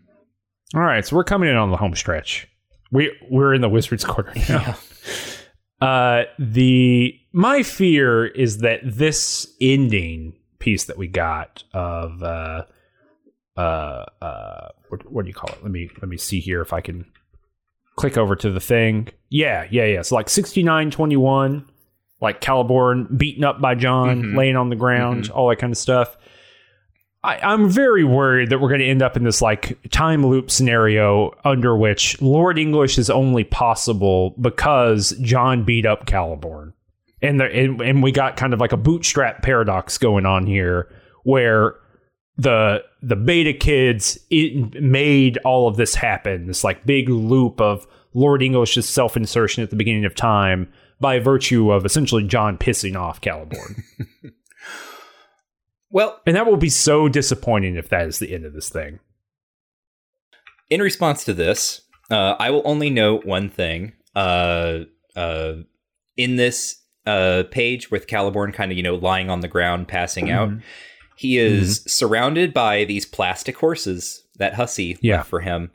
[0.76, 2.48] All right so we're coming in on the home stretch.
[2.92, 4.76] We we're in the wizard's quarter now.
[5.82, 12.64] Uh the my fear is that this ending piece that we got of uh
[13.58, 15.62] uh uh what, what do you call it?
[15.62, 17.06] Let me let me see here if i can
[17.98, 19.10] click over to the thing.
[19.30, 20.02] Yeah yeah yeah.
[20.04, 21.66] So like 6921
[22.22, 24.38] like caliborn beaten up by john Mhm.
[24.38, 26.16] laying on the ground all that kind of stuff
[27.24, 30.52] I, I'm very worried that we're going to end up in this like time loop
[30.52, 36.74] scenario under which Lord English is only possible because John beat up Caliborn,
[37.22, 40.94] and the and, and we got kind of like a bootstrap paradox going on here
[41.24, 41.76] where
[42.36, 47.86] the the beta kids it made all of this happen this like big loop of
[48.14, 53.00] Lord English's self insertion at the beginning of time by virtue of essentially John pissing
[53.00, 53.82] off Caliborn.
[55.94, 59.00] Well, And that will be so disappointing if that is the end of this thing.
[60.70, 63.94] in response to this, Uh, I will only note one thing.
[64.16, 64.80] Uh,
[65.16, 65.54] uh,
[66.18, 70.30] in this uh, page with Caliborn kind of, you know, lying on the ground, passing
[70.32, 70.62] out, Mhm.
[71.16, 75.18] he is surrounded by these plastic horses that Hussie Yeah.
[75.18, 75.72] left for him.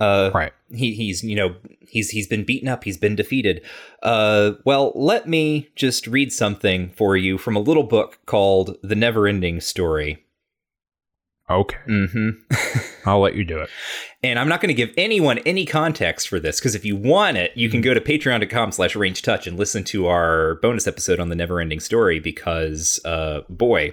[0.00, 0.52] Uh, Right.
[0.70, 3.62] he, he's, you know, he's he's been beaten up, he's been defeated.
[4.02, 8.94] Uh, well, let me just read something for you from a little book called The
[8.94, 10.24] Never Ending Story.
[11.50, 11.78] Okay.
[11.88, 12.28] Mm-hmm.
[13.08, 13.70] I'll let you do it.
[14.22, 17.36] And I'm not going to give anyone any context for this because if you want
[17.36, 21.20] it, you can go to patreon.com slash range touch and listen to our bonus episode
[21.20, 23.92] on the never ending story because, uh, boy.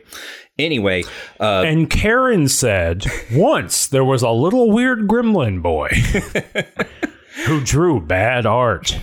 [0.60, 1.04] Anyway,
[1.40, 5.90] uh, And Karen said, once there was a little weird gremlin boy
[7.46, 9.00] who drew bad art.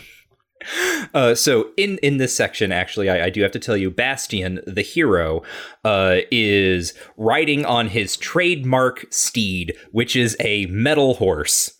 [1.14, 4.60] Uh, so in in this section, actually, I, I do have to tell you, Bastian,
[4.66, 5.42] the hero,
[5.84, 11.74] uh, is riding on his trademark steed, which is a metal horse.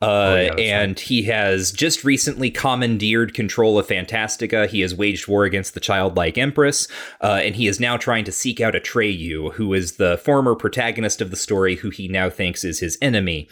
[0.00, 4.68] Uh, yeah, that's and he has just recently commandeered control of Fantastica.
[4.68, 6.88] He has waged war against the childlike Empress,
[7.20, 11.20] uh, and he is now trying to seek out Atreyu, who is the former protagonist
[11.20, 13.48] of the story, who he now thinks is his enemy.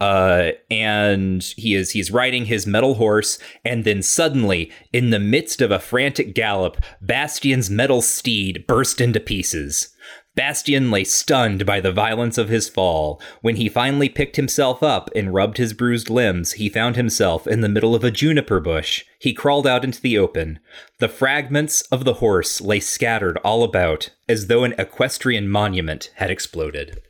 [0.00, 5.62] Uh, and he is he's riding his metal horse, and then suddenly, in the midst
[5.62, 9.94] of a frantic gallop, Bastian's metal steed burst into pieces.
[10.34, 13.20] Bastian lay stunned by the violence of his fall.
[13.40, 17.60] When he finally picked himself up and rubbed his bruised limbs, he found himself in
[17.60, 19.04] the middle of a juniper bush.
[19.20, 20.58] He crawled out into the open.
[20.98, 26.30] The fragments of the horse lay scattered all about, as though an equestrian monument had
[26.30, 27.00] exploded.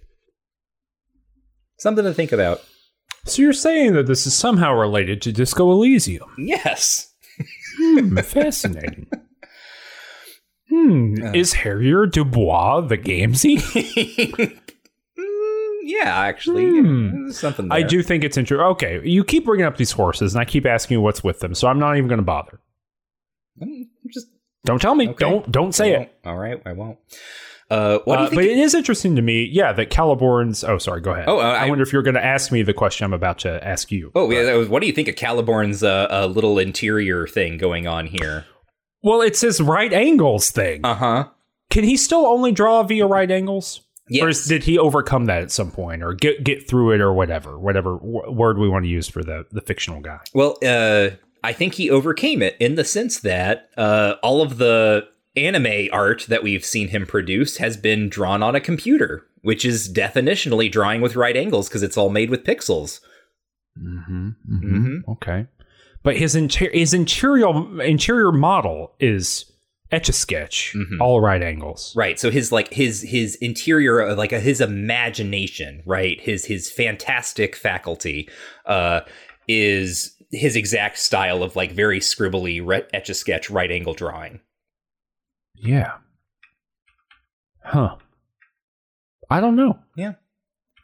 [1.78, 2.62] Something to think about.
[3.24, 6.30] So you're saying that this is somehow related to Disco Elysium?
[6.36, 7.10] Yes.
[7.78, 9.08] Hmm, fascinating.
[10.74, 13.60] Hmm, is Harrier Dubois the Gamzee?
[15.16, 17.26] Mm, yeah, actually, Hmm.
[17.26, 17.68] yeah, something.
[17.70, 18.66] I do think it's interesting.
[18.72, 21.54] Okay, you keep bringing up these horses, and I keep asking you what's with them,
[21.54, 22.58] so I'm not even going to bother.
[23.62, 24.26] Mm, Just
[24.64, 25.08] Don't tell me.
[25.10, 25.16] Okay.
[25.30, 26.12] Don't don't say it.
[26.24, 26.98] All right, I won't.
[27.70, 28.38] Uh, what do Uh, you think?
[28.40, 30.64] but it is interesting to me, yeah, that Caliborn's.
[30.64, 31.00] Oh, sorry.
[31.00, 31.26] Go ahead.
[31.28, 33.38] Oh, uh, I, I- wonder if you're going to ask me the question I'm about
[33.40, 34.10] to ask you.
[34.16, 34.52] oh, yeah.
[34.54, 38.46] Was, what do you think of Caliborn's uh, uh, little interior thing going on here?
[39.04, 40.84] Well, it's his right angles thing.
[40.84, 41.28] Uh huh.
[41.70, 43.80] Can he still only draw via right angles?
[44.20, 44.40] Or Yes.
[44.40, 47.58] is- did he overcome that at some point, or get get through it, or whatever,
[47.58, 50.18] whatever w- word we want to use for the the fictional guy?
[50.34, 51.10] Well, uh,
[51.42, 55.06] I think he overcame it in the sense that uh, all of the
[55.36, 59.92] anime art that we've seen him produce has been drawn on a computer, which is
[59.92, 63.00] definitionally drawing with right angles because it's all made with pixels.
[63.78, 65.08] Mm-hmm, Mhm.
[65.08, 65.46] Okay,
[66.04, 69.50] but his inter- his interior interior model is
[69.90, 71.00] etch a sketch, Mhm.
[71.00, 71.92] all right angles.
[71.96, 72.18] Right.
[72.20, 76.20] So his like his his interior uh, like uh, his imagination, right?
[76.20, 78.28] His his fantastic faculty
[78.66, 79.00] uh
[79.48, 84.40] is his exact style of like very scribbly re- etch a sketch right angle drawing.
[85.54, 85.92] Yeah.
[87.62, 87.96] Huh.
[89.30, 89.78] I don't know.
[89.96, 90.14] Yeah.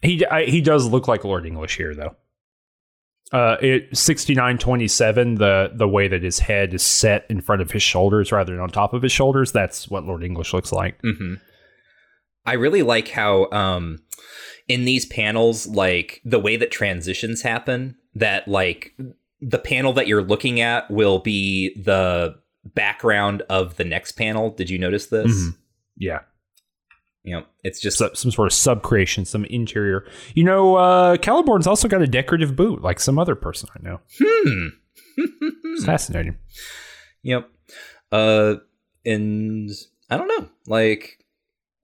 [0.03, 2.17] He I, he does look like Lord English here though.
[3.33, 5.37] Uh, it sixty nine twenty seven.
[5.37, 8.61] The the way that his head is set in front of his shoulders rather than
[8.61, 9.53] on top of his shoulders.
[9.53, 10.99] That's what Lord English looks like.
[11.03, 11.35] hmm
[12.47, 13.99] I really like how um
[14.67, 18.95] in these panels like the way that transitions happen that like
[19.41, 22.35] the panel that you're looking at will be the
[22.75, 24.51] background of the next panel.
[24.51, 25.31] Did you notice this?
[25.31, 25.57] Mhm.
[25.97, 26.21] Yeah,
[27.23, 30.07] You know, it's just so, some sort of sub creation, some interior.
[30.35, 34.01] You know, uh, Caliborn's also got a decorative boot, like some other person I know.
[34.19, 34.67] hmm.
[35.73, 36.39] It's fascinating.
[37.23, 37.49] Yep.
[38.11, 38.55] Uh,
[39.05, 39.71] and
[40.09, 40.49] I don't know.
[40.67, 41.25] Like,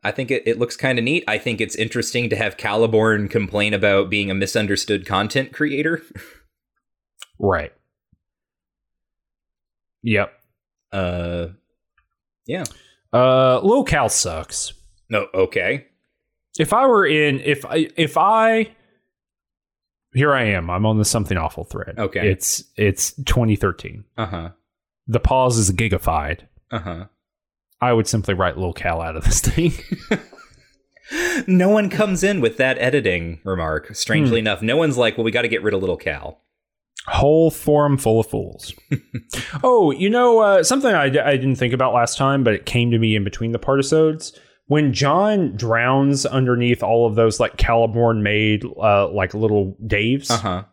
[0.02, 1.24] I think it, it looks kind of neat.
[1.28, 6.02] I think it's interesting to have Caliborn complain about being a misunderstood content creator.
[7.38, 7.72] Right.
[10.02, 10.32] Yep.
[10.92, 11.48] Uh,
[12.46, 12.64] yeah.
[13.12, 14.72] Uh, Lil Cal sucks.
[15.08, 15.26] No.
[15.34, 15.86] Okay.
[16.58, 18.70] if I were in if I if I
[20.12, 21.98] here I am, I'm on the something awful thread.
[21.98, 22.30] Okay.
[22.30, 24.04] It's it's 2013.
[24.16, 24.50] Uh huh.
[25.06, 26.40] The pause is gigafied.
[26.70, 27.04] Uh huh.
[27.80, 29.72] I would simply write Lil Cal out of this thing.
[31.46, 33.94] No one comes in with that editing remark.
[33.94, 36.40] Strangely enough, no one's like, "Well, we got to get rid of little Cal."
[37.06, 38.72] Whole forum full of fools.
[39.62, 42.98] oh, you know uh, something I didn't think about last time, but it came to
[42.98, 44.36] me in between the partisodes.
[44.68, 50.36] When John drowns underneath all of those like Caliborn made uh, like little Daves, Uh
[50.38, 50.64] huh.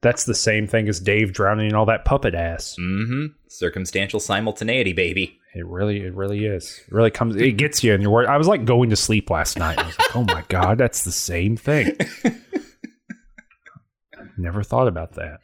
[0.00, 2.74] that's the same thing as Dave drowning in all that puppet ass.
[2.80, 3.26] Mm-hmm.
[3.48, 5.38] Circumstantial simultaneity, baby.
[5.54, 6.80] It really, it really is.
[6.88, 7.36] It really comes.
[7.36, 8.28] It gets you, and you're.
[8.28, 9.78] I was like going to sleep last night.
[9.78, 11.96] I was like, oh my god, that's the same thing.
[14.36, 15.38] Never thought about that.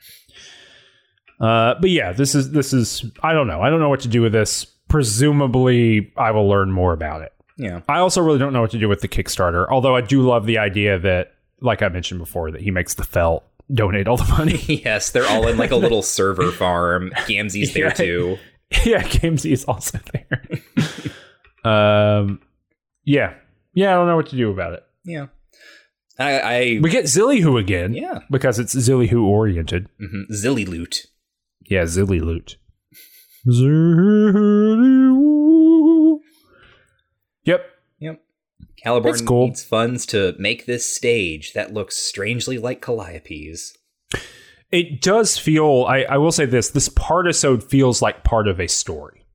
[1.38, 3.60] Uh, but yeah, this is this is I don't know.
[3.62, 4.64] I don't know what to do with this.
[4.88, 7.32] Presumably, I will learn more about it.
[7.60, 7.80] Yeah.
[7.88, 9.66] I also really don't know what to do with the Kickstarter.
[9.68, 13.04] Although I do love the idea that, like I mentioned before, that he makes the
[13.04, 14.58] felt donate all the money.
[14.84, 17.10] Yes, they're all in like a little server farm.
[17.26, 17.92] Gamzee's there Yeah.
[17.92, 18.38] too.
[18.84, 20.42] yeah, Gamzee is also there.
[21.64, 22.40] um,
[23.04, 23.34] yeah,
[23.74, 23.90] yeah.
[23.90, 24.82] I don't know what to do about it.
[25.04, 25.26] Yeah.
[26.18, 27.94] I, I We get Zillyhoo again.
[27.94, 28.20] yeah.
[28.30, 29.88] because it's Zillyhoo oriented.
[29.98, 31.06] hmm Zilly loot.
[31.68, 32.56] Yeah, Zilly loot.
[34.80, 36.18] Zilly.
[37.44, 37.60] Yep.
[38.00, 38.20] Yep.
[38.84, 39.46] Caliborn cool.
[39.46, 43.76] needs funds to make this stage that looks strangely like Calliope's.
[44.70, 45.84] It does feel.
[45.88, 49.26] I, I will say this: this partisode feels like part of a story,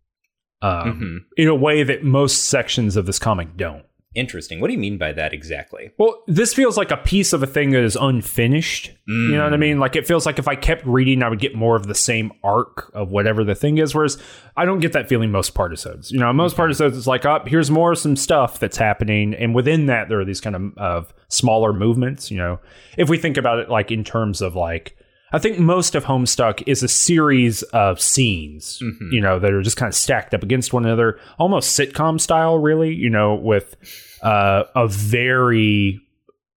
[0.61, 1.17] um, Mhm.
[1.37, 3.83] in a way that most sections of this comic don't.
[4.15, 4.61] Interesting.
[4.61, 5.91] What do you mean by that exactly?
[5.97, 8.91] Well, this feels like a piece of a thing that is unfinished.
[9.07, 9.59] You know what I mm.
[9.59, 9.79] mean?
[9.79, 12.31] Like it feels like if I kept reading, I would get more of the same
[12.43, 13.93] arc of whatever the thing is.
[13.93, 14.17] Whereas
[14.55, 16.11] I don't get that feeling most partisodes.
[16.11, 19.87] You know, most partisodes it's like, up here's more some stuff that's happening, and within
[19.87, 22.31] that there are these kind of of smaller movements.
[22.31, 22.59] You know,
[22.97, 24.97] if we think about it like in terms of like.
[25.31, 28.77] I think most of Homestuck is a series of scenes,
[29.11, 32.57] you know, that are just kind of stacked up against one another, almost sitcom style,
[32.57, 33.75] really, you know, with
[34.21, 35.99] uh, a very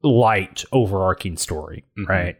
[0.03, 2.37] light overarching story, right?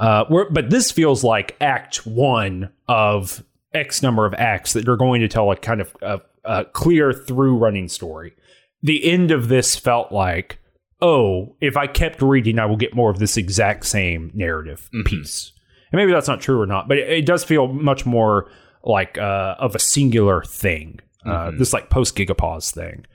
[0.00, 5.20] Uh, but this feels like Act One of X number of acts that are going
[5.20, 8.34] to tell a kind of a, a clear through running story.
[8.82, 10.58] The end of this felt like,
[11.00, 15.52] oh, if I kept reading, I will get more of this exact same narrative piece.
[15.96, 18.50] And maybe that's not true or not, but it, it does feel much more
[18.84, 23.06] like uh, of a singular thing, uh, this like post Gigapause thing,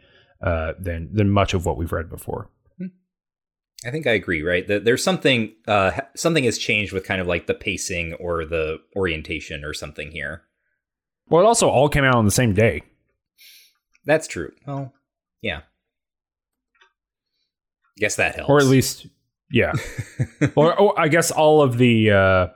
[0.42, 2.50] uh, than than much of what we've read before.
[3.86, 4.68] I think I agree, right?
[4.68, 8.78] That there's something uh something has changed with kind of like the pacing or the
[8.96, 10.42] orientation or something here.
[11.30, 12.82] Well, it also all came out on the same day.
[14.06, 14.52] That's true.
[14.66, 14.92] Well,
[15.42, 15.62] yeah.
[17.98, 18.50] I guess that helps.
[18.50, 19.06] or at least
[19.52, 19.74] yeah
[20.56, 22.48] or, or i guess all of the uh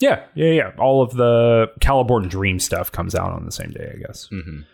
[0.00, 3.92] yeah yeah yeah all of the caliborn dream stuff comes out on the same day
[3.94, 4.64] i guess Mhm.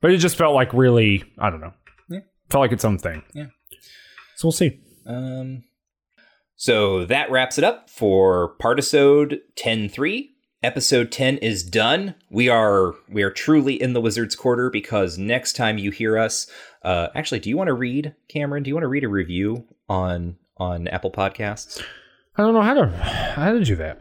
[0.00, 1.72] but it just felt like really i don't know
[2.08, 2.20] Yeah.
[2.50, 3.46] felt like its own thing Yeah.
[4.36, 5.64] so we'll see Um,
[6.56, 10.30] so that wraps it up for Partisode 10-3.
[10.62, 12.14] Episode 10 is done.
[12.30, 16.50] We are we are truly in the Wizard's Quarter because next time you hear us,
[16.82, 18.64] uh, actually, do you want to read, Cameron?
[18.64, 21.80] Do you want to read a review on on Apple Podcasts?
[22.36, 24.00] i don't know how to how to do that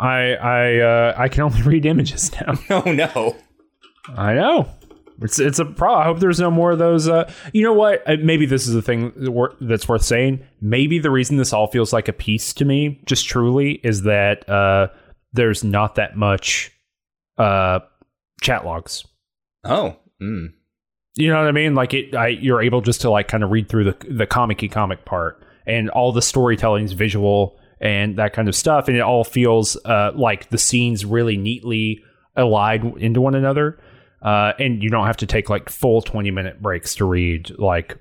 [0.00, 3.36] i i uh i can only read images now Oh no.
[4.16, 4.68] I know.
[5.22, 6.00] It's it's a problem.
[6.00, 7.06] I hope there's no more of those.
[7.08, 8.02] Uh, you know what?
[8.08, 9.12] Uh, Maybe this is a thing
[9.60, 10.42] that's worth saying.
[10.62, 14.48] Maybe the reason this all feels like a piece to me, just truly, is that
[14.48, 14.88] uh,
[15.32, 16.72] there's not that much
[17.36, 17.80] uh,
[18.40, 19.04] chat logs.
[19.64, 19.96] Oh.
[20.22, 20.54] Mm.
[21.16, 21.74] You know what I mean?
[21.74, 24.64] Like it, I, you're able just to like kind of read through the the comic
[24.70, 29.00] comic part, and all the storytelling is visual and that kind of stuff, and it
[29.00, 32.02] all feels uh, like the scenes really neatly
[32.36, 33.78] allied into one another.
[34.22, 37.96] Uh, and you don't have to take like full 20 minute breaks to read like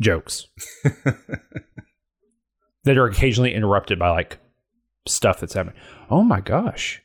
[0.00, 0.48] jokes
[2.84, 4.38] that are occasionally interrupted by like
[5.06, 5.76] stuff that's happening.
[6.10, 7.02] Oh my gosh,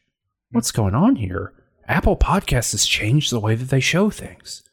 [0.51, 1.53] what's going on here?
[1.87, 4.63] Apple Podcasts has changed the way that they show things.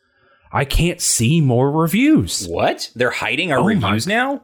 [0.52, 2.46] I can't see more reviews.
[2.48, 2.90] What?
[2.94, 4.42] They're hiding our Oh my- reviews now?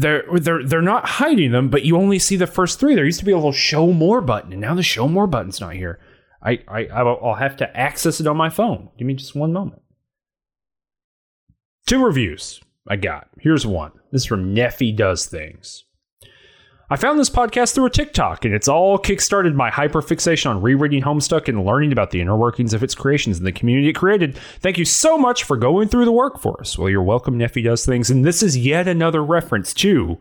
[0.00, 2.94] They're they're they're not hiding them, but you only see the first three.
[2.94, 5.60] There used to be a little show more button, and now the show more button's
[5.60, 5.98] not here.
[6.42, 8.90] I I I'll have to access it on my phone.
[8.96, 9.82] Give me just one moment.
[11.86, 13.28] Two reviews I got.
[13.40, 13.92] Here's one.
[14.12, 15.84] This is from Neffy Does Things.
[16.90, 21.02] I found this podcast through a TikTok, and it's all kickstarted my hyperfixation on rereading
[21.02, 24.38] Homestuck and learning about the inner workings of its creations and the community it created.
[24.60, 26.78] Thank you so much for going through the work for us.
[26.78, 30.18] Well, you're welcome, Neffy Does Things, and this is yet another reference to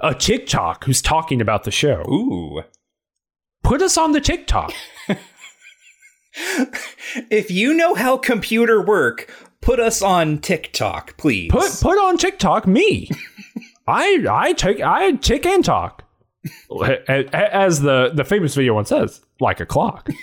[0.00, 2.02] a TikTok who's talking about the show.
[2.08, 2.62] Ooh.
[3.62, 4.72] Put us on the TikTok.
[7.30, 11.50] If you know how computer work, put us on TikTok, please.
[11.50, 13.10] Put put on TikTok me.
[13.90, 16.04] I I take I tick and talk.
[17.08, 20.08] As the the famous video one says, like a clock.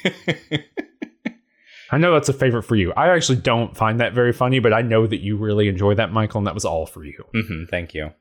[1.91, 2.91] I know that's a favorite for you.
[2.98, 6.11] I actually don't find that very funny, but I know that you really enjoy that,
[6.11, 7.23] Michael, and that was all for you.
[7.34, 8.11] hmm thank you.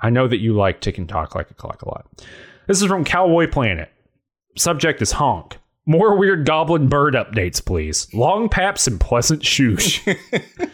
[0.00, 2.06] I know that you like tick and talk like a clock a lot.
[2.66, 3.90] This is from Cowboy Planet.
[4.56, 5.58] Subject is honk.
[5.86, 8.12] More weird goblin bird updates, please.
[8.14, 10.00] Long paps and pleasant shoosh.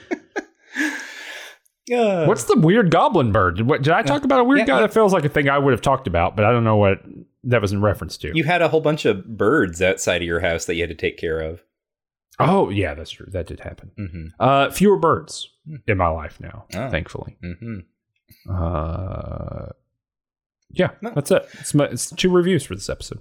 [1.87, 2.27] Yeah.
[2.27, 3.59] What's the weird goblin bird?
[3.59, 4.81] Did, what, did I talk about a weird yeah, guy?
[4.81, 7.01] That feels like a thing I would have talked about, but I don't know what
[7.45, 8.33] that was in reference to?
[8.37, 10.97] You had a whole bunch of birds outside of your house that you had to
[10.97, 11.63] take care of.
[12.41, 13.27] oh, yeah, that's true.
[13.31, 13.93] That did happen.
[13.99, 14.27] Mm-hmm.
[14.41, 15.49] Uh, fewer birds
[15.87, 16.91] in my life now, Oh.
[16.91, 17.37] thankfully.
[17.43, 17.79] Mm-hmm.
[18.53, 19.67] Uh,
[20.71, 21.13] yeah, No.
[21.15, 21.47] that's it.
[21.61, 23.21] It's, my, it's two reviews for this episode.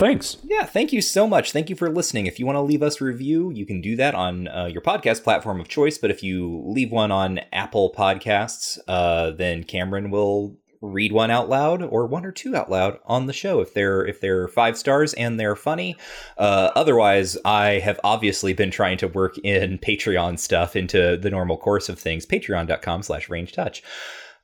[0.00, 0.38] Thanks.
[0.44, 1.52] Yeah, thank you so much.
[1.52, 2.24] Thank you for listening.
[2.24, 4.80] If you want to leave us a review, you can do that on uh, your
[4.80, 5.98] podcast platform of choice.
[5.98, 11.50] But if you leave one on Apple Podcasts, uh, then Cameron will read one out
[11.50, 14.78] loud or one or two out loud on the show if they're if they're five
[14.78, 15.94] stars and they're funny.
[16.38, 21.58] Uh, otherwise, I have obviously been trying to work in Patreon stuff into the normal
[21.58, 22.24] course of things.
[22.24, 23.82] Patreon.com slash range touch.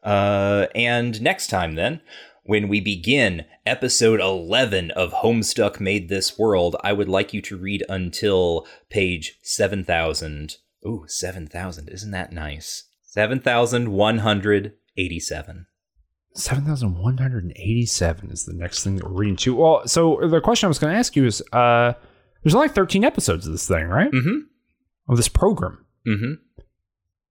[0.02, 2.02] Uh, and next time, then,
[2.46, 7.56] when we begin episode 11 of Homestuck Made This World, I would like you to
[7.56, 10.56] read until page 7000.
[10.86, 11.88] Ooh, 7000.
[11.88, 12.84] Isn't that nice?
[13.02, 15.66] 7187.
[16.34, 19.54] 7,187 is the next thing that we're reading to.
[19.56, 21.94] Well, so the question I was going to ask you is uh,
[22.42, 24.10] there's only 13 episodes of this thing, right?
[24.12, 24.40] Mm
[25.08, 25.86] Of this program.
[26.06, 26.38] Mm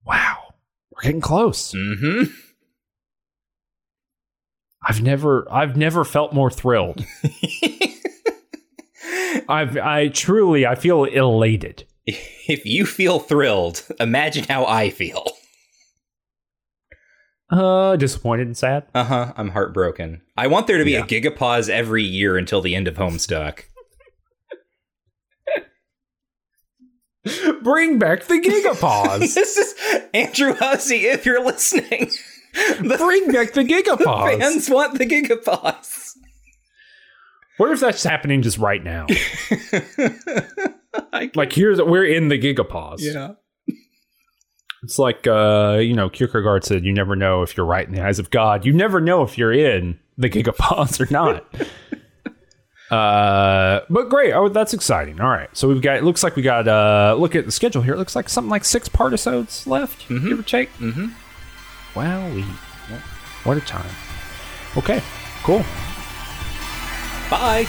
[0.06, 0.56] Wow.
[0.92, 1.72] We're getting close.
[1.74, 2.24] hmm.
[4.88, 7.03] I've never I've never felt more thrilled.
[9.49, 11.86] I've I truly I feel elated.
[12.06, 15.26] if you feel thrilled, imagine how I feel.
[17.49, 18.86] Uh disappointed and sad.
[18.94, 19.34] Uh huh.
[19.38, 20.22] I'm heartbroken.
[20.38, 21.03] I want there to be Yeah.
[21.03, 23.64] a gigapause every year until the end of Homestuck.
[27.64, 29.20] Bring back the gigapause.
[29.34, 29.74] this is
[30.14, 31.12] Andrew Hussie.
[31.12, 32.12] If you're listening,
[32.82, 34.40] the Bring back the gigapause.
[34.40, 36.11] fans want the gigapause.
[37.57, 39.07] What if that's happening just right now?
[41.36, 42.99] Like here's we're in the gigapause.
[43.02, 43.34] yeah.
[44.84, 48.02] It's like uh, you know, Kierkegaard said, "You never know if you're right in the
[48.06, 48.65] eyes of God.
[48.65, 51.44] You never know if you're in the gigapause or not."
[52.91, 54.32] uh, but great.
[54.34, 55.19] Oh, that's exciting.
[55.19, 55.98] All right, so we've got.
[55.98, 56.68] It looks like we got.
[56.68, 57.95] Uh, look at the schedule here.
[57.95, 60.72] It looks like something like six partisodes left, give or take.
[60.77, 61.07] Mm-hmm.
[61.96, 62.44] Wow, we.
[63.44, 63.90] What a time.
[64.76, 65.02] Okay,
[65.44, 65.64] cool.
[67.30, 67.66] Bye.